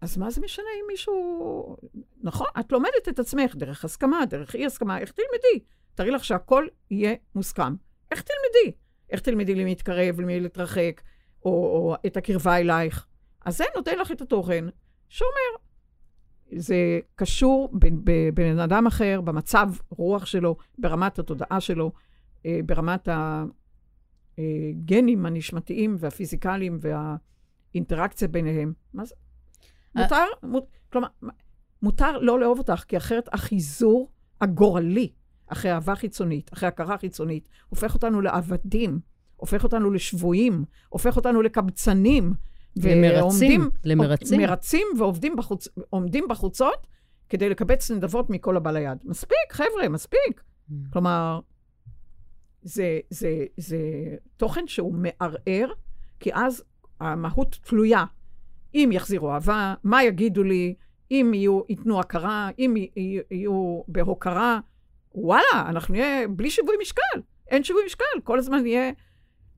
אז 0.00 0.18
מה 0.18 0.30
זה 0.30 0.40
משנה 0.40 0.66
אם 0.80 0.86
מישהו... 0.88 1.76
נכון, 2.22 2.46
את 2.60 2.72
לומדת 2.72 3.08
את 3.08 3.18
עצמך 3.18 3.56
דרך 3.56 3.84
הסכמה, 3.84 4.26
דרך 4.26 4.54
אי 4.54 4.66
הסכמה, 4.66 4.98
איך 4.98 5.12
תלמדי? 5.12 5.64
תראי 5.94 6.10
לך 6.10 6.24
שהכל 6.24 6.66
יהיה 6.90 7.14
מוסכם. 7.34 7.74
איך 8.10 8.22
תלמדי? 8.22 8.76
איך 9.10 9.20
תלמדי 9.20 9.54
למי 9.54 9.64
להתקרב, 9.64 10.20
למי 10.20 10.40
להתרחק, 10.40 11.00
או, 11.44 11.50
או 11.50 11.94
את 12.06 12.16
הקרבה 12.16 12.56
אלייך? 12.56 13.06
אז 13.44 13.56
זה 13.56 13.64
נותן 13.76 13.98
לך 13.98 14.12
את 14.12 14.20
התוכן 14.20 14.64
שאומר, 15.08 15.64
זה 16.52 17.00
קשור 17.14 17.70
בבן 18.04 18.58
אדם 18.58 18.86
אחר, 18.86 19.20
במצב 19.20 19.68
רוח 19.90 20.26
שלו, 20.26 20.56
ברמת 20.78 21.18
התודעה 21.18 21.60
שלו, 21.60 21.92
אה, 22.46 22.60
ברמת 22.66 23.08
הגנים 24.38 25.26
הנשמתיים 25.26 25.96
והפיזיקליים 25.98 26.78
והאינטראקציה 26.80 28.28
ביניהם. 28.28 28.72
מה 28.94 29.04
זה? 29.04 29.14
מותר, 29.94 30.24
מות, 30.42 30.66
כלומר, 30.92 31.08
מותר 31.82 32.18
לא 32.18 32.40
לאהוב 32.40 32.58
אותך, 32.58 32.84
כי 32.88 32.96
אחרת 32.96 33.28
החיזור 33.32 34.10
הגורלי 34.40 35.12
אחרי 35.46 35.72
אהבה 35.72 35.94
חיצונית, 35.94 36.52
אחרי 36.52 36.68
הכרה 36.68 36.98
חיצונית, 36.98 37.48
הופך 37.68 37.94
אותנו 37.94 38.20
לעבדים, 38.20 39.00
הופך 39.36 39.64
אותנו 39.64 39.90
לשבויים, 39.90 40.64
הופך 40.88 41.16
אותנו 41.16 41.42
לקבצנים. 41.42 42.34
למרצים, 42.76 43.70
למרצים. 43.84 44.40
מרצים 44.40 44.86
ועומדים 44.98 45.36
בחוצ, 45.36 45.68
בחוצות 46.28 46.86
כדי 47.28 47.48
לקבץ 47.48 47.90
נדבות 47.90 48.30
מכל 48.30 48.56
הבא 48.56 48.70
ליד. 48.70 48.98
מספיק, 49.04 49.52
חבר'ה, 49.52 49.88
מספיק. 49.88 50.40
Mm. 50.70 50.74
כלומר, 50.92 51.40
זה, 52.62 53.00
זה, 53.10 53.44
זה 53.56 53.78
תוכן 54.36 54.66
שהוא 54.66 54.94
מערער, 54.94 55.72
כי 56.20 56.30
אז 56.34 56.64
המהות 57.00 57.58
תלויה. 57.62 58.04
אם 58.74 58.90
יחזירו 58.92 59.32
אהבה, 59.32 59.74
מה 59.84 60.04
יגידו 60.04 60.42
לי, 60.42 60.74
אם 61.10 61.32
יהיו, 61.34 61.60
ייתנו 61.68 62.00
הכרה, 62.00 62.50
אם 62.58 62.74
יהיו 63.30 63.82
בהוקרה, 63.88 64.58
וואלה, 65.14 65.64
אנחנו 65.68 65.94
נהיה 65.94 66.28
בלי 66.28 66.50
שיווי 66.50 66.76
משקל. 66.80 67.20
אין 67.48 67.64
שיווי 67.64 67.82
משקל, 67.86 68.20
כל 68.24 68.38
הזמן 68.38 68.62
נהיה 68.62 68.90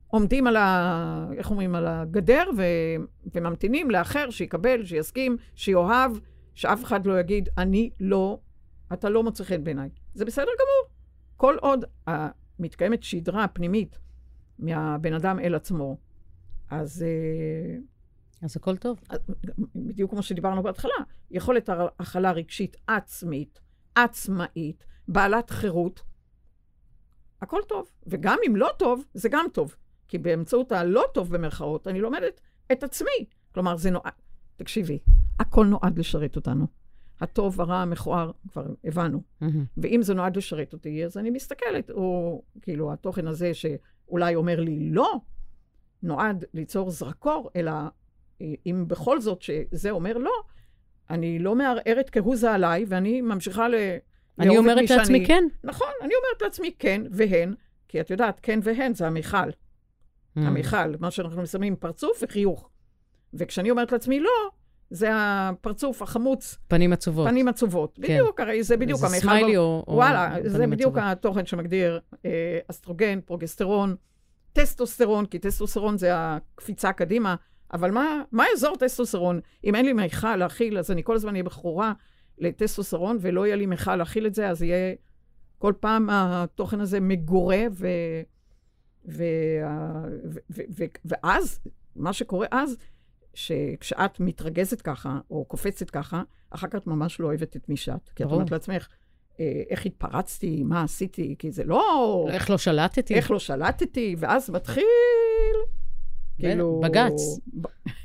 עומדים 0.07 0.47
על 0.47 0.55
ה... 0.55 1.27
איך 1.37 1.51
אומרים? 1.51 1.75
על 1.75 1.87
הגדר 1.87 2.43
ו... 2.57 2.63
וממתינים 3.35 3.91
לאחר 3.91 4.29
שיקבל, 4.29 4.85
שיסכים, 4.85 5.37
שיאהב, 5.55 6.11
שאף 6.53 6.83
אחד 6.83 7.05
לא 7.05 7.19
יגיד, 7.19 7.49
אני 7.57 7.89
לא, 7.99 8.39
אתה 8.93 9.09
לא 9.09 9.23
מוצא 9.23 9.43
חן 9.43 9.63
בעיניי. 9.63 9.89
זה 10.13 10.25
בסדר 10.25 10.43
גמור. 10.45 10.93
כל 11.37 11.55
עוד 11.61 11.85
מתקיימת 12.59 13.03
שדרה 13.03 13.47
פנימית 13.47 13.99
מהבן 14.59 15.13
אדם 15.13 15.39
אל 15.39 15.55
עצמו, 15.55 15.97
אז... 16.69 17.03
אה, 17.03 17.77
אז 18.41 18.57
הכל 18.57 18.77
טוב. 18.77 18.99
בדיוק 19.75 20.11
כמו 20.11 20.23
שדיברנו 20.23 20.63
בהתחלה, 20.63 20.93
יכולת 21.31 21.69
הכלה 21.99 22.31
רגשית 22.31 22.77
עצמית, 22.87 23.59
עצמאית, 23.95 24.85
בעלת 25.07 25.49
חירות, 25.49 26.03
הכל 27.41 27.61
טוב. 27.67 27.91
וגם 28.07 28.37
אם 28.47 28.55
לא 28.55 28.69
טוב, 28.79 29.03
זה 29.13 29.29
גם 29.29 29.45
טוב. 29.53 29.75
כי 30.07 30.17
באמצעות 30.17 30.71
הלא 30.71 31.03
טוב 31.13 31.33
במרכאות, 31.33 31.87
אני 31.87 31.99
לומדת 32.01 32.41
את 32.71 32.83
עצמי. 32.83 33.25
כלומר, 33.53 33.77
זה 33.77 33.91
נועד... 33.91 34.13
תקשיבי, 34.55 34.99
הכל 35.39 35.65
נועד 35.65 35.99
לשרת 35.99 36.35
אותנו. 36.35 36.67
הטוב, 37.21 37.61
הרע, 37.61 37.77
המכוער, 37.77 38.31
כבר 38.51 38.65
הבנו. 38.83 39.21
Mm-hmm. 39.41 39.45
ואם 39.77 39.99
זה 40.03 40.13
נועד 40.13 40.37
לשרת 40.37 40.73
אותי, 40.73 41.05
אז 41.05 41.17
אני 41.17 41.29
מסתכלת, 41.29 41.91
או 41.91 42.41
כאילו 42.61 42.93
התוכן 42.93 43.27
הזה 43.27 43.51
שאולי 43.53 44.35
אומר 44.35 44.59
לי 44.59 44.89
לא, 44.91 45.13
נועד 46.03 46.45
ליצור 46.53 46.89
זרקור, 46.89 47.49
אלא 47.55 47.71
אם 48.41 48.85
בכל 48.87 49.21
זאת 49.21 49.41
שזה 49.41 49.89
אומר 49.89 50.17
לא, 50.17 50.33
אני 51.09 51.39
לא 51.39 51.55
מערערת 51.55 52.09
כהוא 52.09 52.35
זה 52.35 52.51
עליי, 52.51 52.85
ואני 52.87 53.21
ממשיכה 53.21 53.69
ל... 53.69 53.75
אני 54.39 54.57
אומרת 54.57 54.89
לעצמי 54.89 55.25
כן. 55.25 55.43
נכון, 55.63 55.91
אני 56.01 56.13
אומרת 56.15 56.41
לעצמי 56.41 56.71
כן 56.79 57.01
והן, 57.11 57.53
כי 57.87 58.01
את 58.01 58.09
יודעת, 58.09 58.39
כן 58.43 58.59
והן 58.63 58.93
זה 58.93 59.07
המיכל. 59.07 59.49
Mm. 60.37 60.41
המיכל, 60.41 60.97
מה 60.99 61.11
שאנחנו 61.11 61.41
מסיימים 61.41 61.75
פרצוף 61.75 62.19
וחיוך. 62.21 62.69
וכשאני 63.33 63.71
אומרת 63.71 63.91
לעצמי 63.91 64.19
לא, 64.19 64.49
זה 64.89 65.09
הפרצוף 65.13 66.01
החמוץ. 66.01 66.57
פנים 66.67 66.93
עצובות. 66.93 67.27
פנים 67.27 67.47
עצובות. 67.47 67.99
כן. 68.01 68.03
בדיוק, 68.03 68.39
הרי 68.39 68.63
זה 68.63 68.77
בדיוק 68.77 68.99
המיכל. 68.99 69.15
זה 69.15 69.21
סמיילי 69.21 69.57
או, 69.57 69.83
או 69.87 69.93
וואלה, 69.93 70.35
זה 70.45 70.67
בדיוק 70.67 70.97
עצובות. 70.97 71.17
התוכן 71.17 71.45
שמגדיר 71.45 71.99
אה, 72.25 72.59
אסטרוגן, 72.67 73.21
פרוגסטרון, 73.21 73.95
טסטוסטרון, 74.53 75.25
כי 75.25 75.39
טסטוסטרון 75.39 75.97
זה 75.97 76.09
הקפיצה 76.13 76.93
קדימה, 76.93 77.35
אבל 77.73 77.91
מה, 77.91 78.21
מה 78.31 78.45
יעזור 78.51 78.75
טסטוסטרון? 78.75 79.39
אם 79.63 79.75
אין 79.75 79.85
לי 79.85 79.93
מיכל 79.93 80.35
להכיל, 80.35 80.77
אז 80.77 80.91
אני 80.91 81.03
כל 81.03 81.15
הזמן 81.15 81.31
אהיה 81.31 81.43
בחורה 81.43 81.93
לטסטוסטרון, 82.37 83.17
ולא 83.21 83.45
יהיה 83.45 83.55
לי 83.55 83.65
מיכל 83.65 83.95
להכיל 83.95 84.27
את 84.27 84.35
זה, 84.35 84.49
אז 84.49 84.63
יהיה 84.63 84.95
כל 85.57 85.73
פעם 85.79 86.07
התוכן 86.11 86.79
הזה 86.79 86.99
מגורה, 86.99 87.63
ו... 87.71 87.87
ו... 89.07 89.23
ו... 90.25 90.39
ו... 90.49 90.61
ו... 90.77 90.83
ואז, 91.05 91.59
מה 91.95 92.13
שקורה 92.13 92.47
אז, 92.51 92.77
שכשאת 93.33 94.19
מתרגזת 94.19 94.81
ככה, 94.81 95.19
או 95.31 95.45
קופצת 95.45 95.89
ככה, 95.89 96.23
אחר 96.49 96.67
כך 96.67 96.75
את 96.75 96.87
ממש 96.87 97.19
לא 97.19 97.27
אוהבת 97.27 97.55
את 97.55 97.69
מי 97.69 97.77
שאת. 97.77 98.09
כי 98.15 98.23
את 98.23 98.31
אומרת 98.31 98.51
לעצמך, 98.51 98.87
אה, 99.39 99.63
איך 99.69 99.85
התפרצתי, 99.85 100.63
מה 100.63 100.83
עשיתי, 100.83 101.35
כי 101.39 101.51
זה 101.51 101.63
לא... 101.63 102.27
איך 102.31 102.49
לא 102.49 102.57
שלטתי. 102.57 103.13
איך 103.13 103.31
לא 103.31 103.39
שלטתי, 103.39 104.15
ואז 104.19 104.49
מתחיל... 104.49 104.83
כאילו... 106.39 106.81
בג"ץ. 106.83 107.39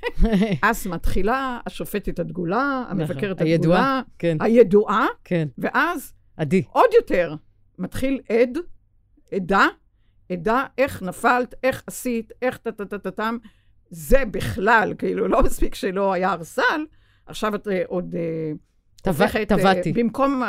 אז 0.69 0.87
מתחילה 0.87 1.61
השופטת 1.67 2.19
הדגולה, 2.19 2.85
נכון. 2.85 3.01
המבקרת 3.01 3.41
הדגולה, 3.41 4.01
כן. 4.19 4.37
הידועה, 4.41 5.07
כן. 5.25 5.49
ואז 5.59 6.13
עדי. 6.37 6.63
עוד 6.71 6.91
יותר, 6.95 7.35
מתחיל 7.79 8.21
עד, 8.29 8.59
עדה, 9.33 9.67
עדה, 10.33 10.65
איך 10.79 11.03
נפלת, 11.03 11.55
איך 11.63 11.83
עשית, 11.87 12.33
איך 12.43 12.57
טה-טה-טה-טם. 12.57 13.37
זה 13.91 14.25
בכלל, 14.31 14.95
כאילו, 14.99 15.29
לא 15.29 15.43
מספיק 15.43 15.75
שלא 15.75 16.13
היה 16.13 16.33
ארסל, 16.33 16.87
עכשיו 17.27 17.55
את 17.55 17.69
אה, 17.69 17.83
עוד 17.87 18.15
אה, 18.15 18.53
הופכת... 19.07 19.49
טבעתי. 19.49 19.93
במקום 19.93 20.43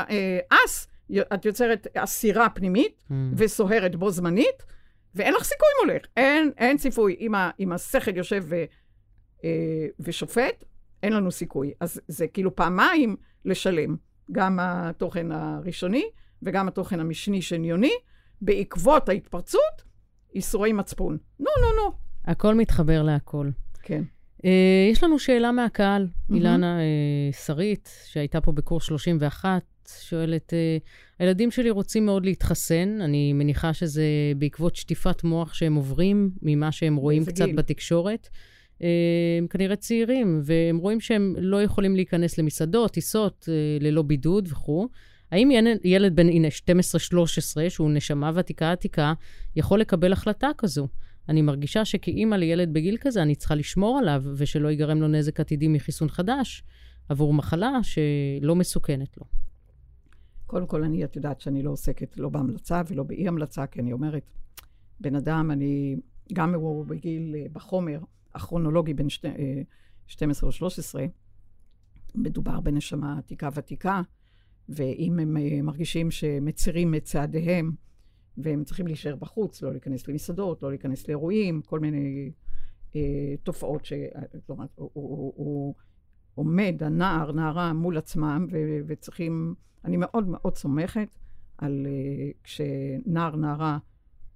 אס, 0.49 0.87
את 1.33 1.45
יוצרת 1.45 1.87
אסירה 1.95 2.49
פנימית 2.49 3.03
mm. 3.09 3.13
וסוהרת 3.37 3.95
בו 3.95 4.11
זמנית. 4.11 4.63
ואין 5.15 5.33
לך 5.33 5.43
סיכוי 5.43 5.67
מולך. 5.85 6.05
אין, 6.17 6.51
אין 6.57 6.77
סיכוי. 6.77 7.15
אם, 7.19 7.35
ה, 7.35 7.49
אם 7.59 7.71
השכל 7.71 8.17
יושב 8.17 8.43
ו, 8.47 8.55
אה, 9.43 9.87
ושופט, 9.99 10.63
אין 11.03 11.13
לנו 11.13 11.31
סיכוי. 11.31 11.73
אז 11.79 12.01
זה 12.07 12.27
כאילו 12.27 12.55
פעמיים 12.55 13.15
לשלם. 13.45 13.95
גם 14.31 14.59
התוכן 14.61 15.31
הראשוני 15.31 16.05
וגם 16.43 16.67
התוכן 16.67 16.99
המשני 16.99 17.41
שניוני, 17.41 17.93
בעקבות 18.43 19.09
ההתפרצות, 19.09 19.83
ייסורי 20.33 20.73
מצפון. 20.73 21.17
נו, 21.39 21.45
נו, 21.61 21.83
נו. 21.83 21.91
הכל 22.25 22.55
מתחבר 22.55 23.03
להכל. 23.03 23.49
כן. 23.83 24.03
Uh, 24.37 24.45
יש 24.91 25.03
לנו 25.03 25.19
שאלה 25.19 25.51
מהקהל, 25.51 26.07
mm-hmm. 26.07 26.35
אילנה 26.35 26.79
uh, 26.79 27.35
שרית, 27.35 27.89
שהייתה 28.05 28.41
פה 28.41 28.51
בקורס 28.51 28.83
31, 28.83 29.61
שואלת, 30.01 30.53
uh, 30.53 30.83
הילדים 31.19 31.51
שלי 31.51 31.69
רוצים 31.69 32.05
מאוד 32.05 32.25
להתחסן, 32.25 33.01
אני 33.01 33.33
מניחה 33.33 33.73
שזה 33.73 34.03
בעקבות 34.37 34.75
שטיפת 34.75 35.23
מוח 35.23 35.53
שהם 35.53 35.75
עוברים 35.75 36.31
ממה 36.41 36.71
שהם 36.71 36.95
רואים 36.95 37.25
קצת 37.25 37.45
גיל? 37.45 37.55
בתקשורת. 37.55 38.29
Uh, 38.79 38.83
הם 39.37 39.47
כנראה 39.47 39.75
צעירים, 39.75 40.41
והם 40.43 40.77
רואים 40.77 40.99
שהם 40.99 41.35
לא 41.37 41.63
יכולים 41.63 41.95
להיכנס 41.95 42.37
למסעדות, 42.37 42.91
טיסות, 42.91 43.49
uh, 43.49 43.83
ללא 43.83 44.01
בידוד 44.01 44.47
וכו'. 44.51 44.87
האם 45.33 45.49
ילד, 45.83 46.15
בן, 46.15 46.29
הנה, 46.29 46.47
12-13, 46.47 47.69
שהוא 47.69 47.91
נשמה 47.91 48.31
ותיקה 48.35 48.71
עתיקה, 48.71 49.13
יכול 49.55 49.79
לקבל 49.79 50.13
החלטה 50.13 50.49
כזו? 50.57 50.87
אני 51.29 51.41
מרגישה 51.41 51.85
שכאימא 51.85 52.35
לילד 52.35 52.73
בגיל 52.73 52.97
כזה, 53.01 53.21
אני 53.21 53.35
צריכה 53.35 53.55
לשמור 53.55 53.97
עליו, 53.97 54.23
ושלא 54.37 54.67
ייגרם 54.67 55.01
לו 55.01 55.07
נזק 55.07 55.39
עתידי 55.39 55.67
מחיסון 55.67 56.09
חדש, 56.09 56.63
עבור 57.09 57.33
מחלה 57.33 57.71
שלא 57.83 58.55
מסוכנת 58.55 59.17
לו. 59.17 59.23
קודם 60.45 60.67
כל, 60.67 60.83
אני, 60.83 61.03
את 61.03 61.15
יודעת 61.15 61.41
שאני 61.41 61.63
לא 61.63 61.71
עוסקת 61.71 62.17
לא 62.17 62.29
בהמלצה 62.29 62.81
ולא 62.87 63.03
באי-המלצה, 63.03 63.67
כי 63.67 63.79
אני 63.79 63.93
אומרת, 63.93 64.33
בן 64.99 65.15
אדם, 65.15 65.51
אני, 65.51 65.95
גם 66.33 66.55
הוא 66.55 66.85
בגיל, 66.85 67.35
אה, 67.35 67.45
בחומר 67.53 67.99
הכרונולוגי 68.35 68.93
בין 68.93 69.09
שתי, 69.09 69.27
12 70.07 70.47
אה, 70.47 70.47
או 70.47 70.51
13, 70.51 71.05
מדובר 72.15 72.59
בנשמה 72.59 73.17
עתיקה 73.17 73.49
ותיקה, 73.53 74.01
ואם 74.69 75.19
הם 75.19 75.37
אה, 75.37 75.61
מרגישים 75.61 76.11
שמצירים 76.11 76.95
את 76.95 77.03
צעדיהם, 77.03 77.71
והם 78.37 78.63
צריכים 78.63 78.87
להישאר 78.87 79.15
בחוץ, 79.15 79.61
לא 79.61 79.71
להיכנס 79.71 80.07
למסעדות, 80.07 80.63
לא 80.63 80.69
להיכנס 80.69 81.07
לאירועים, 81.07 81.61
כל 81.61 81.79
מיני 81.79 82.31
אה, 82.95 83.35
תופעות 83.43 83.85
ש... 83.85 83.93
כלומר, 84.45 84.65
הוא, 84.75 84.89
הוא, 84.93 85.33
הוא 85.35 85.73
עומד, 86.35 86.75
הנער, 86.83 87.31
נערה, 87.31 87.73
מול 87.73 87.97
עצמם, 87.97 88.47
ו, 88.51 88.57
וצריכים... 88.87 89.55
אני 89.85 89.97
מאוד 89.97 90.27
מאוד 90.27 90.57
סומכת 90.57 91.17
על 91.57 91.87
אה, 91.89 92.31
כשנער, 92.43 93.35
נערה 93.35 93.77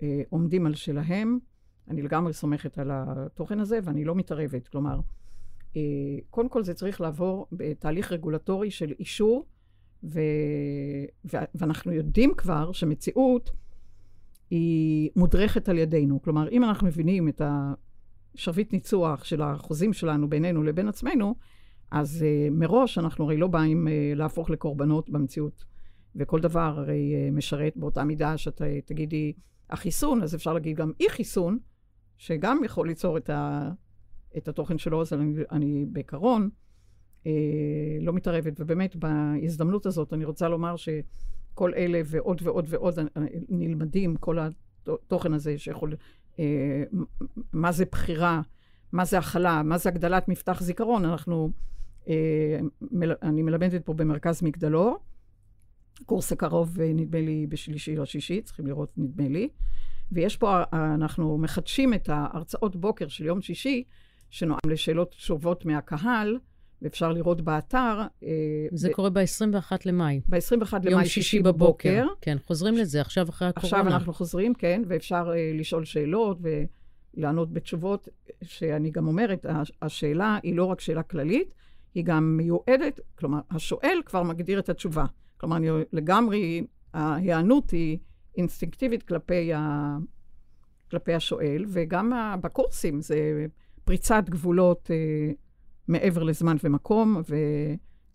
אה, 0.04 0.22
עומדים 0.30 0.66
על 0.66 0.76
שלהם, 0.76 1.40
אני 1.88 2.02
לגמרי 2.02 2.34
סומכת 2.34 2.78
על 2.78 2.90
התוכן 2.92 3.60
הזה, 3.60 3.80
ואני 3.84 4.06
לא 4.06 4.16
מתערבת. 4.16 4.68
כלומר, 4.68 5.00
אה, 5.76 5.82
קודם 6.30 6.50
כל 6.50 6.64
זה 6.64 6.74
צריך 6.74 7.02
לעבור 7.02 7.48
בתהליך 7.52 8.12
רגולטורי 8.12 8.72
של 8.72 8.92
אישור, 9.00 9.46
ו... 10.04 10.20
ו... 11.26 11.38
ואנחנו 11.56 11.92
יודעים 11.92 12.34
כבר 12.38 12.72
שמציאות 12.72 13.52
היא 14.50 15.10
מודרכת 15.16 15.70
על 15.70 15.78
ידינו. 15.78 16.22
כלומר, 16.22 16.50
אם 16.50 16.64
אנחנו 16.64 16.88
מבינים 16.88 17.30
את 17.30 17.42
השרביט 18.36 18.74
ניצוח 18.74 19.24
של 19.24 19.42
החוזים 19.42 19.94
שלנו 19.94 20.30
בינינו 20.30 20.64
לבין 20.64 20.88
עצמנו, 20.88 21.36
אז 21.92 22.26
uh, 22.26 22.54
מראש 22.54 22.98
אנחנו 22.98 23.26
הרי 23.26 23.38
לא 23.38 23.48
באים 23.48 23.88
uh, 23.88 24.18
להפוך 24.18 24.50
לקורבנות 24.50 25.10
במציאות. 25.10 25.66
וכל 26.16 26.40
דבר 26.40 26.74
הרי 26.78 27.14
uh, 27.14 27.36
משרת 27.36 27.74
באותה 27.76 28.04
מידה 28.04 28.38
שאתה 28.38 28.66
תגידי 28.86 29.34
החיסון, 29.70 30.22
אז 30.22 30.36
אפשר 30.36 30.54
להגיד 30.54 30.78
גם 30.78 30.92
אי-חיסון, 31.00 31.60
שגם 32.18 32.62
יכול 32.66 32.88
ליצור 32.88 33.18
את, 33.18 33.30
ה, 33.30 33.72
את 34.38 34.48
התוכן 34.48 34.78
שלו, 34.78 35.02
אז 35.02 35.14
אני, 35.14 35.34
אני 35.52 35.86
בעיקרון 35.92 36.50
לא 38.02 38.14
מתערבת. 38.14 38.54
ובאמת, 38.60 38.96
בהזדמנות 38.96 39.86
הזאת 39.86 40.14
אני 40.14 40.26
רוצה 40.26 40.50
לומר 40.50 40.76
ש... 40.76 40.90
כל 41.58 41.74
אלה 41.74 42.02
ועוד 42.06 42.42
ועוד 42.44 42.66
ועוד 42.70 43.00
נלמדים, 43.50 44.16
כל 44.16 44.38
התוכן 44.88 45.34
הזה 45.34 45.58
שיכול, 45.58 45.96
אה, 46.40 46.84
מה 47.54 47.72
זה 47.72 47.86
בחירה, 47.92 48.42
מה 48.92 49.06
זה 49.06 49.18
הכלה, 49.18 49.64
מה 49.64 49.78
זה 49.78 49.90
הגדלת 49.90 50.28
מפתח 50.28 50.62
זיכרון. 50.62 51.06
אנחנו, 51.06 51.52
אה, 52.08 52.60
אני 53.22 53.42
מלמדת 53.42 53.86
פה 53.86 53.94
במרכז 53.94 54.44
מגדלור. 54.44 54.98
קורס 56.06 56.32
הקרוב, 56.32 56.82
אה, 56.82 56.92
נדמה 56.94 57.22
לי, 57.22 57.48
בשלישי 57.50 57.98
או 57.98 58.06
שישי, 58.06 58.42
צריכים 58.42 58.68
לראות, 58.68 58.92
נדמה 58.98 59.28
לי. 59.28 59.50
ויש 60.12 60.38
פה, 60.38 60.64
אנחנו 60.74 61.38
מחדשים 61.38 61.94
את 61.94 62.10
ההרצאות 62.10 62.76
בוקר 62.76 63.08
של 63.08 63.26
יום 63.26 63.42
שישי, 63.42 63.84
שנועם 64.30 64.60
לשאלות 64.68 65.12
תשובות 65.12 65.66
מהקהל. 65.66 66.38
ואפשר 66.82 67.12
לראות 67.12 67.42
באתר. 67.42 68.02
אה, 68.24 68.30
זה 68.72 68.90
ב- 68.90 68.92
קורה 68.92 69.10
ב-21 69.10 69.72
למאי. 69.86 70.22
ב-21 70.30 70.74
למאי, 70.84 71.06
שישי 71.06 71.40
בבוקר. 71.40 72.04
בבוקר. 72.04 72.08
כן, 72.22 72.38
חוזרים 72.46 72.76
ש... 72.76 72.80
לזה 72.80 73.02
עכשיו 73.02 73.30
אחרי 73.30 73.48
הקורונה. 73.48 73.80
עכשיו 73.80 73.94
אנחנו 73.94 74.14
חוזרים, 74.14 74.54
כן, 74.54 74.82
ואפשר 74.88 75.32
uh, 75.32 75.60
לשאול 75.60 75.86
שאלות 75.86 76.38
ולענות 77.16 77.54
בתשובות, 77.54 78.08
שאני 78.44 78.92
גם 78.92 79.08
אומרת, 79.08 79.46
השאלה 79.82 80.38
היא 80.44 80.56
לא 80.56 80.66
רק 80.66 80.82
שאלה 80.82 81.04
כללית, 81.04 81.54
היא 81.96 82.04
גם 82.06 82.38
מיועדת, 82.38 83.00
כלומר, 83.16 83.40
השואל 83.52 83.98
כבר 84.06 84.24
מגדיר 84.24 84.60
את 84.60 84.70
התשובה. 84.70 85.06
כלומר, 85.38 85.58
אני 85.58 85.68
לגמרי, 85.94 86.64
ההיענות 86.94 87.72
היא 87.72 87.98
אינסטינקטיבית 88.38 89.04
כלפי, 89.04 89.54
ה, 89.54 89.98
כלפי 90.92 91.14
השואל, 91.14 91.66
וגם 91.68 92.14
בקורסים 92.42 93.02
זה 93.02 93.46
פריצת 93.86 94.24
גבולות. 94.30 94.90
Uh, 94.90 95.47
מעבר 95.88 96.24
לזמן 96.24 96.58
ומקום, 96.64 97.22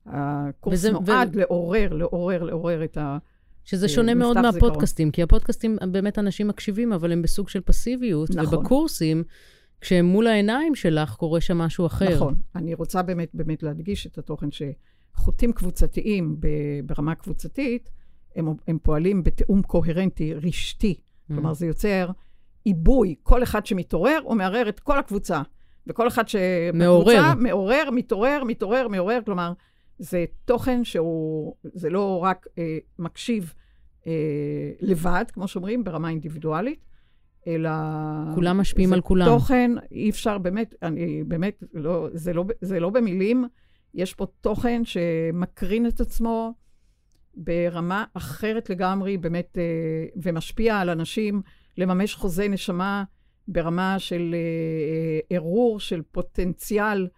והקורס 0.07 0.75
וזה, 0.75 0.91
נועד 0.91 1.31
ו... 1.37 1.39
לעורר, 1.39 1.93
לעורר, 1.93 2.43
לעורר 2.43 2.85
את 2.85 2.97
ה... 2.97 3.19
שזה 3.65 3.89
שונה 3.89 4.15
מאוד 4.15 4.41
מהפודקאסטים, 4.41 5.11
כי 5.11 5.23
הפודקאסטים, 5.23 5.79
באמת 5.93 6.19
אנשים 6.19 6.49
מקשיבים, 6.49 6.93
אבל 6.93 7.13
הם 7.13 7.23
בסוג 7.23 7.49
של 7.49 7.61
פסיביות, 7.61 8.31
נכון. 8.31 8.59
ובקורסים, 8.59 9.25
כשהם 9.81 10.05
מול 10.05 10.27
העיניים 10.27 10.75
שלך, 10.75 11.15
קורה 11.15 11.41
שם 11.41 11.59
משהו 11.59 11.87
אחר. 11.87 12.15
נכון. 12.15 12.35
אני 12.55 12.75
רוצה 12.75 13.03
באמת 13.03 13.31
באמת 13.35 13.63
להדגיש 13.63 14.07
את 14.07 14.19
התוכן 14.19 14.49
שחוטים 14.51 15.53
קבוצתיים 15.53 16.37
ברמה 16.87 17.15
קבוצתית, 17.15 17.91
הם, 18.37 18.55
הם 18.69 18.79
פועלים 18.83 19.23
בתיאום 19.23 19.63
קוהרנטי, 19.63 20.35
רשתי. 20.35 20.95
Mm. 20.99 21.35
כלומר, 21.35 21.55
זה 21.55 21.67
יוצר 21.67 22.11
עיבוי. 22.65 23.15
כל 23.23 23.43
אחד 23.43 23.67
שמתעורר, 23.67 24.19
הוא 24.25 24.37
מערער 24.37 24.69
את 24.69 24.81
כל 24.81 24.99
הקבוצה. 24.99 25.43
וכל 25.87 26.09
אחד 26.09 26.29
שבקבוצה 26.29 27.35
מעורר, 27.37 27.91
מתעורר, 27.91 28.43
מתעורר, 28.47 28.89
מעורר, 28.89 29.19
כלומר, 29.25 29.53
זה 29.99 30.25
תוכן 30.45 30.85
שהוא, 30.85 31.55
זה 31.65 31.91
לא 31.91 32.19
רק 32.23 32.47
אה, 32.59 32.79
מקשיב 32.99 33.53
אה, 34.07 34.13
לבד, 34.81 35.25
כמו 35.33 35.49
שאומרים, 35.49 35.85
ברמה 35.85 36.09
אינדיבידואלית, 36.09 36.85
אלא... 37.47 37.71
כולם 38.35 38.59
משפיעים 38.59 38.93
על 38.93 39.01
כולם. 39.01 39.25
זה 39.25 39.31
תוכן, 39.31 39.71
אי 39.91 40.11
אפשר, 40.11 40.39
באמת, 40.39 40.75
אני 40.83 41.25
באמת, 41.25 41.63
לא, 41.75 42.09
זה, 42.13 42.33
לא, 42.33 42.45
זה 42.61 42.81
לא 42.81 42.91
במילים, 42.91 43.45
יש 43.95 44.15
פה 44.15 44.27
תוכן 44.41 44.83
שמקרין 44.85 45.87
את 45.87 46.01
עצמו 46.01 46.55
ברמה 47.35 48.05
אחרת 48.15 48.71
לגמרי, 48.71 49.17
באמת, 49.17 49.59
אה, 49.59 49.63
ומשפיע 50.23 50.79
על 50.79 50.91
אנשים 50.91 51.43
לממש 51.79 52.15
חוזה 52.15 52.49
נשמה. 52.49 53.05
ברמה 53.49 53.99
של 53.99 54.35
אה, 54.35 55.21
ערעור 55.31 55.81
של 55.81 56.03
פוטנציאל 56.13 57.09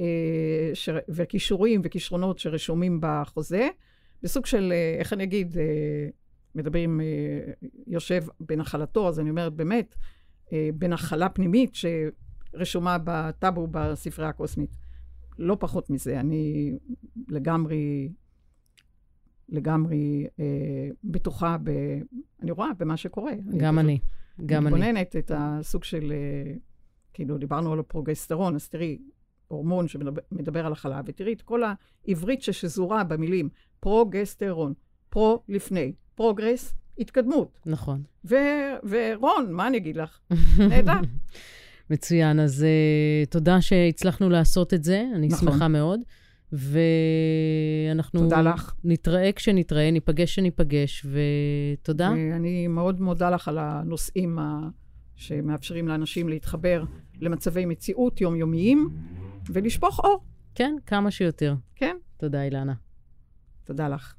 אה, 0.00 0.70
ש... 0.74 0.88
וכישורים 1.08 1.80
וכישרונות 1.84 2.38
שרשומים 2.38 2.98
בחוזה, 3.02 3.68
בסוג 4.22 4.46
של, 4.46 4.72
אה, 4.72 4.96
איך 4.98 5.12
אני 5.12 5.24
אגיד, 5.24 5.58
אה, 5.58 6.08
מדברים, 6.54 7.00
אה, 7.00 7.06
יושב 7.86 8.24
בנחלתו, 8.40 9.08
אז 9.08 9.20
אני 9.20 9.30
אומרת, 9.30 9.52
באמת, 9.52 9.94
אה, 10.52 10.70
בנחלה 10.74 11.28
פנימית 11.28 11.72
שרשומה 11.74 12.96
בטאבו 13.04 13.66
בספרייה 13.70 14.30
הקוסמית. 14.30 14.70
לא 15.38 15.56
פחות 15.60 15.90
מזה, 15.90 16.20
אני 16.20 16.72
לגמרי, 17.28 18.08
לגמרי 19.48 20.26
אה, 20.40 20.88
בטוחה, 21.04 21.56
ב, 21.62 21.70
אני 22.42 22.50
רואה 22.50 22.68
במה 22.78 22.96
שקורה. 22.96 23.32
גם 23.56 23.78
אני. 23.78 23.88
אני. 23.88 23.98
גם 24.46 24.66
אני. 24.66 24.74
מתבוננת 24.74 25.16
את 25.16 25.30
הסוג 25.34 25.84
של, 25.84 26.12
אה, 26.12 26.52
כאילו, 27.12 27.38
דיברנו 27.38 27.72
על 27.72 27.78
הפרוגסטרון, 27.78 28.54
אז 28.54 28.68
תראי, 28.68 28.98
הורמון 29.48 29.88
שמדבר 29.88 30.66
על 30.66 30.72
החלב, 30.72 31.04
ותראי 31.06 31.32
את 31.32 31.42
כל 31.42 31.62
העברית 32.06 32.42
ששזורה 32.42 33.04
במילים 33.04 33.48
פרוגסטרון, 33.80 34.72
pro 35.10 35.42
לפני, 35.48 35.92
progress, 36.14 36.74
התקדמות. 36.98 37.58
נכון. 37.66 38.02
ו- 38.24 38.76
ורון, 38.88 39.52
מה 39.52 39.66
אני 39.66 39.76
אגיד 39.76 39.96
לך? 39.96 40.18
נהדר. 40.68 41.00
מצוין, 41.90 42.40
אז 42.40 42.64
uh, 42.64 43.30
תודה 43.30 43.60
שהצלחנו 43.60 44.30
לעשות 44.30 44.74
את 44.74 44.84
זה, 44.84 45.04
אני 45.14 45.28
נכון. 45.28 45.52
שמחה 45.52 45.68
מאוד. 45.68 46.00
ואנחנו... 46.52 48.20
תודה 48.20 48.42
לך. 48.42 48.74
נתראה 48.84 49.32
כשנתראה, 49.32 49.90
ניפגש 49.90 50.32
כשניפגש, 50.32 51.06
ותודה. 51.06 52.12
אני 52.12 52.66
מאוד 52.66 53.00
מודה 53.00 53.30
לך 53.30 53.48
על 53.48 53.58
הנושאים 53.58 54.38
ה... 54.38 54.68
שמאפשרים 55.16 55.88
לאנשים 55.88 56.28
להתחבר 56.28 56.84
למצבי 57.20 57.66
מציאות 57.66 58.20
יומיומיים 58.20 58.88
ולשפוך 59.50 60.00
אור. 60.04 60.24
כן, 60.54 60.74
כמה 60.86 61.10
שיותר. 61.10 61.54
כן. 61.74 61.96
תודה, 62.16 62.42
אילנה. 62.42 62.74
תודה 63.64 63.88
לך. 63.88 64.14